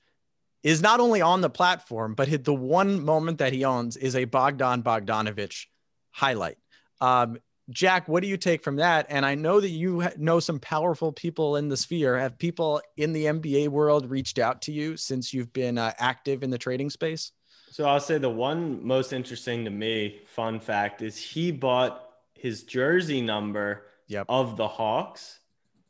is 0.62 0.80
not 0.80 1.00
only 1.00 1.20
on 1.20 1.40
the 1.40 1.50
platform, 1.50 2.14
but 2.14 2.44
the 2.44 2.54
one 2.54 3.04
moment 3.04 3.38
that 3.38 3.52
he 3.52 3.64
owns 3.64 3.96
is 3.96 4.16
a 4.16 4.24
Bogdan 4.24 4.82
Bogdanovich 4.82 5.66
highlight. 6.10 6.56
Um, 7.00 7.38
Jack, 7.70 8.08
what 8.08 8.22
do 8.22 8.28
you 8.28 8.36
take 8.36 8.62
from 8.62 8.76
that? 8.76 9.06
And 9.08 9.24
I 9.24 9.34
know 9.34 9.58
that 9.58 9.70
you 9.70 10.06
know 10.18 10.38
some 10.38 10.60
powerful 10.60 11.12
people 11.12 11.56
in 11.56 11.68
the 11.68 11.76
sphere. 11.76 12.18
Have 12.18 12.38
people 12.38 12.80
in 12.96 13.12
the 13.12 13.24
NBA 13.24 13.68
world 13.68 14.10
reached 14.10 14.38
out 14.38 14.62
to 14.62 14.72
you 14.72 14.96
since 14.96 15.32
you've 15.32 15.52
been 15.52 15.78
uh, 15.78 15.92
active 15.98 16.42
in 16.42 16.50
the 16.50 16.58
trading 16.58 16.90
space? 16.90 17.32
So 17.70 17.86
I'll 17.86 18.00
say 18.00 18.18
the 18.18 18.30
one 18.30 18.86
most 18.86 19.12
interesting 19.12 19.64
to 19.64 19.70
me, 19.70 20.20
fun 20.26 20.60
fact, 20.60 21.02
is 21.02 21.16
he 21.16 21.50
bought 21.50 22.08
his 22.34 22.62
jersey 22.62 23.22
number 23.22 23.86
yep. 24.06 24.26
of 24.28 24.56
the 24.56 24.68
Hawks 24.68 25.40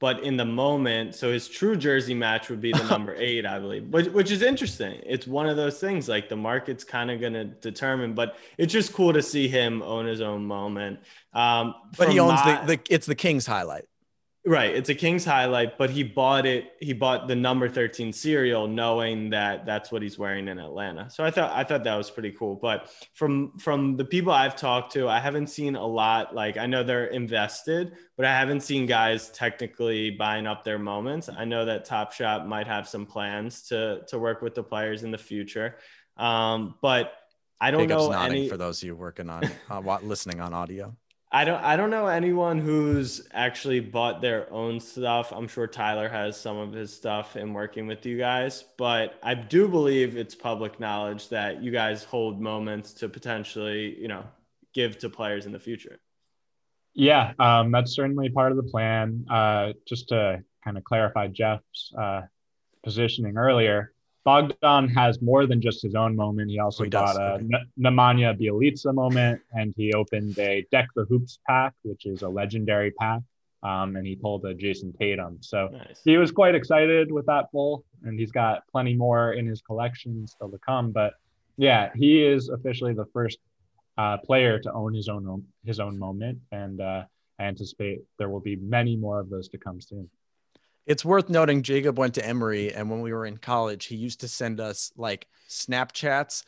but 0.05 0.23
in 0.23 0.37
the 0.37 0.45
moment, 0.45 1.15
so 1.15 1.33
his 1.33 1.49
true 1.49 1.77
jersey 1.77 2.13
match 2.13 2.51
would 2.51 2.61
be 2.61 2.73
the 2.73 2.85
number 2.91 3.15
eight, 3.17 3.47
I 3.47 3.59
believe, 3.59 3.89
which, 3.89 4.09
which 4.09 4.31
is 4.31 4.43
interesting. 4.43 5.01
It's 5.07 5.27
one 5.27 5.49
of 5.49 5.57
those 5.57 5.81
things 5.81 6.11
like 6.11 6.29
the 6.29 6.37
market's 6.37 6.85
kind 6.85 7.11
of 7.11 7.23
going 7.23 7.33
to 7.33 7.47
determine, 7.47 8.13
but 8.13 8.37
it's 8.59 8.71
just 8.71 8.93
cool 8.93 9.15
to 9.15 9.23
see 9.23 9.49
him 9.49 9.81
own 9.81 10.05
his 10.05 10.21
own 10.21 10.45
moment. 10.45 11.01
Um, 11.33 11.75
but 11.97 12.11
he 12.11 12.21
owns 12.21 12.39
my, 12.45 12.61
the, 12.67 12.77
the, 12.77 12.81
it's 12.91 13.07
the 13.07 13.15
King's 13.15 13.47
highlight. 13.47 13.87
Right, 14.47 14.75
it's 14.75 14.91
a 14.91 14.95
King's 14.95 15.25
highlight, 15.25 15.79
but 15.79 15.89
he 15.89 16.03
bought 16.03 16.45
it. 16.45 16.73
He 16.79 16.93
bought 16.93 17.29
the 17.29 17.35
number 17.35 17.67
thirteen 17.67 18.13
serial, 18.13 18.69
knowing 18.69 19.31
that 19.31 19.65
that's 19.65 19.91
what 19.91 20.03
he's 20.03 20.19
wearing 20.19 20.49
in 20.49 20.59
Atlanta. 20.59 21.09
So 21.09 21.25
I 21.25 21.31
thought 21.31 21.51
I 21.57 21.65
thought 21.65 21.83
that 21.85 21.97
was 21.97 22.11
pretty 22.11 22.31
cool. 22.33 22.55
But 22.55 22.91
from 23.15 23.57
from 23.57 23.97
the 23.97 24.05
people 24.05 24.33
I've 24.33 24.55
talked 24.55 24.93
to, 24.93 25.09
I 25.09 25.19
haven't 25.19 25.47
seen 25.47 25.77
a 25.77 25.87
lot. 25.87 26.35
Like 26.35 26.59
I 26.59 26.67
know 26.67 26.83
they're 26.83 27.07
invested, 27.07 27.93
but 28.19 28.27
I 28.27 28.39
haven't 28.39 28.61
seen 28.61 28.85
guys 28.85 29.31
technically 29.31 30.11
buying 30.11 30.47
up 30.47 30.63
their 30.63 30.79
moments. 30.79 31.31
I 31.35 31.47
know 31.47 31.65
that 31.65 31.87
Top 31.87 32.13
Shot 32.13 32.47
might 32.47 32.67
have 32.67 32.87
some 32.87 33.07
plans 33.07 33.63
to 33.69 34.03
to 34.09 34.19
work 34.19 34.43
with 34.43 34.55
the 34.55 34.63
players 34.63 35.05
in 35.05 35.11
the 35.11 35.17
future, 35.17 35.77
um, 36.19 36.75
but 36.83 37.15
I 37.63 37.71
don't 37.71 37.89
Jacob's 37.89 38.11
know 38.11 38.13
any. 38.13 38.51
For 38.51 38.59
those 38.59 38.83
of 38.83 38.89
you 38.89 38.95
working 38.95 39.31
on 39.31 39.51
uh, 39.71 39.99
listening 40.03 40.41
on 40.43 40.53
audio. 40.53 40.95
I 41.35 41.45
don't 41.45 41.65
I 41.65 41.75
don't 41.75 41.91
know 41.91 42.07
anyone 42.07 42.61
who's 42.61 43.27
actually 43.33 43.81
bought 43.81 44.21
their 44.21 44.51
own 44.53 44.79
stuff. 44.79 45.33
I'm 45.33 45.49
sure 45.49 45.67
Tyler 45.67 46.09
has 46.09 46.41
some 46.41 46.57
of 46.57 46.73
his 46.73 46.95
stuff 46.95 47.35
in 47.35 47.53
working 47.53 47.89
with 47.89 48.07
you 48.07 48.17
guys, 48.17 48.63
but 48.79 49.19
I 49.21 49.35
do 49.35 49.67
believe 49.67 50.17
it's 50.17 50.37
public 50.37 50.79
knowledge 50.79 51.31
that 51.31 51.61
you 51.61 51.73
guys 51.73 52.05
hold 52.05 52.41
moments 52.41 52.93
to 52.95 53.09
potentially, 53.09 54.01
you 54.01 54.07
know, 54.07 54.23
give 54.75 54.97
to 54.99 55.11
players 55.11 55.45
in 55.45 55.51
the 55.51 55.59
future. 55.59 55.99
Yeah, 56.95 57.33
um, 57.41 57.73
that's 57.73 57.97
certainly 57.97 58.29
part 58.29 58.53
of 58.53 58.57
the 58.57 58.71
plan. 58.71 59.27
Uh, 59.29 59.73
just 59.89 60.11
to 60.11 60.41
kind 60.63 60.79
of 60.79 60.85
clarify 60.85 61.27
Jeff's 61.27 61.93
uh, 61.99 62.21
positioning 62.85 63.37
earlier, 63.37 63.93
Bogdan 64.25 64.89
has 64.89 65.21
more 65.21 65.47
than 65.47 65.61
just 65.61 65.83
his 65.83 65.95
own 65.95 66.17
moment. 66.17 66.51
He 66.51 66.59
also 66.59 66.83
oh, 66.83 66.85
he 66.85 66.91
got 66.91 67.17
a 67.17 67.35
okay. 67.35 67.45
N- 67.45 67.71
Nemanja 67.79 68.39
Bjelica 68.41 68.95
moment, 68.95 69.41
and 69.53 69.75
he 69.77 69.93
opened 69.93 70.39
a 70.39 70.67
Deck 70.71 70.89
the 70.97 71.05
Hoops 71.05 71.39
pack, 71.47 71.75
which 71.83 72.07
is 72.07 72.23
a 72.23 72.29
legendary 72.29 72.91
pack. 72.93 73.21
Um, 73.63 73.97
and 73.97 74.07
he 74.07 74.15
pulled 74.15 74.45
a 74.45 74.55
Jayson 74.55 74.93
Tatum. 74.99 75.39
So 75.41 75.69
nice. 75.73 76.03
he 76.05 76.19
was 76.19 76.31
quite 76.31 76.55
excited 76.55 77.11
with 77.11 77.25
that 77.27 77.51
pull, 77.51 77.85
and 78.03 78.19
he's 78.19 78.31
got 78.31 78.63
plenty 78.71 78.95
more 78.95 79.33
in 79.33 79.47
his 79.47 79.63
collection 79.63 80.27
still 80.27 80.51
to 80.51 80.59
come. 80.59 80.91
But 80.91 81.15
yeah, 81.57 81.91
he 81.95 82.23
is 82.23 82.51
officially 82.51 82.93
the 82.93 83.07
first 83.15 83.39
uh, 83.97 84.19
player 84.19 84.59
to 84.59 84.73
own 84.73 84.93
his 84.93 85.09
own 85.09 85.45
his 85.65 85.81
own 85.81 85.99
moment, 85.99 86.39
and 86.53 86.81
uh, 86.81 87.05
I 87.39 87.45
anticipate 87.45 88.01
there 88.19 88.29
will 88.29 88.41
be 88.41 88.57
many 88.57 88.97
more 88.97 89.21
of 89.21 89.31
those 89.31 89.49
to 89.49 89.59
come 89.59 89.81
soon. 89.81 90.11
It's 90.87 91.05
worth 91.05 91.31
noting 91.31 91.63
Jacob 91.63 91.99
went 91.99 92.15
to 92.15 92.27
Emory, 92.27 92.73
and 92.73 92.91
when 92.91 93.01
we 93.01 93.13
were 93.13 93.25
in 93.25 93.39
college, 93.39 93.87
he 93.87 93.97
used 93.97 94.21
to 94.21 94.29
send 94.29 94.61
us 94.61 94.93
like 94.97 95.27
Snapchats. 95.49 96.45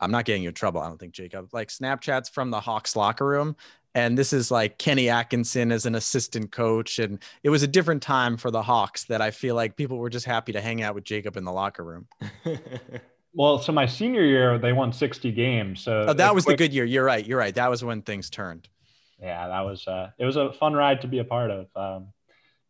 I'm 0.00 0.10
not 0.10 0.24
getting 0.24 0.42
you 0.42 0.48
in 0.48 0.54
trouble, 0.54 0.80
I 0.80 0.88
don't 0.88 0.98
think, 0.98 1.12
Jacob. 1.12 1.48
Like 1.52 1.68
Snapchats 1.68 2.30
from 2.30 2.50
the 2.50 2.60
Hawks 2.60 2.96
locker 2.96 3.26
room. 3.26 3.56
And 3.94 4.18
this 4.18 4.32
is 4.32 4.50
like 4.50 4.76
Kenny 4.78 5.08
Atkinson 5.08 5.70
as 5.70 5.86
an 5.86 5.94
assistant 5.94 6.50
coach. 6.50 6.98
And 6.98 7.20
it 7.44 7.50
was 7.50 7.62
a 7.62 7.68
different 7.68 8.02
time 8.02 8.36
for 8.36 8.50
the 8.50 8.62
Hawks 8.62 9.04
that 9.04 9.20
I 9.20 9.30
feel 9.30 9.54
like 9.54 9.76
people 9.76 9.98
were 9.98 10.10
just 10.10 10.26
happy 10.26 10.52
to 10.52 10.60
hang 10.60 10.82
out 10.82 10.96
with 10.96 11.04
Jacob 11.04 11.36
in 11.36 11.44
the 11.44 11.52
locker 11.52 11.84
room. 11.84 12.08
well, 13.34 13.58
so 13.58 13.70
my 13.72 13.86
senior 13.86 14.24
year, 14.24 14.58
they 14.58 14.72
won 14.72 14.92
60 14.92 15.30
games. 15.30 15.80
So 15.80 16.06
oh, 16.08 16.12
that 16.12 16.34
was 16.34 16.44
quick- 16.44 16.58
the 16.58 16.64
good 16.64 16.74
year. 16.74 16.84
You're 16.84 17.04
right. 17.04 17.24
You're 17.24 17.38
right. 17.38 17.54
That 17.54 17.70
was 17.70 17.84
when 17.84 18.02
things 18.02 18.30
turned. 18.30 18.68
Yeah, 19.22 19.46
that 19.46 19.60
was 19.60 19.86
uh, 19.86 20.10
it 20.18 20.24
was 20.24 20.36
a 20.36 20.52
fun 20.52 20.74
ride 20.74 21.00
to 21.02 21.06
be 21.06 21.20
a 21.20 21.24
part 21.24 21.50
of. 21.50 21.68
Um, 21.76 22.08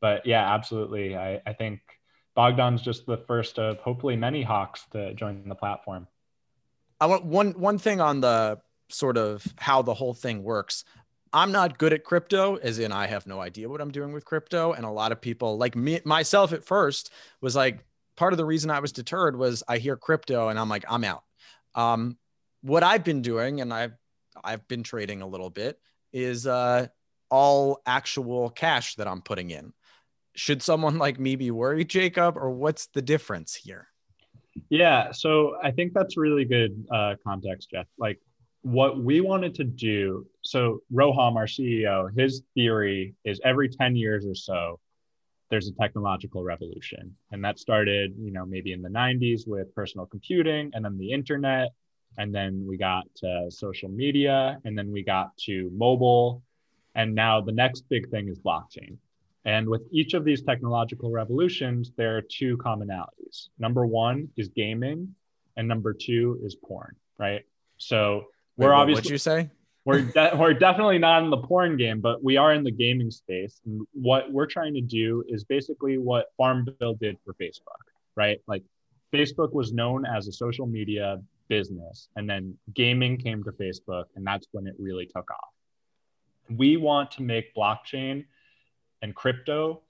but 0.04 0.26
yeah, 0.26 0.52
absolutely. 0.52 1.16
I, 1.16 1.40
I 1.46 1.54
think 1.54 1.80
Bogdan's 2.36 2.82
just 2.82 3.06
the 3.06 3.16
first 3.16 3.58
of 3.58 3.78
hopefully 3.78 4.16
many 4.16 4.42
Hawks 4.42 4.84
to 4.92 5.14
join 5.14 5.48
the 5.48 5.54
platform. 5.54 6.06
I 7.00 7.06
want 7.06 7.24
one 7.24 7.52
one 7.52 7.78
thing 7.78 8.02
on 8.02 8.20
the 8.20 8.60
sort 8.90 9.16
of 9.16 9.42
how 9.56 9.80
the 9.80 9.94
whole 9.94 10.12
thing 10.12 10.42
works. 10.42 10.84
I'm 11.32 11.52
not 11.52 11.78
good 11.78 11.94
at 11.94 12.04
crypto, 12.04 12.56
as 12.56 12.78
in 12.80 12.92
I 12.92 13.06
have 13.06 13.26
no 13.26 13.40
idea 13.40 13.66
what 13.66 13.80
I'm 13.80 13.90
doing 13.90 14.12
with 14.12 14.26
crypto. 14.26 14.74
And 14.74 14.84
a 14.84 14.90
lot 14.90 15.10
of 15.10 15.22
people, 15.22 15.56
like 15.56 15.74
me 15.74 16.02
myself 16.04 16.52
at 16.52 16.64
first, 16.64 17.10
was 17.40 17.56
like 17.56 17.78
part 18.14 18.34
of 18.34 18.36
the 18.36 18.44
reason 18.44 18.70
I 18.70 18.80
was 18.80 18.92
deterred 18.92 19.38
was 19.38 19.62
I 19.66 19.78
hear 19.78 19.96
crypto 19.96 20.50
and 20.50 20.58
I'm 20.58 20.68
like, 20.68 20.84
I'm 20.86 21.04
out. 21.04 21.24
Um, 21.74 22.18
what 22.60 22.82
I've 22.82 23.04
been 23.04 23.22
doing, 23.22 23.62
and 23.62 23.72
I've 23.72 23.94
I've 24.44 24.68
been 24.68 24.82
trading 24.82 25.22
a 25.22 25.26
little 25.26 25.48
bit, 25.48 25.78
is 26.12 26.46
uh, 26.46 26.88
all 27.30 27.80
actual 27.86 28.50
cash 28.50 28.96
that 28.96 29.08
I'm 29.08 29.22
putting 29.22 29.48
in 29.48 29.72
should 30.34 30.62
someone 30.62 30.98
like 30.98 31.18
me 31.18 31.36
be 31.36 31.50
worried, 31.50 31.88
Jacob, 31.88 32.36
or 32.36 32.50
what's 32.50 32.86
the 32.88 33.02
difference 33.02 33.54
here? 33.54 33.88
Yeah, 34.68 35.12
so 35.12 35.56
I 35.62 35.70
think 35.70 35.92
that's 35.92 36.16
really 36.16 36.44
good 36.44 36.86
uh, 36.92 37.14
context, 37.24 37.70
Jeff. 37.70 37.86
Like 37.98 38.20
what 38.64 38.98
we 38.98 39.20
wanted 39.20 39.54
to 39.56 39.64
do. 39.64 40.26
So 40.42 40.80
Roham, 40.92 41.36
our 41.36 41.46
CEO, 41.46 42.08
his 42.18 42.42
theory 42.54 43.14
is 43.24 43.40
every 43.44 43.68
10 43.68 43.94
years 43.94 44.26
or 44.26 44.34
so, 44.34 44.80
there's 45.50 45.68
a 45.68 45.72
technological 45.74 46.42
revolution. 46.42 47.14
And 47.30 47.44
that 47.44 47.58
started, 47.58 48.14
you 48.18 48.32
know, 48.32 48.46
maybe 48.46 48.72
in 48.72 48.80
the 48.80 48.88
90s 48.88 49.46
with 49.46 49.74
personal 49.74 50.06
computing 50.06 50.70
and 50.72 50.82
then 50.82 50.96
the 50.96 51.12
internet. 51.12 51.68
And 52.16 52.34
then 52.34 52.64
we 52.66 52.78
got 52.78 53.04
to 53.16 53.50
social 53.50 53.90
media 53.90 54.58
and 54.64 54.78
then 54.78 54.90
we 54.90 55.02
got 55.02 55.36
to 55.44 55.70
mobile. 55.76 56.42
And 56.94 57.14
now 57.14 57.42
the 57.42 57.52
next 57.52 57.84
big 57.90 58.08
thing 58.08 58.28
is 58.28 58.38
blockchain. 58.38 58.96
And 59.44 59.68
with 59.68 59.82
each 59.90 60.14
of 60.14 60.24
these 60.24 60.42
technological 60.42 61.10
revolutions, 61.10 61.92
there 61.96 62.16
are 62.16 62.22
two 62.22 62.56
commonalities. 62.56 63.48
Number 63.58 63.84
one 63.84 64.28
is 64.36 64.48
gaming, 64.48 65.14
and 65.56 65.68
number 65.68 65.92
two 65.92 66.40
is 66.42 66.54
porn, 66.54 66.96
right? 67.18 67.42
So 67.76 68.26
we're 68.56 68.70
wait, 68.70 68.74
obviously. 68.74 69.00
What'd 69.00 69.10
you 69.10 69.18
say? 69.18 69.50
We're, 69.84 70.00
de- 70.00 70.34
we're 70.38 70.54
definitely 70.54 70.96
not 70.96 71.24
in 71.24 71.30
the 71.30 71.36
porn 71.36 71.76
game, 71.76 72.00
but 72.00 72.24
we 72.24 72.38
are 72.38 72.54
in 72.54 72.64
the 72.64 72.70
gaming 72.70 73.10
space. 73.10 73.60
And 73.66 73.86
what 73.92 74.32
we're 74.32 74.46
trying 74.46 74.72
to 74.74 74.80
do 74.80 75.22
is 75.28 75.44
basically 75.44 75.98
what 75.98 76.28
Farmville 76.38 76.94
did 76.94 77.18
for 77.22 77.34
Facebook, 77.34 77.84
right? 78.16 78.40
Like 78.46 78.62
Facebook 79.12 79.52
was 79.52 79.74
known 79.74 80.06
as 80.06 80.26
a 80.26 80.32
social 80.32 80.66
media 80.66 81.20
business, 81.48 82.08
and 82.16 82.28
then 82.28 82.56
gaming 82.72 83.18
came 83.18 83.44
to 83.44 83.52
Facebook, 83.52 84.04
and 84.16 84.26
that's 84.26 84.46
when 84.52 84.66
it 84.66 84.74
really 84.78 85.04
took 85.04 85.30
off. 85.30 85.52
We 86.48 86.78
want 86.78 87.10
to 87.12 87.22
make 87.22 87.54
blockchain 87.54 88.24
and 89.04 89.14
crypto 89.14 89.82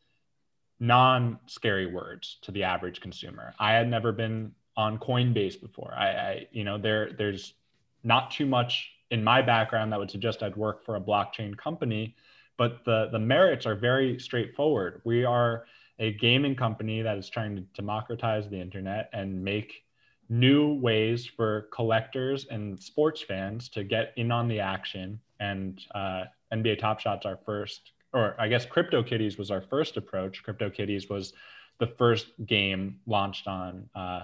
non 0.81 1.39
scary 1.47 1.87
words 1.87 2.39
to 2.43 2.51
the 2.51 2.65
average 2.65 3.01
consumer. 3.01 3.55
I 3.61 3.73
had 3.73 3.89
never 3.89 4.11
been 4.11 4.53
on 4.77 4.99
Coinbase 4.99 5.61
before. 5.61 5.95
I, 5.97 6.09
I, 6.09 6.47
you 6.51 6.65
know, 6.65 6.77
there 6.77 7.13
there's 7.17 7.55
not 8.03 8.33
too 8.33 8.45
much 8.45 8.91
in 9.11 9.23
my 9.23 9.41
background 9.41 9.93
that 9.93 10.01
would 10.01 10.11
suggest 10.11 10.43
I'd 10.43 10.57
work 10.57 10.85
for 10.85 10.97
a 10.97 11.01
blockchain 11.01 11.57
company, 11.57 12.17
but 12.59 12.85
the 12.85 13.09
the 13.13 13.19
merits 13.21 13.67
are 13.67 13.77
very 13.77 14.19
straightforward. 14.19 15.01
We 15.05 15.25
are 15.25 15.65
a 16.01 16.13
gaming 16.15 16.57
company 16.57 17.01
that 17.03 17.17
is 17.17 17.31
trying 17.31 17.55
to 17.55 17.63
democratize 17.73 18.49
the 18.51 18.61
internet 18.61 19.11
and 19.13 19.45
make 19.45 19.85
new 20.29 20.75
ways 20.75 21.25
for 21.25 21.69
collectors 21.73 22.47
and 22.51 22.83
sports 22.83 23.23
fans 23.23 23.69
to 23.69 23.85
get 23.85 24.13
in 24.17 24.33
on 24.33 24.49
the 24.49 24.59
action. 24.59 25.21
And 25.39 25.81
uh, 25.95 26.25
NBA 26.53 26.81
Top 26.81 26.99
Shots 26.99 27.27
our 27.27 27.39
first, 27.47 27.93
or 28.15 28.35
I 28.39 28.49
guess 28.49 28.65
CryptoKitties 28.65 29.37
was 29.39 29.51
our 29.51 29.61
first 29.61 29.97
approach. 29.97 30.43
CryptoKitties 30.45 31.11
was 31.11 31.33
the 31.79 31.89
first 31.89 32.29
game 32.47 33.01
launched 33.07 33.47
on. 33.47 33.89
Uh, 33.95 34.23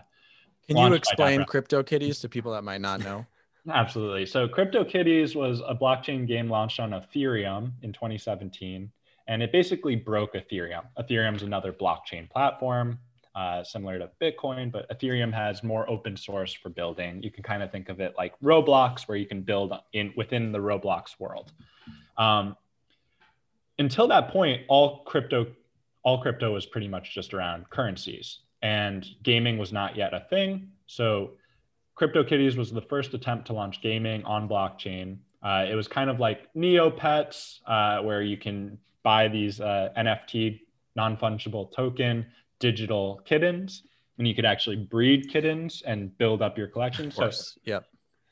Can 0.68 0.76
you 0.76 0.94
explain 0.94 1.42
CryptoKitties 1.42 2.20
to 2.22 2.28
people 2.28 2.52
that 2.52 2.64
might 2.64 2.80
not 2.80 3.00
know? 3.00 3.26
Absolutely. 3.70 4.24
So 4.24 4.48
CryptoKitties 4.48 5.36
was 5.36 5.60
a 5.66 5.74
blockchain 5.74 6.26
game 6.26 6.48
launched 6.48 6.80
on 6.80 6.90
Ethereum 6.90 7.72
in 7.82 7.92
2017 7.92 8.90
and 9.30 9.42
it 9.42 9.52
basically 9.52 9.94
broke 9.94 10.34
Ethereum. 10.34 10.84
Ethereum 10.98 11.36
is 11.36 11.42
another 11.42 11.72
blockchain 11.72 12.28
platform, 12.28 12.98
uh, 13.36 13.62
similar 13.62 13.96
to 13.98 14.10
Bitcoin, 14.20 14.72
but 14.72 14.90
Ethereum 14.90 15.32
has 15.32 15.62
more 15.62 15.88
open 15.88 16.16
source 16.16 16.52
for 16.52 16.68
building. 16.68 17.22
You 17.22 17.30
can 17.30 17.44
kind 17.44 17.62
of 17.62 17.70
think 17.70 17.88
of 17.88 18.00
it 18.00 18.14
like 18.18 18.34
Roblox, 18.40 19.02
where 19.02 19.16
you 19.16 19.26
can 19.26 19.42
build 19.42 19.72
in 19.92 20.12
within 20.16 20.50
the 20.50 20.58
Roblox 20.58 21.20
world. 21.20 21.52
Um, 22.18 22.56
until 23.80 24.06
that 24.08 24.28
point, 24.28 24.62
all 24.68 24.98
crypto, 25.04 25.46
all 26.02 26.20
crypto 26.20 26.52
was 26.52 26.66
pretty 26.66 26.86
much 26.86 27.14
just 27.14 27.34
around 27.34 27.68
currencies, 27.70 28.40
and 28.62 29.06
gaming 29.22 29.58
was 29.58 29.72
not 29.72 29.96
yet 29.96 30.12
a 30.14 30.20
thing. 30.30 30.68
So, 30.86 31.32
CryptoKitties 31.98 32.56
was 32.56 32.70
the 32.70 32.82
first 32.82 33.12
attempt 33.14 33.46
to 33.46 33.52
launch 33.52 33.82
gaming 33.82 34.24
on 34.24 34.48
blockchain. 34.48 35.18
Uh, 35.42 35.66
it 35.68 35.74
was 35.74 35.88
kind 35.88 36.08
of 36.08 36.20
like 36.20 36.52
Neopets, 36.54 37.60
uh, 37.66 38.02
where 38.02 38.22
you 38.22 38.36
can 38.36 38.78
buy 39.02 39.28
these 39.28 39.60
uh, 39.60 39.88
NFT 39.96 40.60
non 40.94 41.16
fungible 41.16 41.74
token 41.74 42.26
digital 42.58 43.22
kittens, 43.24 43.84
and 44.18 44.28
you 44.28 44.34
could 44.34 44.44
actually 44.44 44.76
breed 44.76 45.30
kittens 45.30 45.82
and 45.86 46.16
build 46.18 46.42
up 46.42 46.58
your 46.58 46.68
collection. 46.68 47.08
Of 47.08 47.16
course. 47.16 47.54
So, 47.54 47.60
yep. 47.64 47.84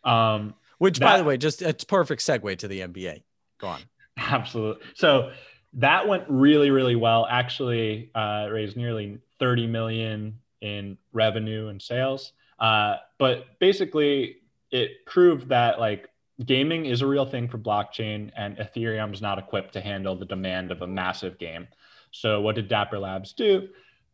Um, 0.05 0.55
Which, 0.77 0.99
that, 0.99 1.07
by 1.07 1.19
the 1.19 1.25
way, 1.25 1.39
just 1.39 1.63
it's 1.63 1.85
perfect 1.85 2.21
segue 2.23 2.59
to 2.59 2.69
the 2.69 2.81
NBA. 2.81 3.23
Go 3.59 3.69
on. 3.69 3.81
Absolutely. 4.31 4.85
So 4.95 5.33
that 5.75 6.09
went 6.09 6.25
really, 6.29 6.71
really 6.71 6.97
well. 6.97 7.27
Actually, 7.31 8.11
uh, 8.15 8.49
raised 8.51 8.77
nearly 8.77 9.19
30 9.39 9.67
million 9.67 10.39
in 10.61 10.99
revenue 11.13 11.69
and 11.69 11.81
sales. 11.81 12.33
Uh, 12.59 12.97
but 13.19 13.59
basically, 13.61 14.37
it 14.71 15.07
proved 15.07 15.49
that 15.49 15.79
like 15.79 16.09
gaming 16.45 16.87
is 16.87 17.03
a 17.03 17.07
real 17.07 17.25
thing 17.25 17.49
for 17.49 17.59
blockchain, 17.59 18.31
and 18.37 18.57
Ethereum 18.57 19.13
is 19.13 19.23
not 19.23 19.39
equipped 19.39 19.73
to 19.75 19.81
handle 19.81 20.17
the 20.17 20.25
demand 20.25 20.73
of 20.73 20.83
a 20.83 20.87
massive 20.87 21.39
game. 21.39 21.69
So, 22.11 22.41
what 22.41 22.57
did 22.57 22.69
Dapper 22.69 22.99
Labs 22.99 23.33
do? 23.33 23.69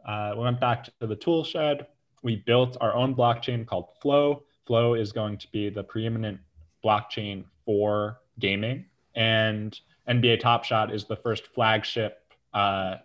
Uh, 0.06 0.34
we 0.36 0.42
went 0.42 0.60
back 0.60 0.84
to 0.84 1.06
the 1.06 1.16
tool 1.16 1.44
shed. 1.44 1.86
We 2.22 2.36
built 2.36 2.76
our 2.80 2.94
own 2.94 3.14
blockchain 3.14 3.66
called 3.66 3.88
Flow. 4.02 4.42
Flow 4.66 4.94
is 4.94 5.12
going 5.12 5.38
to 5.38 5.50
be 5.50 5.70
the 5.70 5.82
preeminent 5.82 6.40
blockchain 6.84 7.44
for 7.64 8.18
gaming, 8.38 8.84
and 9.14 9.78
NBA 10.08 10.40
Top 10.40 10.64
Shot 10.64 10.92
is 10.92 11.04
the 11.04 11.16
first 11.16 11.46
flagship 11.48 12.18
uh, 12.52 12.96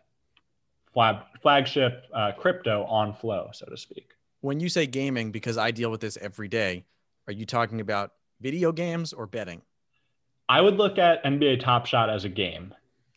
flag, 0.93 1.17
flagship 1.41 2.03
uh, 2.13 2.31
crypto 2.37 2.83
on 2.85 3.13
Flow, 3.13 3.49
so 3.53 3.65
to 3.65 3.77
speak. 3.77 4.11
When 4.41 4.59
you 4.59 4.69
say 4.69 4.85
gaming, 4.85 5.31
because 5.31 5.57
I 5.57 5.71
deal 5.71 5.91
with 5.91 6.01
this 6.01 6.17
every 6.21 6.47
day, 6.47 6.85
are 7.27 7.33
you 7.33 7.45
talking 7.45 7.81
about 7.81 8.11
video 8.41 8.71
games 8.71 9.13
or 9.13 9.27
betting? 9.27 9.61
I 10.47 10.61
would 10.61 10.77
look 10.77 10.97
at 10.97 11.23
NBA 11.23 11.59
Top 11.59 11.85
Shot 11.85 12.09
as 12.09 12.25
a 12.25 12.29
game. 12.29 12.73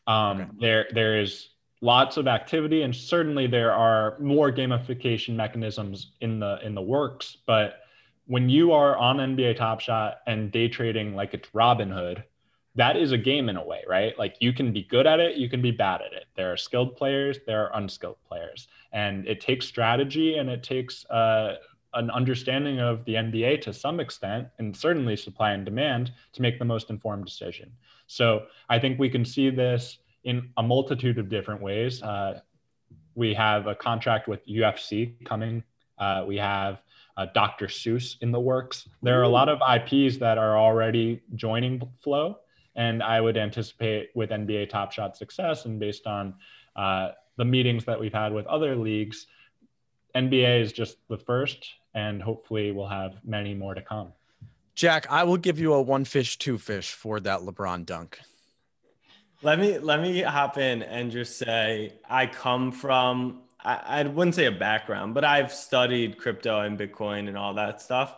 Um, 0.06 0.40
okay. 0.40 0.50
There, 0.60 0.86
there 0.92 1.20
is 1.20 1.48
lots 1.80 2.16
of 2.16 2.26
activity, 2.26 2.82
and 2.82 2.94
certainly 2.94 3.46
there 3.46 3.72
are 3.72 4.18
more 4.18 4.52
gamification 4.52 5.34
mechanisms 5.34 6.12
in 6.20 6.38
the 6.40 6.58
in 6.64 6.74
the 6.74 6.82
works. 6.82 7.38
But 7.46 7.80
when 8.26 8.48
you 8.48 8.72
are 8.72 8.96
on 8.96 9.16
NBA 9.16 9.56
Top 9.56 9.80
Shot 9.80 10.18
and 10.26 10.50
day 10.50 10.68
trading 10.68 11.14
like 11.14 11.34
it's 11.34 11.48
Robinhood, 11.50 12.22
that 12.74 12.96
is 12.96 13.12
a 13.12 13.18
game 13.18 13.48
in 13.48 13.56
a 13.56 13.64
way, 13.64 13.82
right? 13.88 14.18
Like 14.18 14.36
you 14.40 14.52
can 14.52 14.72
be 14.72 14.82
good 14.82 15.06
at 15.06 15.20
it, 15.20 15.36
you 15.36 15.48
can 15.48 15.60
be 15.60 15.70
bad 15.70 16.00
at 16.00 16.12
it. 16.12 16.26
There 16.36 16.52
are 16.52 16.56
skilled 16.56 16.96
players, 16.96 17.38
there 17.46 17.64
are 17.64 17.76
unskilled 17.78 18.16
players, 18.26 18.68
and 18.92 19.26
it 19.26 19.40
takes 19.40 19.66
strategy 19.66 20.38
and 20.38 20.48
it 20.48 20.62
takes 20.62 21.04
uh, 21.06 21.56
an 21.94 22.10
understanding 22.10 22.80
of 22.80 23.04
the 23.04 23.14
NBA 23.14 23.60
to 23.62 23.72
some 23.72 24.00
extent, 24.00 24.48
and 24.58 24.74
certainly 24.74 25.16
supply 25.16 25.52
and 25.52 25.64
demand 25.64 26.12
to 26.32 26.42
make 26.42 26.58
the 26.58 26.64
most 26.64 26.88
informed 26.90 27.24
decision. 27.24 27.70
So 28.06 28.44
I 28.68 28.78
think 28.78 28.98
we 28.98 29.10
can 29.10 29.24
see 29.24 29.50
this 29.50 29.98
in 30.24 30.50
a 30.56 30.62
multitude 30.62 31.18
of 31.18 31.28
different 31.28 31.60
ways. 31.60 32.02
Uh, 32.02 32.40
we 33.14 33.34
have 33.34 33.66
a 33.66 33.74
contract 33.74 34.28
with 34.28 34.46
UFC 34.46 35.22
coming. 35.24 35.62
Uh, 35.98 36.24
we 36.26 36.36
have 36.38 36.80
uh, 37.16 37.26
Dr. 37.34 37.66
Seuss 37.66 38.16
in 38.22 38.32
the 38.32 38.40
works. 38.40 38.88
There 39.02 39.18
are 39.20 39.24
a 39.24 39.28
lot 39.28 39.48
of 39.48 39.60
IPs 39.60 40.16
that 40.18 40.38
are 40.38 40.56
already 40.56 41.20
joining 41.34 41.82
Flow, 42.02 42.38
and 42.74 43.02
I 43.02 43.20
would 43.20 43.36
anticipate 43.36 44.10
with 44.14 44.30
NBA 44.30 44.70
Top 44.70 44.92
Shot 44.92 45.16
success 45.16 45.64
and 45.64 45.78
based 45.78 46.06
on 46.06 46.34
uh, 46.76 47.10
the 47.36 47.44
meetings 47.44 47.84
that 47.84 48.00
we've 48.00 48.12
had 48.12 48.32
with 48.32 48.46
other 48.46 48.76
leagues, 48.76 49.26
NBA 50.14 50.62
is 50.62 50.72
just 50.72 50.96
the 51.08 51.18
first 51.18 51.66
and 51.94 52.22
hopefully 52.22 52.72
we'll 52.72 52.86
have 52.86 53.16
many 53.24 53.54
more 53.54 53.74
to 53.74 53.82
come. 53.82 54.12
Jack, 54.74 55.06
I 55.10 55.24
will 55.24 55.36
give 55.36 55.58
you 55.58 55.74
a 55.74 55.82
one 55.82 56.04
fish, 56.04 56.38
two 56.38 56.58
fish 56.58 56.92
for 56.92 57.20
that 57.20 57.40
LeBron 57.40 57.84
dunk. 57.84 58.18
Let 59.42 59.58
me 59.58 59.78
let 59.78 60.00
me 60.00 60.22
hop 60.22 60.56
in 60.56 60.82
and 60.82 61.10
just 61.10 61.36
say 61.36 61.94
I 62.08 62.26
come 62.26 62.72
from 62.72 63.42
I, 63.62 63.80
I 63.86 64.02
wouldn't 64.04 64.34
say 64.34 64.46
a 64.46 64.52
background, 64.52 65.14
but 65.14 65.24
I've 65.24 65.52
studied 65.52 66.16
crypto 66.16 66.60
and 66.60 66.78
Bitcoin 66.78 67.28
and 67.28 67.36
all 67.36 67.54
that 67.54 67.80
stuff. 67.80 68.16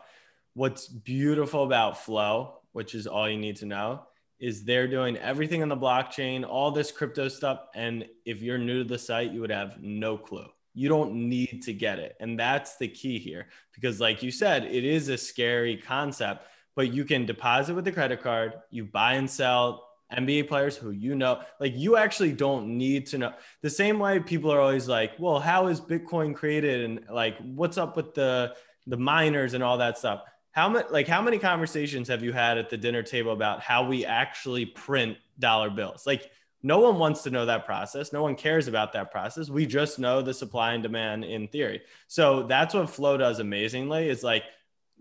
What's 0.55 0.87
beautiful 0.87 1.65
about 1.65 1.99
Flow, 1.99 2.61
which 2.73 2.95
is 2.95 3.07
all 3.07 3.29
you 3.29 3.39
need 3.39 3.57
to 3.57 3.67
know, 3.67 4.03
is 4.41 4.65
they're 4.65 4.89
doing 4.89 5.17
everything 5.17 5.61
in 5.61 5.69
the 5.69 5.77
blockchain, 5.77 6.47
all 6.47 6.71
this 6.71 6.91
crypto 6.91 7.29
stuff. 7.29 7.67
And 7.75 8.07
if 8.25 8.43
you're 8.43 8.59
new 8.59 8.83
to 8.83 8.89
the 8.89 8.99
site, 8.99 9.33
you 9.33 9.41
would 9.41 9.51
have 9.51 9.81
no 9.81 10.17
clue 10.17 10.47
you 10.75 10.89
don't 10.89 11.15
need 11.15 11.63
to 11.63 11.73
get 11.73 12.01
it. 12.01 12.17
And 12.21 12.39
that's 12.39 12.77
the 12.77 12.89
key 12.89 13.19
here 13.19 13.47
because, 13.73 14.01
like 14.01 14.23
you 14.23 14.31
said, 14.31 14.65
it 14.65 14.85
is 14.85 15.09
a 15.09 15.17
scary 15.17 15.77
concept, 15.77 16.47
but 16.75 16.93
you 16.93 17.05
can 17.05 17.25
deposit 17.25 17.75
with 17.75 17.85
the 17.85 17.93
credit 17.93 18.23
card, 18.23 18.55
you 18.71 18.85
buy 18.85 19.15
and 19.15 19.31
sell 19.31 19.89
NBA 20.13 20.49
players 20.49 20.77
who 20.77 20.91
you 20.91 21.15
know, 21.15 21.41
like 21.61 21.73
you 21.77 21.97
actually 21.97 22.33
don't 22.33 22.77
need 22.77 23.07
to 23.07 23.19
know. 23.19 23.33
The 23.63 23.71
same 23.71 23.99
way 23.99 24.19
people 24.19 24.53
are 24.53 24.61
always 24.61 24.89
like, 24.89 25.13
well, 25.19 25.39
how 25.39 25.69
is 25.69 25.81
Bitcoin 25.81 26.35
created? 26.35 26.85
And 26.85 27.01
like, 27.09 27.39
what's 27.39 27.79
up 27.79 27.97
with 27.97 28.15
the, 28.15 28.55
the 28.87 28.97
miners 28.97 29.55
and 29.55 29.63
all 29.63 29.79
that 29.79 29.97
stuff? 29.97 30.25
How 30.55 30.69
many, 30.69 30.87
like, 30.89 31.09
how 31.09 31.21
many 31.21 31.39
conversations 31.39 32.07
have 32.09 32.23
you 32.23 32.33
had 32.33 32.59
at 32.59 32.71
the 32.71 32.77
dinner 32.77 33.03
table 33.03 33.33
about 33.33 33.61
how 33.61 33.85
we 33.85 34.07
actually 34.07 34.65
print 34.65 35.19
dollar 35.39 35.69
bills? 35.69 36.07
Like, 36.07 36.31
no 36.63 36.79
one 36.79 36.99
wants 36.99 37.23
to 37.25 37.31
know 37.31 37.45
that 37.45 37.67
process. 37.67 38.13
No 38.13 38.23
one 38.23 38.37
cares 38.37 38.69
about 38.69 38.93
that 38.93 39.11
process. 39.11 39.51
We 39.51 39.67
just 39.67 39.99
know 39.99 40.23
the 40.23 40.33
supply 40.33 40.73
and 40.73 40.83
demand 40.83 41.25
in 41.25 41.49
theory. 41.49 41.83
So 42.07 42.45
that's 42.45 42.73
what 42.73 42.89
Flow 42.89 43.17
does 43.17 43.41
amazingly. 43.41 44.09
Is 44.09 44.23
like 44.23 44.45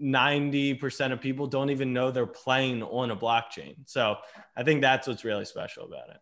90% 0.01 1.11
of 1.11 1.21
people 1.21 1.45
don't 1.45 1.69
even 1.69 1.93
know 1.93 2.09
they're 2.09 2.25
playing 2.25 2.81
on 2.81 3.11
a 3.11 3.15
blockchain. 3.15 3.75
So 3.85 4.17
I 4.57 4.63
think 4.63 4.81
that's 4.81 5.07
what's 5.07 5.23
really 5.23 5.45
special 5.45 5.85
about 5.85 6.09
it. 6.09 6.17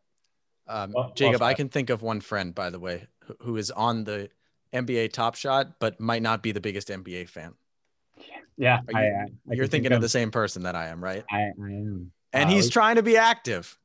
Um, 0.68 0.94
Jacob, 1.16 1.42
I 1.42 1.54
can 1.54 1.70
think 1.70 1.90
of 1.90 2.02
one 2.02 2.20
friend, 2.20 2.54
by 2.54 2.70
the 2.70 2.80
way, 2.80 3.08
who 3.40 3.58
is 3.58 3.72
on 3.72 4.04
the 4.04 4.30
NBA 4.74 5.12
Top 5.12 5.36
Shot, 5.36 5.80
but 5.80 6.00
might 6.00 6.22
not 6.22 6.44
be 6.44 6.52
the 6.52 6.62
biggest 6.62 6.90
NBA 6.90 7.30
fan. 7.30 7.54
Yeah, 8.62 8.82
you, 8.90 9.00
are 9.00 9.66
thinking 9.66 9.70
think 9.70 9.86
of 9.88 10.02
the 10.02 10.08
same 10.08 10.30
person 10.30 10.64
that 10.64 10.76
I 10.76 10.90
am, 10.90 11.04
right? 11.04 11.26
I, 11.32 11.38
I 11.38 11.46
am. 11.60 12.12
And 12.32 12.48
uh, 12.48 12.54
he's 12.54 12.70
trying 12.70 12.98
to 12.98 13.02
be 13.02 13.18
active. 13.18 13.76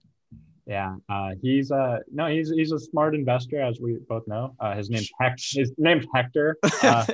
Yeah, 0.66 0.96
uh, 1.08 1.30
he's 1.40 1.70
uh 1.70 2.00
no, 2.12 2.26
he's 2.26 2.50
he's 2.50 2.72
a 2.72 2.78
smart 2.78 3.14
investor, 3.14 3.58
as 3.58 3.80
we 3.80 3.96
both 4.06 4.28
know. 4.28 4.54
Uh, 4.60 4.76
his 4.76 4.90
name's 4.90 5.10
Hector. 5.18 5.60
His 5.60 5.72
name's 5.78 6.06
Hector. 6.14 6.58
Uh, 6.82 7.06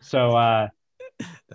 so, 0.00 0.30
uh, 0.36 0.68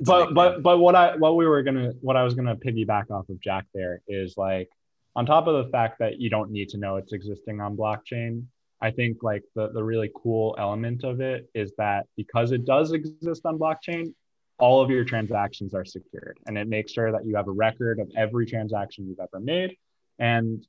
but 0.01 0.33
but 0.33 0.61
but 0.61 0.79
what 0.79 0.93
I 0.93 1.15
what 1.15 1.37
we 1.37 1.47
were 1.47 1.63
gonna 1.63 1.93
what 2.01 2.17
I 2.17 2.23
was 2.23 2.33
gonna 2.33 2.57
piggyback 2.57 3.09
off 3.09 3.29
of 3.29 3.39
Jack 3.39 3.65
there 3.73 4.01
is 4.09 4.35
like 4.35 4.69
on 5.15 5.25
top 5.25 5.47
of 5.47 5.63
the 5.63 5.71
fact 5.71 5.99
that 5.99 6.19
you 6.19 6.29
don't 6.29 6.51
need 6.51 6.67
to 6.69 6.77
know 6.77 6.97
it's 6.97 7.13
existing 7.13 7.61
on 7.61 7.77
blockchain. 7.77 8.43
I 8.81 8.91
think 8.91 9.23
like 9.23 9.43
the 9.55 9.69
the 9.69 9.81
really 9.81 10.11
cool 10.21 10.53
element 10.59 11.05
of 11.05 11.21
it 11.21 11.49
is 11.55 11.71
that 11.77 12.07
because 12.17 12.51
it 12.51 12.65
does 12.65 12.91
exist 12.91 13.45
on 13.45 13.57
blockchain, 13.57 14.13
all 14.59 14.81
of 14.81 14.89
your 14.89 15.03
transactions 15.03 15.73
are 15.73 15.85
secured, 15.85 16.37
and 16.45 16.57
it 16.57 16.67
makes 16.67 16.91
sure 16.91 17.11
that 17.11 17.25
you 17.25 17.35
have 17.35 17.47
a 17.47 17.51
record 17.51 17.99
of 17.99 18.11
every 18.15 18.45
transaction 18.45 19.07
you've 19.07 19.19
ever 19.19 19.39
made. 19.39 19.75
And 20.19 20.65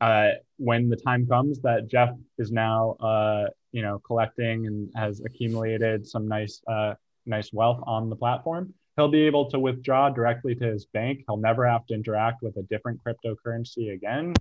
uh, 0.00 0.30
when 0.58 0.88
the 0.88 0.96
time 0.96 1.26
comes 1.26 1.60
that 1.62 1.88
Jeff 1.88 2.10
is 2.38 2.52
now, 2.52 2.92
uh, 3.00 3.46
you 3.72 3.82
know, 3.82 3.98
collecting 3.98 4.66
and 4.66 4.90
has 4.94 5.20
accumulated 5.24 6.06
some 6.06 6.28
nice, 6.28 6.62
uh, 6.68 6.94
nice 7.24 7.52
wealth 7.52 7.82
on 7.86 8.08
the 8.08 8.16
platform, 8.16 8.72
he'll 8.96 9.08
be 9.08 9.22
able 9.22 9.50
to 9.50 9.58
withdraw 9.58 10.08
directly 10.08 10.54
to 10.54 10.64
his 10.64 10.86
bank. 10.86 11.24
He'll 11.26 11.36
never 11.36 11.66
have 11.66 11.86
to 11.86 11.94
interact 11.94 12.42
with 12.42 12.56
a 12.56 12.62
different 12.62 13.00
cryptocurrency 13.04 13.92
again. 13.92 14.34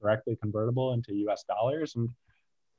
Directly 0.00 0.36
convertible 0.40 0.92
into 0.92 1.12
U.S. 1.14 1.44
dollars, 1.48 1.96
and 1.96 2.08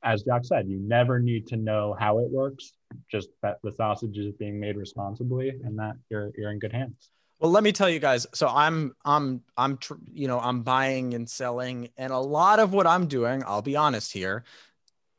as 0.04 0.24
Jack 0.24 0.46
said, 0.46 0.68
you 0.68 0.80
never 0.80 1.20
need 1.20 1.48
to 1.48 1.58
know 1.58 1.96
how 2.00 2.20
it 2.20 2.30
works. 2.30 2.74
Just 3.12 3.30
that 3.44 3.58
the 3.64 3.72
sausage 3.72 4.18
is 4.18 4.34
being 4.34 4.60
made 4.60 4.78
responsibly, 4.78 5.50
and 5.50 5.78
that 5.78 5.96
you're 6.10 6.32
you're 6.38 6.52
in 6.52 6.60
good 6.60 6.74
hands. 6.74 7.10
Well, 7.40 7.52
let 7.52 7.64
me 7.64 7.72
tell 7.72 7.90
you 7.90 8.00
guys. 8.00 8.28
So 8.34 8.48
I'm 8.48 8.96
I'm 9.06 9.42
I'm 9.58 9.80
you 10.12 10.28
know 10.28 10.40
I'm 10.40 10.64
buying 10.64 11.14
and 11.14 11.30
selling, 11.30 11.90
and 11.98 12.12
a 12.12 12.20
lot 12.20 12.60
of 12.60 12.74
what 12.74 12.88
I'm 12.88 13.08
doing, 13.08 13.44
I'll 13.46 13.62
be 13.62 13.76
honest 13.76 14.12
here, 14.12 14.44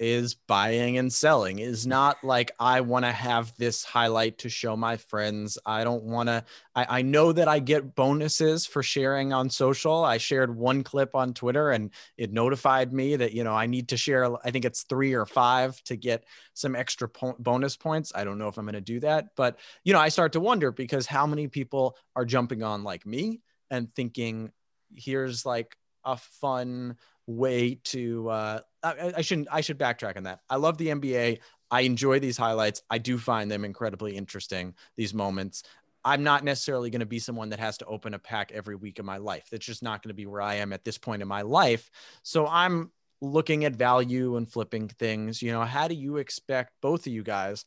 is 0.01 0.35
buying 0.35 0.97
and 0.97 1.13
selling 1.13 1.59
is 1.59 1.87
not 1.87 2.17
like 2.25 2.51
i 2.59 2.81
want 2.81 3.05
to 3.05 3.13
have 3.13 3.53
this 3.59 3.85
highlight 3.85 4.39
to 4.39 4.49
show 4.49 4.75
my 4.75 4.97
friends. 4.97 5.59
I 5.67 5.85
don't 5.85 6.05
want 6.05 6.31
to 6.31 6.43
I, 6.75 6.87
I, 6.99 7.03
know 7.03 7.33
that 7.33 7.49
i 7.49 7.59
get 7.59 7.95
bonuses 7.95 8.65
for 8.65 8.83
sharing 8.83 9.35
on 9.35 9.51
social. 9.51 10.03
I 10.03 10.17
shared 10.17 10.57
one 10.57 10.83
clip 10.83 11.15
on 11.15 11.35
twitter 11.35 11.71
and 11.71 11.91
it 12.17 12.33
notified 12.33 12.95
me 12.95 13.15
that 13.17 13.33
you 13.33 13.45
know 13.45 13.53
i 13.53 13.67
need 13.67 13.89
to 13.91 13.99
share 13.99 14.35
i 14.45 14.51
think 14.51 14.65
it's 14.65 14.85
three 14.85 15.13
or 15.13 15.27
five 15.27 15.81
to 15.85 15.97
get 15.97 16.25
some 16.55 16.75
extra 16.75 17.09
po- 17.09 17.37
bonus 17.39 17.77
points. 17.77 18.11
I 18.15 18.25
don't 18.25 18.39
know 18.39 18.49
if 18.49 18.57
i'm 18.57 18.65
going 18.65 18.73
to 18.75 18.81
do 18.81 19.01
that 19.01 19.29
but 19.37 19.59
you 19.85 19.93
know 19.93 20.01
i 20.01 20.09
start 20.09 20.33
to 20.33 20.41
wonder 20.41 20.73
because 20.73 21.07
how 21.07 21.27
many 21.27 21.47
people 21.47 21.97
are 22.17 22.25
jumping 22.25 22.63
on 22.63 22.85
like 22.85 23.05
me 23.05 23.43
and 23.71 23.95
thinking 23.95 24.51
here's 24.97 25.45
like 25.45 25.77
a 26.05 26.17
fun 26.17 26.97
way 27.37 27.77
to 27.85 28.29
uh, 28.29 28.61
I, 28.83 29.13
I 29.19 29.21
shouldn't 29.23 29.49
I 29.51 29.61
should 29.61 29.79
backtrack 29.79 30.17
on 30.17 30.25
that. 30.25 30.41
I 30.49 30.57
love 30.57 30.79
the 30.79 30.89
NBA. 30.89 31.39
I 31.71 31.81
enjoy 31.83 32.19
these 32.19 32.37
highlights. 32.37 32.83
I 32.91 32.99
do 32.99 33.17
find 33.17 33.51
them 33.51 33.65
incredibly 33.65 34.17
interesting, 34.17 34.75
these 34.97 35.15
moments. 35.15 35.63
I'm 36.05 36.23
not 36.23 36.45
necessarily 36.45 36.91
going 36.91 37.01
to 37.01 37.07
be 37.07 37.19
someone 37.19 37.51
that 37.51 37.61
has 37.61 37.79
to 37.79 37.85
open 37.85 38.15
a 38.15 38.19
pack 38.19 38.53
every 38.53 38.75
week 38.75 38.99
of 38.99 39.05
my 39.05 39.19
life. 39.19 39.49
That's 39.51 39.67
just 39.67 39.83
not 39.83 40.03
going 40.03 40.09
to 40.09 40.15
be 40.15 40.27
where 40.27 40.41
I 40.41 40.55
am 40.55 40.73
at 40.73 40.85
this 40.85 40.97
point 40.99 41.23
in 41.23 41.29
my 41.29 41.43
life. 41.43 41.91
So 42.23 42.47
I'm 42.47 42.91
looking 43.21 43.67
at 43.67 43.77
value 43.77 44.37
and 44.37 44.51
flipping 44.51 44.89
things. 44.89 45.43
You 45.43 45.53
know, 45.53 45.63
how 45.63 45.89
do 45.89 45.95
you 45.95 46.17
expect 46.17 46.73
both 46.81 47.07
of 47.07 47.13
you 47.13 47.23
guys 47.23 47.67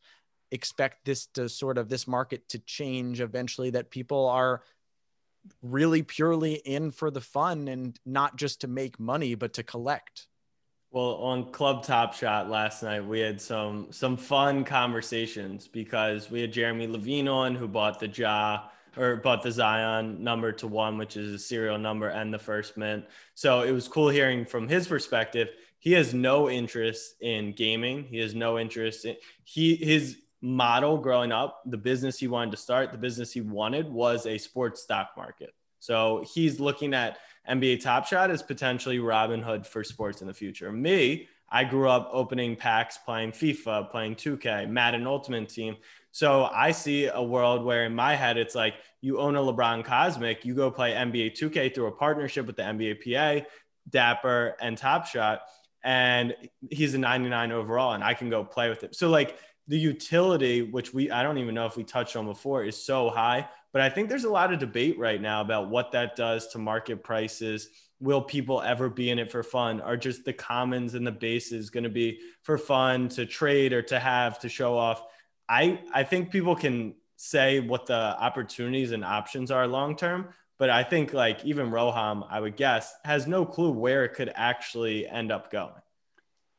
expect 0.52 1.06
this 1.06 1.28
to 1.28 1.50
sort 1.50 1.78
of 1.78 1.90
this 1.90 2.08
market 2.08 2.48
to 2.50 2.60
change 2.60 3.22
eventually 3.22 3.72
that 3.72 3.90
people 3.90 4.28
are 4.28 4.62
really 5.62 6.04
purely 6.04 6.54
in 6.54 6.92
for 6.92 7.12
the 7.12 7.22
fun 7.22 7.68
and 7.68 8.00
not 8.06 8.36
just 8.36 8.62
to 8.62 8.68
make 8.68 9.00
money, 9.00 9.36
but 9.36 9.54
to 9.54 9.64
collect. 9.64 10.28
Well, 10.92 11.16
on 11.16 11.52
Club 11.52 11.84
Top 11.84 12.14
Shot 12.14 12.50
last 12.50 12.84
night, 12.84 13.04
we 13.04 13.20
had 13.20 13.42
some 13.42 13.88
some 13.92 14.16
fun 14.16 14.64
conversations 14.64 15.68
because 15.68 16.30
we 16.30 16.42
had 16.42 16.54
Jeremy 16.54 16.86
Levine 16.86 17.28
on 17.28 17.56
who 17.56 17.68
bought 17.68 18.00
the 18.00 18.08
Ja 18.08 18.66
or 18.96 19.16
bought 19.16 19.42
the 19.42 19.52
Zion 19.52 20.24
number 20.24 20.52
to 20.52 20.68
one, 20.68 21.00
which 21.00 21.18
is 21.18 21.34
a 21.34 21.40
serial 21.40 21.80
number 21.80 22.10
and 22.10 22.32
the 22.32 22.38
first 22.38 22.78
mint. 22.78 23.06
So 23.34 23.62
it 23.62 23.72
was 23.72 23.88
cool 23.88 24.10
hearing 24.10 24.46
from 24.46 24.68
his 24.68 24.88
perspective. 24.88 25.50
He 25.80 25.94
has 25.94 26.14
no 26.14 26.48
interest 26.48 27.16
in 27.22 27.54
gaming. 27.54 28.04
He 28.04 28.20
has 28.20 28.36
no 28.36 28.60
interest 28.60 29.06
in 29.06 29.16
he 29.44 29.76
his 29.76 30.18
model 30.44 30.98
growing 30.98 31.32
up, 31.32 31.62
the 31.66 31.78
business 31.78 32.20
he 32.20 32.28
wanted 32.28 32.52
to 32.52 32.58
start, 32.58 32.92
the 32.92 32.98
business 32.98 33.32
he 33.32 33.40
wanted 33.40 33.90
was 33.90 34.26
a 34.26 34.38
sports 34.38 34.82
stock 34.82 35.12
market. 35.16 35.52
So 35.80 36.24
he's 36.34 36.60
looking 36.60 36.94
at 36.94 37.18
NBA 37.50 37.82
Top 37.82 38.06
Shot 38.06 38.30
as 38.30 38.44
potentially 38.44 39.00
Robinhood 39.00 39.66
for 39.66 39.86
sports 39.86 40.22
in 40.22 40.28
the 40.28 40.34
future. 40.34 40.72
Me, 40.72 41.30
I 41.50 41.64
grew 41.64 41.88
up 41.88 42.10
opening 42.12 42.58
packs, 42.58 42.98
playing 42.98 43.32
FIFA, 43.32 43.90
playing 43.90 44.16
2K, 44.16 44.70
Madden 44.70 45.08
Ultimate 45.08 45.48
Team. 45.48 45.78
So 46.12 46.46
I 46.46 46.72
see 46.72 47.08
a 47.08 47.24
world 47.24 47.64
where 47.64 47.86
in 47.86 47.96
my 47.96 48.16
head, 48.16 48.38
it's 48.38 48.54
like 48.54 48.76
you 49.00 49.20
own 49.20 49.38
a 49.38 49.40
LeBron 49.40 49.86
Cosmic, 49.86 50.44
you 50.44 50.56
go 50.56 50.70
play 50.70 50.92
NBA 50.92 51.38
2K 51.40 51.74
through 51.74 51.88
a 51.88 51.92
partnership 51.92 52.46
with 52.48 52.58
the 52.58 52.64
NBA 52.64 53.42
PA, 53.42 53.46
Dapper, 53.90 54.58
and 54.60 54.78
Top 54.78 55.06
Shot, 55.06 55.44
and 55.84 56.36
he's 56.70 56.94
a 56.94 56.98
99 56.98 57.52
overall, 57.52 57.94
and 57.94 58.04
I 58.04 58.14
can 58.14 58.30
go 58.30 58.44
play 58.44 58.70
with 58.70 58.84
it. 58.84 58.96
So 58.96 59.10
like 59.10 59.38
the 59.68 59.78
utility, 59.78 60.62
which 60.62 60.94
we 60.94 61.10
I 61.10 61.24
don't 61.24 61.38
even 61.38 61.56
know 61.56 61.66
if 61.66 61.78
we 61.78 61.84
touched 61.84 62.16
on 62.16 62.26
before, 62.26 62.64
is 62.64 62.82
so 62.82 63.10
high. 63.10 63.48
But 63.72 63.82
I 63.82 63.90
think 63.90 64.10
there's 64.10 64.26
a 64.26 64.30
lot 64.30 64.54
of 64.54 64.60
debate 64.60 65.00
right 65.00 65.20
now 65.20 65.42
about 65.42 65.70
what 65.70 65.92
that 65.94 66.16
does 66.16 66.48
to 66.50 66.60
market 66.60 67.04
prices. 67.04 67.70
Will 68.00 68.22
people 68.22 68.62
ever 68.62 68.90
be 68.90 69.10
in 69.10 69.20
it 69.20 69.32
for 69.32 69.42
fun? 69.42 69.82
Are 69.82 69.98
just 69.98 70.26
the 70.26 70.34
commons 70.34 70.94
and 70.94 71.08
the 71.08 71.12
bases 71.12 71.70
going 71.70 71.86
to 71.86 71.90
be 71.90 72.20
for 72.44 72.58
fun 72.58 73.10
to 73.10 73.26
trade 73.26 73.74
or 73.74 73.82
to 73.84 74.00
have 74.00 74.40
to 74.40 74.50
show 74.50 74.78
off? 74.78 75.04
I 75.48 75.80
I 75.94 76.04
think 76.04 76.32
people 76.32 76.56
can 76.56 76.96
say 77.16 77.60
what 77.60 77.86
the 77.86 77.94
opportunities 77.94 78.92
and 78.92 79.04
options 79.04 79.50
are 79.50 79.66
long 79.66 79.96
term, 79.96 80.28
but 80.60 80.70
I 80.70 80.84
think 80.84 81.14
like 81.14 81.44
even 81.46 81.72
Roham, 81.72 82.28
I 82.30 82.40
would 82.40 82.58
guess, 82.58 82.94
has 83.06 83.28
no 83.28 83.46
clue 83.46 83.72
where 83.72 84.04
it 84.04 84.14
could 84.14 84.32
actually 84.36 85.08
end 85.08 85.32
up 85.32 85.50
going. 85.50 85.83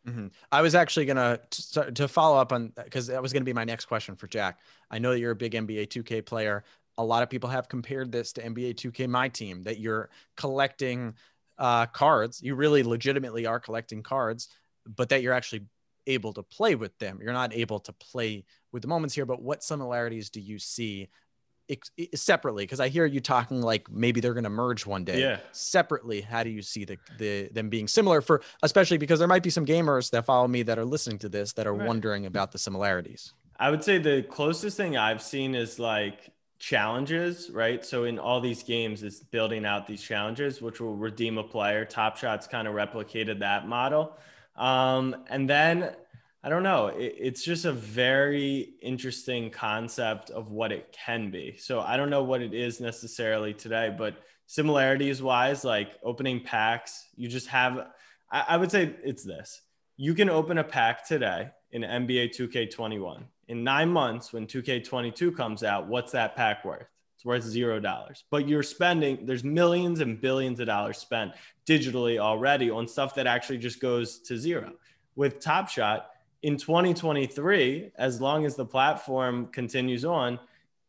Mm-hmm. 0.07 0.26
I 0.52 0.61
was 0.61 0.74
actually 0.74 1.07
gonna 1.07 1.40
to, 1.72 1.92
to 1.92 2.09
follow 2.09 2.38
up 2.38 2.52
on 2.52 2.72
because 2.76 3.07
that 3.07 3.22
was 3.22 3.32
gonna 3.32 3.44
be 3.44 3.52
my 3.52 3.64
next 3.64 3.86
question 3.86 4.16
for 4.16 4.26
Jack. 4.26 4.59
I 4.90 4.98
know 4.98 5.12
that 5.12 5.20
you're 5.20 5.30
a 5.30 5.36
big 5.36 5.52
NBA 5.52 5.88
2K 5.88 6.24
player. 6.26 6.64
A 6.98 7.05
lot 7.05 7.22
of 7.22 7.30
people 7.30 7.48
have 7.48 7.68
compared 7.68 8.12
this 8.12 8.32
to 8.34 8.42
NBA 8.42 8.74
2K 8.74 9.09
My 9.09 9.28
Team 9.28 9.62
that 9.64 9.78
you're 9.78 10.11
collecting 10.36 11.14
uh, 11.59 11.86
cards. 11.86 12.42
You 12.42 12.55
really 12.55 12.82
legitimately 12.82 13.46
are 13.46 13.59
collecting 13.59 14.02
cards, 14.02 14.48
but 14.86 15.09
that 15.09 15.22
you're 15.22 15.32
actually 15.32 15.66
able 16.07 16.32
to 16.34 16.42
play 16.42 16.74
with 16.74 16.96
them. 16.98 17.18
You're 17.22 17.32
not 17.32 17.55
able 17.55 17.80
to 17.80 17.92
play 17.92 18.44
with 18.72 18.82
the 18.82 18.88
moments 18.88 19.14
here. 19.14 19.26
But 19.26 19.42
what 19.42 19.64
similarities 19.64 20.30
do 20.30 20.40
you 20.40 20.59
see 20.59 21.09
separately 22.14 22.64
because 22.64 22.80
i 22.80 22.88
hear 22.88 23.06
you 23.06 23.20
talking 23.20 23.62
like 23.62 23.90
maybe 23.90 24.20
they're 24.20 24.34
going 24.34 24.44
to 24.44 24.50
merge 24.50 24.84
one 24.86 25.04
day. 25.04 25.20
Yeah. 25.20 25.38
Separately 25.52 26.20
how 26.20 26.42
do 26.42 26.50
you 26.50 26.62
see 26.62 26.84
the, 26.84 26.98
the 27.18 27.48
them 27.52 27.68
being 27.68 27.88
similar 27.88 28.20
for 28.20 28.42
especially 28.62 28.98
because 28.98 29.18
there 29.18 29.28
might 29.28 29.42
be 29.42 29.50
some 29.50 29.64
gamers 29.64 30.10
that 30.10 30.26
follow 30.26 30.46
me 30.46 30.62
that 30.62 30.78
are 30.78 30.84
listening 30.84 31.18
to 31.20 31.28
this 31.28 31.52
that 31.54 31.66
are 31.66 31.74
right. 31.74 31.86
wondering 31.86 32.26
about 32.26 32.52
the 32.52 32.58
similarities. 32.58 33.32
I 33.58 33.70
would 33.70 33.82
say 33.82 33.98
the 33.98 34.22
closest 34.22 34.76
thing 34.76 34.96
i've 34.96 35.22
seen 35.22 35.54
is 35.54 35.78
like 35.78 36.30
challenges 36.58 37.50
right? 37.50 37.84
So 37.84 38.04
in 38.04 38.18
all 38.18 38.40
these 38.40 38.62
games 38.62 39.02
it's 39.02 39.20
building 39.20 39.64
out 39.64 39.86
these 39.86 40.02
challenges 40.02 40.60
which 40.60 40.80
will 40.80 40.96
redeem 40.96 41.38
a 41.38 41.44
player. 41.44 41.84
Top 41.84 42.16
shots 42.16 42.46
kind 42.46 42.68
of 42.68 42.74
replicated 42.74 43.38
that 43.40 43.66
model. 43.66 44.18
Um, 44.56 45.16
and 45.28 45.50
then 45.50 45.94
I 46.45 46.51
don't 46.51 46.62
know. 46.62 46.88
It, 46.88 47.16
it's 47.18 47.42
just 47.42 47.64
a 47.64 47.72
very 47.72 48.74
interesting 48.82 49.51
concept 49.51 50.28
of 50.28 50.51
what 50.51 50.72
it 50.72 50.92
can 50.92 51.30
be. 51.30 51.57
So 51.57 51.80
I 51.80 51.97
don't 51.97 52.11
know 52.11 52.22
what 52.22 52.42
it 52.42 52.53
is 52.53 52.80
necessarily 52.80 53.55
today, 53.55 53.95
but 53.97 54.16
similarities 54.47 55.22
wise, 55.22 55.64
like 55.64 55.92
opening 56.03 56.45
packs, 56.45 57.09
you 57.16 57.28
just 57.28 57.47
have, 57.47 57.86
I, 58.30 58.45
I 58.51 58.57
would 58.59 58.70
say 58.70 58.95
it's 59.03 59.24
this. 59.24 59.62
You 59.97 60.12
can 60.12 60.28
open 60.28 60.59
a 60.59 60.64
pack 60.64 61.09
today 61.09 61.49
in 61.72 61.80
NBA 61.80 62.36
2K21. 62.36 63.22
In 63.49 63.64
nine 63.64 63.88
months, 63.88 64.34
when 64.34 64.47
2K22 64.47 65.34
comes 65.34 65.64
out, 65.64 65.86
what's 65.88 66.12
that 66.12 66.36
pack 66.36 66.62
worth? 66.62 66.86
It's 67.16 67.24
worth 67.24 67.42
zero 67.42 67.80
dollars. 67.80 68.24
But 68.30 68.47
you're 68.47 68.62
spending, 68.62 69.24
there's 69.24 69.45
millions 69.45 70.01
and 70.01 70.20
billions 70.20 70.61
of 70.61 70.66
dollars 70.66 70.99
spent 70.99 71.32
digitally 71.66 72.18
already 72.18 72.68
on 72.68 72.86
stuff 72.86 73.14
that 73.14 73.26
actually 73.26 73.59
just 73.59 73.80
goes 73.80 74.18
to 74.20 74.36
zero. 74.36 74.72
With 75.16 75.40
Top 75.40 75.70
Shot, 75.70 76.11
in 76.45 76.59
2023, 76.59 77.92
as 77.97 78.20
long 78.20 78.45
as 78.45 78.55
the 78.55 78.66
platform 78.66 79.47
continues 79.47 80.05
on, 80.05 80.38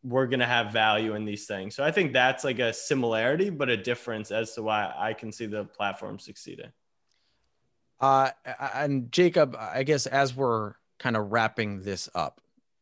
we're 0.03 0.27
going 0.27 0.41
to 0.41 0.45
have 0.45 0.73
value 0.73 1.15
in 1.15 1.23
these 1.23 1.47
things. 1.47 1.73
So 1.73 1.81
I 1.81 1.91
think 1.91 2.11
that's 2.11 2.43
like 2.43 2.59
a 2.59 2.73
similarity, 2.73 3.49
but 3.49 3.69
a 3.69 3.77
difference 3.77 4.31
as 4.31 4.53
to 4.55 4.63
why 4.63 4.93
I 4.95 5.13
can 5.13 5.31
see 5.31 5.45
the 5.45 5.63
platform 5.63 6.19
succeeding. 6.19 6.73
Uh, 8.01 8.31
and 8.73 9.09
Jacob, 9.13 9.55
I 9.57 9.83
guess 9.83 10.07
as 10.07 10.35
we're 10.35 10.73
kind 10.99 11.15
of 11.15 11.31
wrapping 11.31 11.83
this 11.83 12.09
up, 12.13 12.41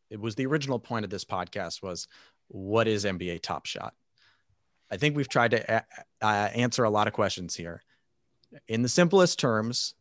it 0.10 0.20
was 0.20 0.34
the 0.34 0.48
original 0.48 0.80
point 0.80 1.06
of 1.06 1.12
this 1.12 1.24
podcast 1.24 1.84
was 1.84 2.08
what 2.48 2.88
is 2.88 3.06
NBA 3.06 3.44
Top 3.44 3.68
Shot? 3.68 3.94
I 4.90 4.98
think 4.98 5.16
we've 5.16 5.30
tried 5.30 5.52
to 5.52 5.76
a- 5.76 6.26
uh, 6.26 6.50
answer 6.56 6.86
a 6.86 6.90
lot 6.90 7.06
of 7.06 7.14
questions 7.14 7.56
here. 7.56 7.84
In 8.68 8.82
the 8.82 8.90
simplest 8.90 9.38
terms, 9.38 9.94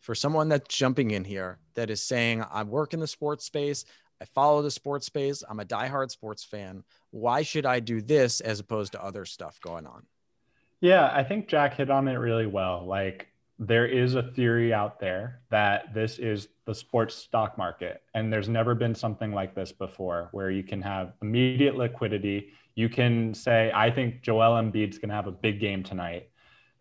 for 0.00 0.14
someone 0.14 0.48
that's 0.48 0.74
jumping 0.74 1.12
in 1.12 1.24
here 1.24 1.58
that 1.74 1.90
is 1.90 2.02
saying, 2.02 2.44
I 2.50 2.62
work 2.64 2.94
in 2.94 3.00
the 3.00 3.06
sports 3.06 3.44
space, 3.44 3.84
I 4.20 4.24
follow 4.24 4.62
the 4.62 4.70
sports 4.70 5.06
space, 5.06 5.42
I'm 5.48 5.60
a 5.60 5.64
diehard 5.64 6.10
sports 6.10 6.44
fan. 6.44 6.84
Why 7.10 7.42
should 7.42 7.66
I 7.66 7.80
do 7.80 8.00
this 8.00 8.40
as 8.40 8.60
opposed 8.60 8.92
to 8.92 9.04
other 9.04 9.24
stuff 9.24 9.60
going 9.60 9.86
on? 9.86 10.06
Yeah, 10.80 11.10
I 11.12 11.22
think 11.24 11.48
Jack 11.48 11.74
hit 11.74 11.90
on 11.90 12.08
it 12.08 12.14
really 12.14 12.46
well. 12.46 12.86
Like, 12.86 13.28
there 13.58 13.86
is 13.86 14.14
a 14.14 14.22
theory 14.22 14.72
out 14.72 14.98
there 14.98 15.42
that 15.50 15.92
this 15.92 16.18
is 16.18 16.48
the 16.64 16.74
sports 16.74 17.14
stock 17.14 17.58
market. 17.58 18.02
And 18.14 18.32
there's 18.32 18.48
never 18.48 18.74
been 18.74 18.94
something 18.94 19.32
like 19.32 19.54
this 19.54 19.70
before 19.70 20.30
where 20.32 20.50
you 20.50 20.62
can 20.62 20.80
have 20.80 21.12
immediate 21.20 21.76
liquidity. 21.76 22.48
You 22.74 22.88
can 22.88 23.34
say, 23.34 23.70
I 23.74 23.90
think 23.90 24.22
Joel 24.22 24.62
Embiid's 24.62 24.96
going 24.96 25.10
to 25.10 25.14
have 25.14 25.26
a 25.26 25.32
big 25.32 25.60
game 25.60 25.82
tonight 25.82 26.29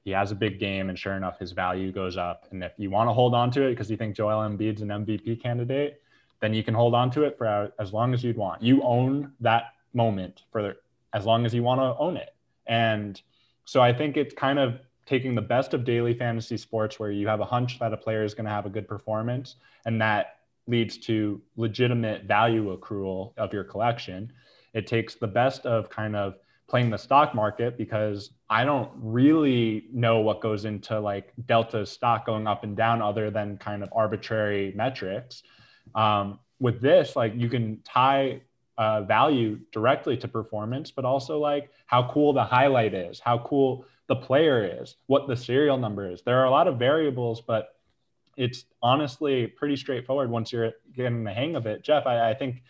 he 0.10 0.14
has 0.14 0.32
a 0.32 0.36
big 0.36 0.58
game, 0.58 0.90
and 0.90 0.98
sure 0.98 1.14
enough, 1.14 1.38
his 1.38 1.52
value 1.52 1.92
goes 1.92 2.18
up. 2.18 2.48
And 2.50 2.64
if 2.64 2.72
you 2.78 2.90
want 2.90 3.10
to 3.10 3.14
hold 3.14 3.36
on 3.36 3.52
to 3.52 3.68
it 3.68 3.70
because 3.70 3.92
you 3.92 3.96
think 3.96 4.16
Joel 4.16 4.40
Embiid's 4.40 4.82
an 4.82 4.88
MVP 4.88 5.40
candidate, 5.40 6.02
then 6.40 6.52
you 6.52 6.64
can 6.64 6.74
hold 6.74 6.96
on 6.96 7.12
to 7.12 7.26
it 7.26 7.38
for 7.38 7.72
as 7.80 7.94
long 7.94 8.16
as 8.16 8.24
you'd 8.24 8.36
want. 8.36 8.64
You 8.64 8.82
own 8.82 9.32
that 9.40 9.76
moment 9.94 10.42
for 10.52 10.78
as 11.14 11.28
long 11.28 11.46
as 11.46 11.54
you 11.54 11.62
want 11.62 11.80
to 11.80 11.96
own 12.02 12.18
it. 12.18 12.34
And 12.66 13.22
so 13.66 13.82
I 13.82 13.94
think 13.94 14.18
it's 14.18 14.34
kind 14.34 14.58
of 14.58 14.80
taking 15.06 15.36
the 15.36 15.44
best 15.44 15.76
of 15.76 15.86
daily 15.86 16.16
fantasy 16.16 16.58
sports 16.58 17.00
where 17.00 17.12
you 17.12 17.28
have 17.28 17.40
a 17.40 17.46
hunch 17.46 17.78
that 17.78 17.94
a 17.94 17.98
player 17.98 18.24
is 18.24 18.34
going 18.34 18.46
to 18.46 18.52
have 18.52 18.66
a 18.66 18.70
good 18.70 18.88
performance 18.88 19.58
and 19.86 20.02
that 20.02 20.40
leads 20.66 20.98
to 20.98 21.40
legitimate 21.56 22.24
value 22.24 22.76
accrual 22.76 23.34
of 23.38 23.54
your 23.54 23.64
collection. 23.64 24.34
It 24.74 24.88
takes 24.88 25.14
the 25.14 25.28
best 25.28 25.68
of 25.68 25.88
kind 25.92 26.16
of 26.16 26.40
playing 26.70 26.92
the 26.92 26.98
stock 26.98 27.34
market 27.34 27.78
because 27.78 28.32
I 28.50 28.64
don't 28.64 28.92
really 28.96 29.88
know 29.92 30.20
what 30.20 30.40
goes 30.40 30.66
into 30.66 31.00
like 31.00 31.34
Delta 31.48 31.86
stock 31.86 32.26
going 32.26 32.48
up 32.48 32.64
and 32.64 32.78
down 32.78 33.02
other 33.02 33.32
than 33.32 33.58
kind 33.58 33.82
of 33.82 33.90
arbitrary 33.92 34.72
metrics. 34.76 35.44
Um, 35.96 36.40
with 36.60 36.80
this, 36.80 37.16
like 37.16 37.34
you 37.36 37.50
can 37.50 37.82
tie 37.84 38.42
uh, 38.78 39.02
value 39.02 39.60
directly 39.72 40.16
to 40.18 40.28
performance, 40.28 40.92
but 40.92 41.06
also 41.06 41.40
like 41.40 41.72
how 41.88 42.10
cool 42.12 42.34
the 42.34 42.44
highlight 42.44 42.94
is, 42.94 43.20
how 43.20 43.40
cool 43.40 43.86
the 44.08 44.16
player 44.16 44.82
is, 44.82 44.96
what 45.08 45.28
the 45.28 45.36
serial 45.36 45.78
number 45.78 46.10
is. 46.10 46.22
There 46.22 46.40
are 46.40 46.46
a 46.46 46.52
lot 46.52 46.68
of 46.68 46.78
variables, 46.78 47.42
but 47.42 47.76
it's 48.38 48.66
honestly 48.82 49.48
pretty 49.48 49.76
straightforward 49.76 50.30
once 50.30 50.52
you're 50.52 50.72
getting 50.94 51.24
the 51.24 51.34
hang 51.34 51.56
of 51.56 51.66
it. 51.66 51.84
Jeff, 51.84 52.06
I, 52.06 52.30
I 52.30 52.34
think 52.34 52.64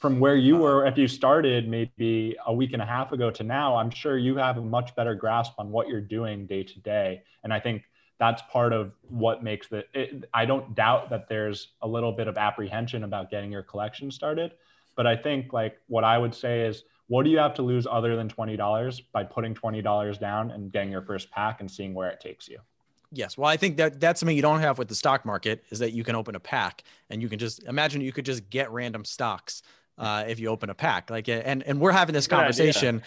from 0.00 0.18
where 0.18 0.34
you 0.34 0.56
uh-huh. 0.56 0.62
were, 0.62 0.86
if 0.86 0.98
you 0.98 1.06
started 1.06 1.68
maybe 1.68 2.36
a 2.46 2.52
week 2.52 2.72
and 2.72 2.82
a 2.82 2.86
half 2.86 3.12
ago 3.12 3.30
to 3.30 3.44
now, 3.44 3.76
I'm 3.76 3.90
sure 3.90 4.18
you 4.18 4.36
have 4.36 4.56
a 4.56 4.62
much 4.62 4.96
better 4.96 5.14
grasp 5.14 5.52
on 5.58 5.70
what 5.70 5.88
you're 5.88 6.00
doing 6.00 6.46
day 6.46 6.64
to 6.64 6.78
day. 6.80 7.22
And 7.44 7.52
I 7.52 7.60
think 7.60 7.84
that's 8.18 8.42
part 8.50 8.72
of 8.72 8.92
what 9.08 9.44
makes 9.44 9.68
the, 9.68 9.84
it, 9.94 10.28
I 10.34 10.46
don't 10.46 10.74
doubt 10.74 11.10
that 11.10 11.28
there's 11.28 11.68
a 11.82 11.88
little 11.88 12.12
bit 12.12 12.28
of 12.28 12.38
apprehension 12.38 13.04
about 13.04 13.30
getting 13.30 13.52
your 13.52 13.62
collection 13.62 14.10
started. 14.10 14.52
But 14.96 15.06
I 15.06 15.16
think 15.16 15.52
like 15.52 15.78
what 15.86 16.04
I 16.04 16.18
would 16.18 16.34
say 16.34 16.62
is 16.62 16.84
what 17.08 17.24
do 17.24 17.30
you 17.30 17.38
have 17.38 17.54
to 17.54 17.62
lose 17.62 17.86
other 17.90 18.16
than 18.16 18.28
$20 18.28 19.02
by 19.12 19.24
putting 19.24 19.54
$20 19.54 20.18
down 20.18 20.50
and 20.50 20.72
getting 20.72 20.90
your 20.90 21.02
first 21.02 21.30
pack 21.30 21.60
and 21.60 21.70
seeing 21.70 21.92
where 21.92 22.08
it 22.08 22.20
takes 22.20 22.48
you? 22.48 22.58
Yes. 23.12 23.36
Well, 23.36 23.48
I 23.48 23.56
think 23.56 23.76
that 23.78 23.98
that's 23.98 24.20
something 24.20 24.36
you 24.36 24.42
don't 24.42 24.60
have 24.60 24.78
with 24.78 24.88
the 24.88 24.94
stock 24.94 25.26
market 25.26 25.64
is 25.70 25.80
that 25.80 25.92
you 25.92 26.04
can 26.04 26.14
open 26.14 26.36
a 26.36 26.40
pack 26.40 26.84
and 27.10 27.20
you 27.20 27.28
can 27.28 27.38
just 27.38 27.64
imagine 27.64 28.00
you 28.00 28.12
could 28.12 28.24
just 28.24 28.48
get 28.50 28.70
random 28.70 29.04
stocks 29.04 29.62
uh, 30.00 30.24
if 30.26 30.40
you 30.40 30.48
open 30.48 30.70
a 30.70 30.74
pack. 30.74 31.10
Like, 31.10 31.28
and 31.28 31.62
and 31.62 31.78
we're 31.78 31.92
having 31.92 32.14
this 32.14 32.26
conversation. 32.26 33.02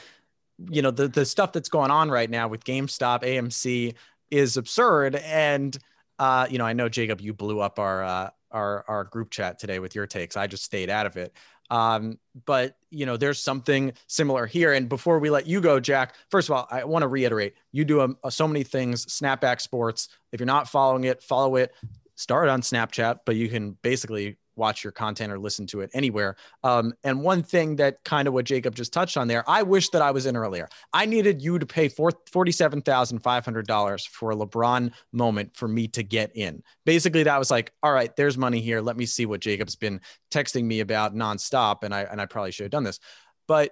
You 0.70 0.84
know, 0.84 0.91
the 0.91 1.08
the 1.08 1.26
stuff 1.26 1.52
that's 1.52 1.70
going 1.70 1.91
on 1.91 2.10
right 2.10 2.30
now 2.30 2.48
with 2.48 2.64
GameStop, 2.64 3.24
AMC 3.24 3.96
is 4.30 4.56
absurd. 4.56 5.16
And 5.16 5.78
uh, 6.20 6.48
you 6.50 6.60
know, 6.60 6.66
I 6.66 6.74
know 6.74 6.88
Jacob, 6.88 7.20
you 7.20 7.34
blew 7.34 7.60
up 7.60 7.80
our 7.80 8.04
uh, 8.04 8.30
our 8.52 8.86
our 8.88 9.04
group 9.06 9.32
chat 9.32 9.60
today 9.60 9.80
with 9.80 9.96
your 9.96 10.06
takes. 10.06 10.38
I 10.38 10.48
just 10.48 10.64
stayed 10.64 10.89
out 10.89 11.08
of 11.08 11.18
it. 11.18 11.34
Um, 11.72 12.20
but 12.46 12.78
you 12.91 13.08
know, 13.08 13.18
there's 13.18 13.39
something 13.39 13.94
similar 14.08 14.46
here. 14.46 14.74
And 14.74 14.88
before 14.88 15.18
we 15.18 15.32
let 15.32 15.48
you 15.48 15.60
go, 15.60 15.80
Jack, 15.80 16.14
first 16.30 16.50
of 16.50 16.56
all, 16.56 16.68
I 16.70 16.84
want 16.84 17.02
to 17.02 17.08
reiterate: 17.08 17.56
you 17.72 17.84
do 17.84 18.02
a, 18.02 18.06
um, 18.06 18.18
a, 18.24 18.30
so 18.30 18.48
many 18.48 18.64
things. 18.64 19.08
Snapback 19.08 19.60
Sports. 19.60 20.10
If 20.32 20.39
you're 20.39 20.46
not 20.46 20.70
following 20.70 21.06
it, 21.06 21.24
follow 21.24 21.56
it. 21.56 21.74
Start 22.16 22.48
on 22.48 22.62
Snapchat, 22.62 23.22
but 23.26 23.36
you 23.36 23.50
can 23.50 23.72
basically 23.82 24.38
watch 24.56 24.84
your 24.84 24.91
content 24.91 25.32
or 25.32 25.39
listen 25.39 25.66
to 25.68 25.82
it 25.82 25.89
anywhere. 25.93 26.36
Um, 26.64 26.93
and 27.04 27.22
one 27.22 27.43
thing 27.43 27.76
that 27.78 28.04
kind 28.04 28.28
of 28.28 28.34
what 28.34 28.45
Jacob 28.45 28.76
just 28.76 28.91
touched 28.93 29.18
on 29.18 29.28
there, 29.28 29.43
I 29.49 29.64
wish 29.64 29.89
that 29.89 30.01
I 30.01 30.12
was 30.12 30.26
in 30.26 30.36
earlier. 30.36 30.68
I 30.93 31.06
needed 31.06 31.41
you 31.41 31.60
to 31.60 31.66
pay 31.66 31.89
$47,500 31.89 34.08
for 34.08 34.32
a 34.32 34.36
LeBron 34.36 34.91
moment 35.12 35.56
for 35.56 35.68
me 35.68 35.88
to 35.89 36.04
get 36.04 36.32
in. 36.36 36.64
Basically, 36.86 37.24
that 37.24 37.39
was 37.39 37.51
like, 37.51 37.72
all 37.82 37.93
right, 37.93 38.16
there's 38.16 38.38
money 38.38 38.62
here. 38.62 38.82
Let 38.82 38.97
me 38.97 39.06
see 39.06 39.26
what 39.26 39.41
Jacob's 39.41 39.76
been 39.76 40.01
texting 40.32 40.66
me 40.66 40.82
about 40.82 41.16
nonstop. 41.16 41.84
And 41.84 41.93
I, 41.93 42.01
and 42.01 42.22
I 42.22 42.26
probably 42.26 42.51
should 42.51 42.66
have 42.66 42.72
done 42.72 42.84
this. 42.84 42.99
But 43.47 43.72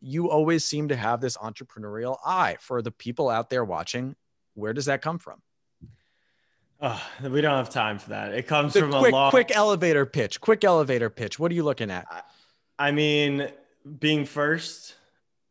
you 0.00 0.30
always 0.30 0.64
seem 0.64 0.88
to 0.88 0.96
have 0.96 1.20
this 1.20 1.36
entrepreneurial 1.36 2.18
eye 2.24 2.56
for 2.60 2.82
the 2.82 2.92
people 2.92 3.28
out 3.28 3.50
there 3.50 3.64
watching. 3.64 4.14
Where 4.54 4.72
does 4.72 4.86
that 4.86 5.02
come 5.02 5.18
from? 5.18 5.42
Oh, 6.80 7.02
we 7.22 7.40
don't 7.40 7.56
have 7.56 7.70
time 7.70 7.98
for 7.98 8.10
that. 8.10 8.32
It 8.34 8.46
comes 8.46 8.72
the 8.72 8.80
from 8.80 8.92
quick, 8.92 9.12
a 9.12 9.16
long 9.16 9.30
quick 9.30 9.50
elevator 9.54 10.06
pitch. 10.06 10.40
Quick 10.40 10.62
elevator 10.62 11.10
pitch. 11.10 11.38
What 11.38 11.50
are 11.50 11.54
you 11.54 11.64
looking 11.64 11.90
at? 11.90 12.06
I 12.78 12.92
mean, 12.92 13.50
being 13.98 14.24
first, 14.24 14.94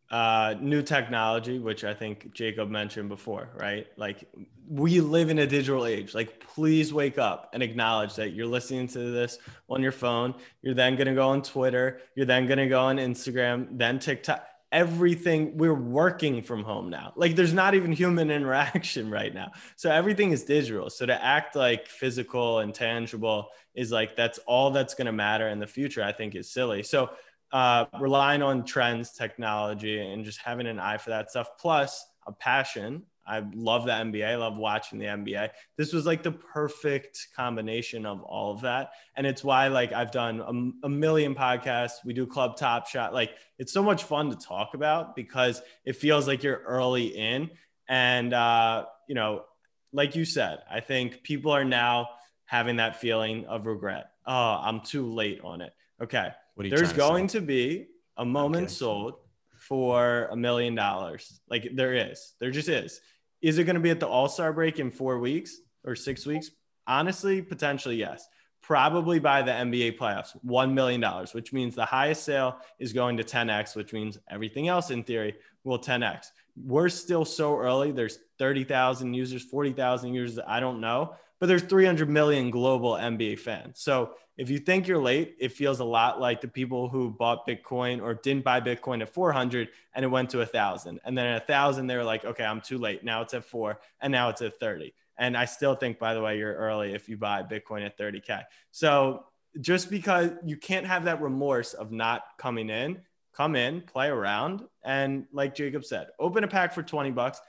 uh, 0.09 0.55
new 0.61 0.81
technology, 0.81 1.59
which 1.59 1.83
I 1.83 1.93
think 1.93 2.33
Jacob 2.33 2.69
mentioned 2.69 3.09
before, 3.09 3.49
right? 3.59 3.87
Like 3.97 4.23
we 4.69 5.01
live 5.01 5.29
in 5.29 5.39
a 5.39 5.47
digital 5.47 5.85
age. 5.85 6.13
Like, 6.13 6.39
please 6.39 6.93
wake 6.93 7.17
up 7.17 7.49
and 7.53 7.61
acknowledge 7.61 8.15
that 8.15 8.29
you're 8.29 8.47
listening 8.47 8.87
to 8.89 9.11
this 9.11 9.37
on 9.69 9.81
your 9.81 9.91
phone. 9.91 10.33
You're 10.61 10.75
then 10.75 10.95
going 10.95 11.07
to 11.07 11.13
go 11.13 11.27
on 11.27 11.41
Twitter. 11.41 11.99
You're 12.15 12.25
then 12.25 12.47
going 12.47 12.59
to 12.59 12.67
go 12.67 12.81
on 12.81 12.97
Instagram, 12.97 13.67
then 13.71 13.99
TikTok 13.99 14.45
everything 14.71 15.57
we're 15.57 15.73
working 15.73 16.41
from 16.41 16.63
home 16.63 16.89
now. 16.89 17.13
Like 17.15 17.35
there's 17.35 17.53
not 17.53 17.75
even 17.75 17.91
human 17.91 18.29
interaction 18.37 19.09
right 19.09 19.33
now. 19.33 19.51
So 19.75 19.91
everything 19.91 20.31
is 20.31 20.43
digital. 20.43 20.89
So 20.89 21.05
to 21.05 21.23
act 21.23 21.55
like 21.55 21.87
physical 21.87 22.59
and 22.59 22.73
tangible 22.73 23.47
is 23.73 23.91
like 23.91 24.15
that's 24.15 24.39
all 24.39 24.71
that's 24.71 24.93
going 24.93 25.05
to 25.05 25.11
matter 25.11 25.47
in 25.49 25.59
the 25.59 25.67
future 25.67 26.03
i 26.03 26.11
think 26.11 26.35
is 26.35 26.51
silly. 26.51 26.83
So 26.83 27.11
uh, 27.51 27.85
relying 27.99 28.41
on 28.41 28.65
trends 28.65 29.11
technology 29.11 29.99
and 29.99 30.25
just 30.25 30.39
having 30.39 30.67
an 30.67 30.79
eye 30.79 30.97
for 30.97 31.11
that 31.11 31.29
stuff 31.29 31.49
plus 31.57 32.05
a 32.25 32.31
passion 32.33 33.03
I 33.27 33.43
love 33.53 33.85
the 33.85 33.91
NBA. 33.91 34.25
I 34.25 34.35
love 34.35 34.57
watching 34.57 34.99
the 34.99 35.05
NBA. 35.05 35.49
This 35.75 35.93
was 35.93 36.05
like 36.05 36.23
the 36.23 36.31
perfect 36.31 37.27
combination 37.35 38.05
of 38.05 38.21
all 38.23 38.53
of 38.53 38.61
that. 38.61 38.91
And 39.15 39.27
it's 39.27 39.43
why 39.43 39.67
like 39.67 39.91
I've 39.91 40.11
done 40.11 40.39
a, 40.81 40.87
a, 40.87 40.89
million 40.89 41.35
podcasts. 41.35 42.05
We 42.05 42.13
do 42.13 42.25
Club 42.25 42.55
Top 42.57 42.87
Shot. 42.87 43.13
Like 43.13 43.31
it's 43.59 43.73
so 43.73 43.83
much 43.83 44.05
fun 44.05 44.29
to 44.29 44.35
talk 44.35 44.73
about 44.73 45.15
because 45.15 45.61
it 45.85 45.97
feels 45.97 46.27
like 46.27 46.43
you're 46.43 46.61
early 46.65 47.07
in. 47.07 47.49
And, 47.89 48.33
uh, 48.33 48.85
you 49.07 49.15
know, 49.15 49.43
like 49.91 50.15
you 50.15 50.25
said, 50.25 50.59
I 50.69 50.79
think 50.79 51.23
people 51.23 51.51
are 51.51 51.65
now 51.65 52.09
having 52.45 52.77
that 52.77 52.99
feeling 53.01 53.45
of 53.45 53.65
regret. 53.65 54.11
Oh, 54.25 54.59
I'm 54.61 54.81
too 54.81 55.11
late 55.11 55.41
on 55.43 55.61
it. 55.61 55.73
Okay. 56.01 56.29
There's 56.57 56.93
going 56.93 57.27
to, 57.27 57.39
to 57.39 57.45
be 57.45 57.87
a 58.17 58.25
moment 58.25 58.71
sold 58.71 59.15
for 59.57 60.27
a 60.31 60.35
million 60.35 60.75
dollars. 60.75 61.39
Like 61.49 61.69
there 61.73 61.93
is, 61.93 62.33
there 62.39 62.51
just 62.51 62.69
is. 62.69 63.01
Is 63.41 63.57
it 63.57 63.65
going 63.65 63.75
to 63.75 63.81
be 63.81 63.89
at 63.89 63.99
the 63.99 64.07
All 64.07 64.29
Star 64.29 64.51
break 64.53 64.79
in 64.79 64.91
four 64.91 65.19
weeks 65.19 65.57
or 65.83 65.95
six 65.95 66.25
weeks? 66.25 66.51
Honestly, 66.87 67.41
potentially 67.41 67.95
yes. 67.95 68.27
Probably 68.61 69.19
by 69.19 69.43
the 69.43 69.51
NBA 69.51 69.97
playoffs, 69.97 70.35
$1 70.45 70.73
million, 70.73 71.01
which 71.31 71.53
means 71.53 71.75
the 71.75 71.85
highest 71.85 72.23
sale 72.23 72.57
is 72.79 72.91
going 72.91 73.15
to 73.17 73.23
10x, 73.23 73.75
which 73.75 73.93
means 73.93 74.17
everything 74.29 74.67
else 74.67 74.89
in 74.89 75.03
theory 75.03 75.35
will 75.63 75.79
10x. 75.79 76.27
We're 76.61 76.89
still 76.89 77.23
so 77.23 77.57
early. 77.57 77.91
There's 77.91 78.19
30,000 78.39 79.13
users, 79.13 79.43
40,000 79.43 80.13
users. 80.13 80.43
I 80.45 80.59
don't 80.59 80.81
know, 80.81 81.15
but 81.39 81.47
there's 81.47 81.63
300 81.63 82.09
million 82.09 82.49
global 82.49 82.93
NBA 82.93 83.39
fans. 83.39 83.79
So 83.79 84.11
if 84.37 84.51
you 84.51 84.59
think 84.59 84.87
you're 84.87 85.01
late, 85.01 85.35
it 85.39 85.51
feels 85.51 85.79
a 85.79 85.83
lot 85.83 86.21
like 86.21 86.41
the 86.41 86.47
people 86.47 86.89
who 86.89 87.09
bought 87.09 87.47
Bitcoin 87.47 88.01
or 88.01 88.13
didn't 88.13 88.43
buy 88.43 88.61
Bitcoin 88.61 89.01
at 89.01 89.09
400 89.09 89.69
and 89.95 90.05
it 90.05 90.07
went 90.07 90.29
to 90.29 90.41
a 90.41 90.45
thousand. 90.45 90.99
And 91.03 91.17
then 91.17 91.25
at 91.25 91.41
a 91.41 91.45
thousand, 91.45 91.87
they 91.87 91.97
were 91.97 92.03
like, 92.03 92.23
okay, 92.23 92.45
I'm 92.45 92.61
too 92.61 92.77
late. 92.77 93.03
Now 93.03 93.21
it's 93.21 93.33
at 93.33 93.43
four 93.43 93.79
and 93.99 94.11
now 94.11 94.29
it's 94.29 94.43
at 94.43 94.59
30. 94.59 94.93
And 95.17 95.35
I 95.35 95.45
still 95.45 95.73
think, 95.73 95.97
by 95.97 96.13
the 96.13 96.21
way, 96.21 96.37
you're 96.37 96.53
early 96.53 96.93
if 96.93 97.09
you 97.09 97.17
buy 97.17 97.41
Bitcoin 97.41 97.83
at 97.83 97.97
30K. 97.97 98.43
So 98.71 99.25
just 99.59 99.89
because 99.89 100.29
you 100.45 100.55
can't 100.55 100.85
have 100.85 101.05
that 101.05 101.19
remorse 101.19 101.73
of 101.73 101.91
not 101.91 102.23
coming 102.37 102.69
in, 102.69 103.01
come 103.33 103.55
in, 103.55 103.81
play 103.81 104.07
around. 104.07 104.63
And 104.83 105.25
like 105.31 105.55
Jacob 105.55 105.83
said, 105.83 106.09
open 106.19 106.43
a 106.43 106.47
pack 106.47 106.73
for 106.73 106.83
20 106.83 107.09
bucks 107.09 107.41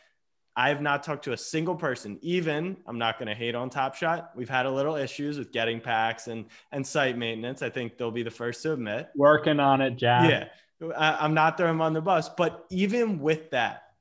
I 0.58 0.70
have 0.70 0.82
not 0.82 1.04
talked 1.04 1.22
to 1.26 1.32
a 1.32 1.36
single 1.36 1.76
person. 1.76 2.18
Even 2.20 2.76
I'm 2.84 2.98
not 2.98 3.16
going 3.16 3.28
to 3.28 3.34
hate 3.34 3.54
on 3.54 3.70
Top 3.70 3.94
Shot. 3.94 4.32
We've 4.34 4.48
had 4.48 4.66
a 4.66 4.70
little 4.70 4.96
issues 4.96 5.38
with 5.38 5.52
getting 5.52 5.80
packs 5.80 6.26
and 6.26 6.46
and 6.72 6.84
site 6.84 7.16
maintenance. 7.16 7.62
I 7.62 7.70
think 7.70 7.96
they'll 7.96 8.10
be 8.10 8.24
the 8.24 8.30
first 8.32 8.64
to 8.64 8.72
admit. 8.72 9.08
Working 9.14 9.60
on 9.60 9.80
it, 9.80 9.94
Jack. 9.94 10.50
Yeah, 10.82 10.92
I'm 10.98 11.32
not 11.32 11.56
throwing 11.56 11.74
them 11.74 11.80
on 11.80 11.92
the 11.92 12.00
bus. 12.00 12.28
But 12.28 12.66
even 12.70 13.20
with 13.20 13.52
that, 13.52 13.92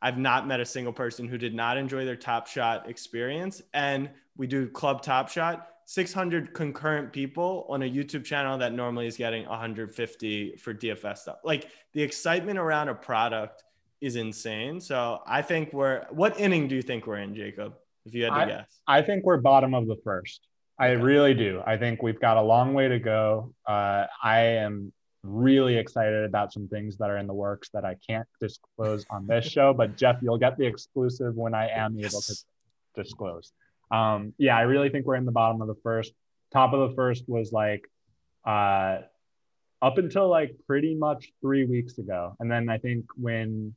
I've 0.00 0.16
not 0.16 0.46
met 0.46 0.60
a 0.60 0.64
single 0.64 0.92
person 0.92 1.26
who 1.26 1.36
did 1.36 1.52
not 1.52 1.76
enjoy 1.76 2.04
their 2.04 2.14
Top 2.14 2.46
Shot 2.46 2.88
experience. 2.88 3.60
And 3.74 4.08
we 4.36 4.46
do 4.46 4.68
Club 4.68 5.02
Top 5.02 5.28
Shot. 5.28 5.68
600 5.86 6.54
concurrent 6.54 7.12
people 7.12 7.66
on 7.68 7.82
a 7.82 7.90
YouTube 7.90 8.24
channel 8.24 8.56
that 8.56 8.72
normally 8.72 9.06
is 9.06 9.16
getting 9.16 9.46
150 9.46 10.56
for 10.56 10.72
DFS 10.72 11.18
stuff. 11.18 11.38
Like 11.44 11.68
the 11.92 12.02
excitement 12.02 12.58
around 12.58 12.88
a 12.88 12.94
product 12.94 13.64
is 14.00 14.16
insane. 14.16 14.80
So 14.80 15.20
I 15.26 15.42
think 15.42 15.72
we're 15.72 16.06
what 16.10 16.38
inning 16.38 16.68
do 16.68 16.74
you 16.74 16.82
think 16.82 17.06
we're 17.06 17.18
in, 17.18 17.34
Jacob? 17.34 17.74
If 18.06 18.14
you 18.14 18.24
had 18.24 18.30
to 18.30 18.36
I, 18.36 18.46
guess, 18.46 18.80
I 18.86 19.02
think 19.02 19.24
we're 19.24 19.38
bottom 19.38 19.74
of 19.74 19.86
the 19.86 19.96
first. 20.04 20.46
I 20.78 20.88
really 20.90 21.34
do. 21.34 21.62
I 21.64 21.76
think 21.76 22.02
we've 22.02 22.20
got 22.20 22.36
a 22.36 22.42
long 22.42 22.74
way 22.74 22.88
to 22.88 22.98
go. 22.98 23.54
Uh, 23.66 24.06
I 24.22 24.40
am 24.40 24.92
really 25.22 25.76
excited 25.76 26.24
about 26.24 26.52
some 26.52 26.68
things 26.68 26.98
that 26.98 27.10
are 27.10 27.16
in 27.16 27.26
the 27.26 27.34
works 27.34 27.70
that 27.72 27.84
I 27.84 27.96
can't 28.06 28.26
disclose 28.40 29.06
on 29.08 29.26
this 29.26 29.46
show. 29.46 29.72
But 29.72 29.96
Jeff, 29.96 30.16
you'll 30.20 30.38
get 30.38 30.58
the 30.58 30.66
exclusive 30.66 31.34
when 31.36 31.54
I 31.54 31.68
am 31.68 31.98
able 31.98 32.20
to 32.20 32.36
disclose. 32.94 33.52
Um, 33.90 34.34
yeah, 34.38 34.56
I 34.56 34.62
really 34.62 34.90
think 34.90 35.06
we're 35.06 35.14
in 35.14 35.24
the 35.24 35.32
bottom 35.32 35.62
of 35.62 35.68
the 35.68 35.76
first. 35.82 36.12
Top 36.52 36.72
of 36.72 36.90
the 36.90 36.96
first 36.96 37.24
was 37.28 37.52
like 37.52 37.88
uh, 38.44 38.98
up 39.80 39.98
until 39.98 40.28
like 40.28 40.56
pretty 40.66 40.94
much 40.94 41.32
three 41.40 41.64
weeks 41.64 41.98
ago, 41.98 42.36
and 42.40 42.50
then 42.50 42.68
I 42.68 42.78
think 42.78 43.06
when 43.16 43.74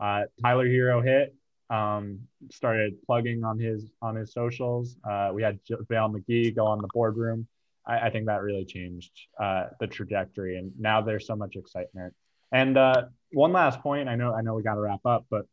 uh, 0.00 0.22
Tyler 0.42 0.66
Herro 0.66 1.04
hit, 1.04 1.34
um, 1.68 2.20
started 2.50 3.00
plugging 3.06 3.44
on 3.44 3.58
his 3.58 3.90
on 4.02 4.16
his 4.16 4.32
socials. 4.32 4.96
Uh, 5.08 5.30
we 5.32 5.42
had 5.42 5.60
JaVale 5.64 6.16
McGee 6.16 6.54
go 6.54 6.66
on 6.66 6.80
the 6.80 6.88
boardroom. 6.92 7.46
I, 7.86 8.06
I 8.06 8.10
think 8.10 8.26
that 8.26 8.42
really 8.42 8.64
changed 8.64 9.12
uh, 9.38 9.66
the 9.78 9.86
trajectory, 9.86 10.56
and 10.56 10.72
now 10.78 11.00
there's 11.00 11.26
so 11.26 11.36
much 11.36 11.56
excitement. 11.56 12.14
And 12.52 12.76
uh, 12.76 13.04
one 13.32 13.52
last 13.52 13.80
point, 13.80 14.08
I 14.08 14.16
know 14.16 14.34
I 14.34 14.40
know 14.42 14.54
we 14.54 14.62
got 14.62 14.74
to 14.74 14.80
wrap 14.80 15.04
up, 15.04 15.26
but 15.30 15.46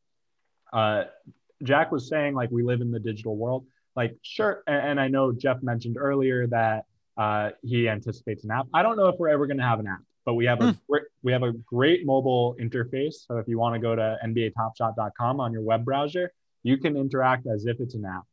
uh, 0.74 1.04
Jack 1.64 1.91
was 1.91 2.10
saying 2.10 2.34
like 2.34 2.50
we 2.52 2.64
live 2.64 2.82
in 2.82 2.91
the 2.91 3.00
digital 3.00 3.36
world. 3.36 3.66
Like 3.95 4.16
sure, 4.22 4.64
and, 4.68 4.91
and 4.91 5.00
I 5.00 5.08
know 5.08 5.32
Jeff 5.32 5.62
mentioned 5.62 5.98
earlier 6.00 6.48
that 6.48 6.86
uh, 7.18 7.52
he 7.64 7.89
anticipates 7.89 8.43
an 8.43 8.52
app. 8.52 8.68
I 8.74 8.84
don't 8.84 8.98
know 8.98 9.08
if 9.08 9.16
we're 9.20 9.30
ever 9.30 9.48
going 9.48 9.58
to 9.58 9.64
have 9.64 9.80
an 9.80 9.88
app, 9.88 10.02
but 10.28 10.34
we 10.34 10.43
have 10.45 10.59
a 10.59 10.73
mm. 10.73 10.99
we 11.23 11.32
have 11.32 11.43
a 11.43 11.53
great 11.53 12.05
mobile 12.05 12.53
interface. 12.59 13.25
So 13.25 13.38
if 13.38 13.47
you 13.47 13.57
want 13.57 13.75
to 13.75 13.80
go 13.80 13.95
to 13.95 14.17
NBATopShot.com 14.25 15.39
on 15.39 15.53
your 15.53 15.61
web 15.61 15.86
browser, 15.86 16.34
you 16.63 16.78
can 16.78 16.97
interact 16.97 17.47
as 17.47 17.65
if 17.65 17.80
it's 17.80 17.95
an 17.95 18.03
app. 18.03 18.25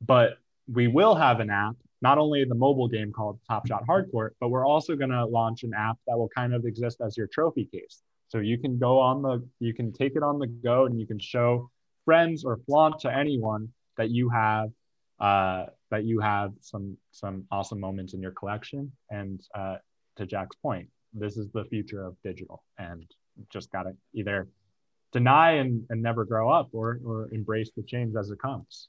But 0.00 0.38
we 0.72 0.86
will 0.88 1.14
have 1.14 1.40
an 1.40 1.50
app, 1.50 1.76
not 2.00 2.16
only 2.16 2.46
the 2.46 2.54
mobile 2.54 2.88
game 2.88 3.12
called 3.12 3.38
Top 3.46 3.66
Shot 3.66 3.84
Hardcourt, 3.86 4.30
but 4.40 4.48
we're 4.48 4.66
also 4.66 4.96
going 4.96 5.10
to 5.10 5.26
launch 5.26 5.64
an 5.64 5.74
app 5.76 5.98
that 6.06 6.16
will 6.16 6.30
kind 6.30 6.54
of 6.54 6.64
exist 6.64 7.02
as 7.04 7.14
your 7.14 7.26
trophy 7.26 7.66
case. 7.66 8.00
So 8.28 8.38
you 8.38 8.56
can 8.56 8.78
go 8.78 8.98
on 8.98 9.20
the, 9.20 9.46
you 9.60 9.74
can 9.74 9.92
take 9.92 10.16
it 10.16 10.22
on 10.22 10.38
the 10.38 10.46
go, 10.46 10.86
and 10.86 10.98
you 10.98 11.06
can 11.06 11.18
show 11.18 11.70
friends 12.06 12.42
or 12.46 12.58
flaunt 12.64 13.00
to 13.00 13.14
anyone 13.14 13.68
that 13.98 14.08
you 14.08 14.30
have 14.30 14.70
uh, 15.20 15.66
that 15.90 16.04
you 16.04 16.20
have 16.20 16.52
some 16.62 16.96
some 17.12 17.44
awesome 17.50 17.80
moments 17.80 18.14
in 18.14 18.22
your 18.22 18.32
collection. 18.32 18.92
And 19.10 19.42
uh, 19.54 19.76
to 20.16 20.24
Jack's 20.24 20.56
point, 20.56 20.88
this 21.14 21.36
is 21.36 21.48
the 21.52 21.64
future 21.64 22.04
of 22.04 22.16
digital, 22.22 22.62
and 22.78 23.06
just 23.50 23.70
gotta 23.70 23.92
either 24.12 24.48
deny 25.12 25.52
and, 25.52 25.84
and 25.90 26.02
never 26.02 26.24
grow 26.24 26.50
up 26.50 26.68
or 26.72 27.00
or 27.04 27.28
embrace 27.32 27.70
the 27.76 27.82
change 27.82 28.14
as 28.16 28.30
it 28.30 28.38
comes. 28.38 28.88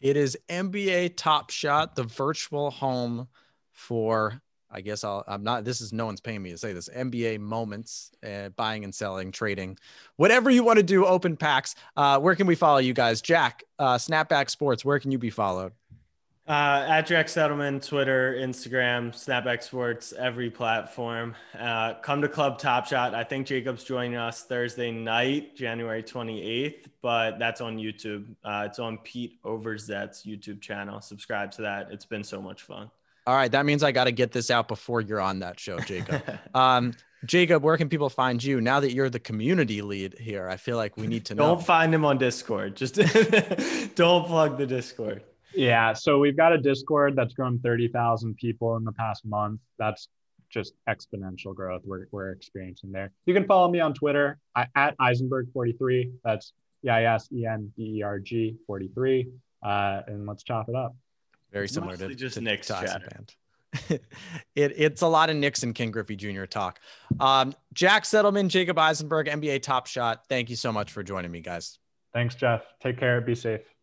It 0.00 0.16
is 0.16 0.36
NBA 0.48 1.16
Top 1.16 1.50
Shot, 1.50 1.96
the 1.96 2.04
virtual 2.04 2.70
home 2.70 3.28
for 3.72 4.42
I 4.70 4.80
guess 4.80 5.04
I'll, 5.04 5.24
I'm 5.26 5.44
not, 5.44 5.64
this 5.64 5.80
is 5.80 5.92
no 5.92 6.06
one's 6.06 6.20
paying 6.20 6.42
me 6.42 6.50
to 6.50 6.58
say 6.58 6.72
this 6.72 6.88
NBA 6.88 7.38
moments, 7.38 8.10
uh, 8.26 8.48
buying 8.50 8.84
and 8.84 8.94
selling, 8.94 9.30
trading, 9.30 9.78
whatever 10.16 10.50
you 10.50 10.64
want 10.64 10.78
to 10.78 10.82
do, 10.82 11.06
open 11.06 11.36
packs. 11.36 11.76
Uh, 11.96 12.18
where 12.18 12.34
can 12.34 12.46
we 12.46 12.56
follow 12.56 12.78
you 12.78 12.92
guys? 12.92 13.22
Jack, 13.22 13.62
uh, 13.78 13.94
Snapback 13.94 14.50
Sports, 14.50 14.84
where 14.84 14.98
can 14.98 15.12
you 15.12 15.18
be 15.18 15.30
followed? 15.30 15.72
Uh, 16.48 16.86
at 16.88 17.02
Jack 17.02 17.26
Settleman, 17.26 17.84
Twitter, 17.84 18.36
Instagram, 18.38 19.10
Snapback 19.10 19.64
Sports, 19.64 20.12
every 20.16 20.48
platform. 20.48 21.34
Uh, 21.58 21.94
come 21.94 22.22
to 22.22 22.28
Club 22.28 22.60
Top 22.60 22.86
Shot. 22.86 23.16
I 23.16 23.24
think 23.24 23.48
Jacob's 23.48 23.82
joining 23.82 24.14
us 24.16 24.44
Thursday 24.44 24.92
night, 24.92 25.56
January 25.56 26.04
28th, 26.04 26.86
but 27.02 27.40
that's 27.40 27.60
on 27.60 27.78
YouTube. 27.78 28.26
Uh, 28.44 28.62
it's 28.66 28.78
on 28.78 28.98
Pete 28.98 29.40
Overzet's 29.42 30.24
YouTube 30.24 30.60
channel. 30.60 31.00
Subscribe 31.00 31.50
to 31.52 31.62
that. 31.62 31.88
It's 31.90 32.04
been 32.04 32.22
so 32.22 32.40
much 32.40 32.62
fun. 32.62 32.92
All 33.26 33.34
right, 33.34 33.50
that 33.50 33.66
means 33.66 33.82
I 33.82 33.90
got 33.90 34.04
to 34.04 34.12
get 34.12 34.30
this 34.30 34.48
out 34.48 34.68
before 34.68 35.00
you're 35.00 35.20
on 35.20 35.40
that 35.40 35.58
show, 35.58 35.80
Jacob. 35.80 36.22
um, 36.54 36.94
Jacob, 37.24 37.64
where 37.64 37.76
can 37.76 37.88
people 37.88 38.08
find 38.08 38.42
you 38.42 38.60
now 38.60 38.78
that 38.78 38.92
you're 38.92 39.10
the 39.10 39.18
community 39.18 39.82
lead 39.82 40.14
here? 40.16 40.48
I 40.48 40.58
feel 40.58 40.76
like 40.76 40.96
we 40.96 41.08
need 41.08 41.24
to 41.24 41.34
know. 41.34 41.56
Don't 41.56 41.66
find 41.66 41.92
him 41.92 42.04
on 42.04 42.18
Discord. 42.18 42.76
Just 42.76 42.94
don't 43.96 44.26
plug 44.28 44.58
the 44.58 44.66
Discord. 44.68 45.24
Yeah, 45.56 45.92
so 45.94 46.18
we've 46.18 46.36
got 46.36 46.52
a 46.52 46.58
Discord 46.58 47.16
that's 47.16 47.34
grown 47.34 47.58
30,000 47.60 48.36
people 48.36 48.76
in 48.76 48.84
the 48.84 48.92
past 48.92 49.24
month. 49.24 49.60
That's 49.78 50.08
just 50.50 50.74
exponential 50.88 51.54
growth 51.54 51.82
we're, 51.84 52.06
we're 52.12 52.30
experiencing 52.30 52.92
there. 52.92 53.12
You 53.24 53.34
can 53.34 53.46
follow 53.46 53.70
me 53.70 53.80
on 53.80 53.94
Twitter 53.94 54.38
I, 54.54 54.66
at 54.74 54.96
Eisenberg43. 54.98 56.12
That's 56.24 56.52
E 56.84 56.88
I 56.88 57.04
S 57.04 57.28
E 57.32 57.46
N 57.46 57.72
B 57.76 57.98
E 57.98 58.02
R 58.02 58.18
G 58.18 58.56
43. 58.66 59.28
Uh, 59.62 60.02
and 60.06 60.26
let's 60.26 60.42
chop 60.42 60.68
it 60.68 60.74
up. 60.74 60.94
Very 61.52 61.68
similar 61.68 61.92
Mostly 61.92 62.08
to 62.08 62.14
just 62.14 62.34
to, 62.34 62.40
Knicks 62.40 62.70
band. 62.70 63.34
it, 63.88 64.02
it's 64.54 65.02
a 65.02 65.06
lot 65.06 65.30
of 65.30 65.36
Knicks 65.36 65.62
and 65.62 65.74
Ken 65.74 65.90
Griffey 65.90 66.16
Jr. 66.16 66.44
talk. 66.44 66.80
Um, 67.18 67.54
Jack 67.72 68.04
Settleman, 68.04 68.48
Jacob 68.48 68.78
Eisenberg, 68.78 69.26
NBA 69.26 69.62
Top 69.62 69.86
Shot. 69.86 70.22
Thank 70.28 70.50
you 70.50 70.56
so 70.56 70.72
much 70.72 70.92
for 70.92 71.02
joining 71.02 71.30
me, 71.30 71.40
guys. 71.40 71.78
Thanks, 72.12 72.34
Jeff. 72.34 72.62
Take 72.80 72.98
care. 72.98 73.20
Be 73.20 73.34
safe. 73.34 73.75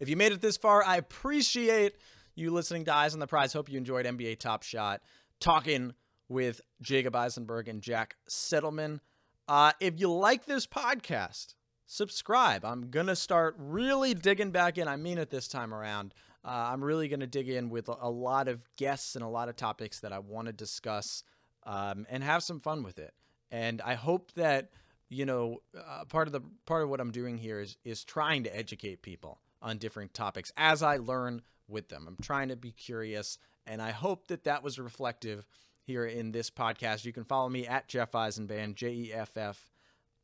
If 0.00 0.08
you 0.08 0.16
made 0.16 0.32
it 0.32 0.40
this 0.40 0.56
far, 0.56 0.84
I 0.84 0.96
appreciate 0.96 1.96
you 2.34 2.50
listening 2.50 2.84
to 2.86 2.94
Eyes 2.94 3.14
on 3.14 3.20
the 3.20 3.26
Prize. 3.26 3.52
Hope 3.52 3.70
you 3.70 3.78
enjoyed 3.78 4.06
NBA 4.06 4.38
Top 4.38 4.62
Shot 4.62 5.02
talking 5.40 5.94
with 6.28 6.60
Jacob 6.80 7.14
Eisenberg 7.14 7.68
and 7.68 7.80
Jack 7.80 8.16
Settleman. 8.28 9.00
Uh, 9.46 9.72
if 9.80 10.00
you 10.00 10.10
like 10.10 10.46
this 10.46 10.66
podcast, 10.66 11.54
subscribe. 11.86 12.64
I'm 12.64 12.90
going 12.90 13.06
to 13.06 13.16
start 13.16 13.54
really 13.58 14.14
digging 14.14 14.50
back 14.50 14.78
in. 14.78 14.88
I 14.88 14.96
mean 14.96 15.18
it 15.18 15.30
this 15.30 15.46
time 15.48 15.72
around. 15.72 16.12
Uh, 16.44 16.70
I'm 16.72 16.82
really 16.82 17.08
going 17.08 17.20
to 17.20 17.26
dig 17.26 17.48
in 17.48 17.70
with 17.70 17.88
a 17.88 18.10
lot 18.10 18.48
of 18.48 18.68
guests 18.76 19.14
and 19.14 19.24
a 19.24 19.28
lot 19.28 19.48
of 19.48 19.56
topics 19.56 20.00
that 20.00 20.12
I 20.12 20.18
want 20.18 20.46
to 20.46 20.52
discuss 20.52 21.22
um, 21.64 22.04
and 22.10 22.24
have 22.24 22.42
some 22.42 22.60
fun 22.60 22.82
with 22.82 22.98
it. 22.98 23.14
And 23.50 23.80
I 23.82 23.94
hope 23.94 24.32
that 24.32 24.70
you 25.08 25.24
know 25.24 25.58
uh, 25.78 26.04
part 26.06 26.26
of 26.26 26.32
the 26.32 26.40
part 26.66 26.82
of 26.82 26.88
what 26.88 27.00
I'm 27.00 27.12
doing 27.12 27.38
here 27.38 27.60
is 27.60 27.76
is 27.84 28.04
trying 28.04 28.44
to 28.44 28.56
educate 28.56 29.02
people 29.02 29.38
on 29.64 29.78
different 29.78 30.14
topics 30.14 30.52
as 30.56 30.82
I 30.82 30.98
learn 30.98 31.42
with 31.66 31.88
them. 31.88 32.04
I'm 32.06 32.18
trying 32.22 32.48
to 32.50 32.56
be 32.56 32.70
curious, 32.70 33.38
and 33.66 33.82
I 33.82 33.90
hope 33.90 34.28
that 34.28 34.44
that 34.44 34.62
was 34.62 34.78
reflective 34.78 35.48
here 35.82 36.04
in 36.04 36.30
this 36.30 36.50
podcast. 36.50 37.04
You 37.04 37.12
can 37.12 37.24
follow 37.24 37.48
me 37.48 37.66
at 37.66 37.88
Jeff 37.88 38.12
Eisenband, 38.12 38.76
J 38.76 38.90
E 38.90 39.12
F 39.12 39.36
F 39.36 39.72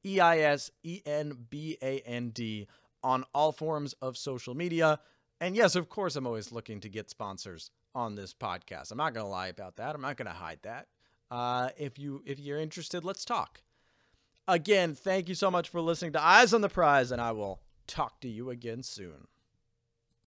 E 0.04 0.20
I 0.20 0.38
S 0.38 0.70
E 0.84 1.00
N 1.04 1.46
B 1.48 1.78
A 1.82 2.00
N 2.00 2.30
D 2.30 2.68
on 3.02 3.24
all 3.34 3.50
forms 3.50 3.94
of 3.94 4.16
social 4.16 4.54
media. 4.54 5.00
And 5.40 5.56
yes, 5.56 5.74
of 5.74 5.88
course, 5.88 6.16
I'm 6.16 6.26
always 6.26 6.52
looking 6.52 6.80
to 6.80 6.90
get 6.90 7.08
sponsors 7.08 7.70
on 7.94 8.14
this 8.14 8.34
podcast. 8.34 8.92
I'm 8.92 8.98
not 8.98 9.14
going 9.14 9.24
to 9.24 9.30
lie 9.30 9.48
about 9.48 9.76
that. 9.76 9.94
I'm 9.94 10.02
not 10.02 10.18
going 10.18 10.26
to 10.26 10.32
hide 10.32 10.60
that. 10.62 10.88
Uh, 11.30 11.70
if 11.78 11.98
you 11.98 12.22
if 12.26 12.38
you're 12.38 12.60
interested, 12.60 13.04
let's 13.04 13.24
talk. 13.24 13.62
Again, 14.46 14.94
thank 14.94 15.28
you 15.28 15.34
so 15.34 15.50
much 15.50 15.68
for 15.68 15.80
listening 15.80 16.12
to 16.12 16.22
Eyes 16.22 16.52
on 16.52 16.60
the 16.60 16.68
Prize, 16.68 17.12
and 17.12 17.20
I 17.20 17.32
will 17.32 17.60
talk 17.86 18.20
to 18.20 18.28
you 18.28 18.50
again 18.50 18.82
soon. 18.82 19.26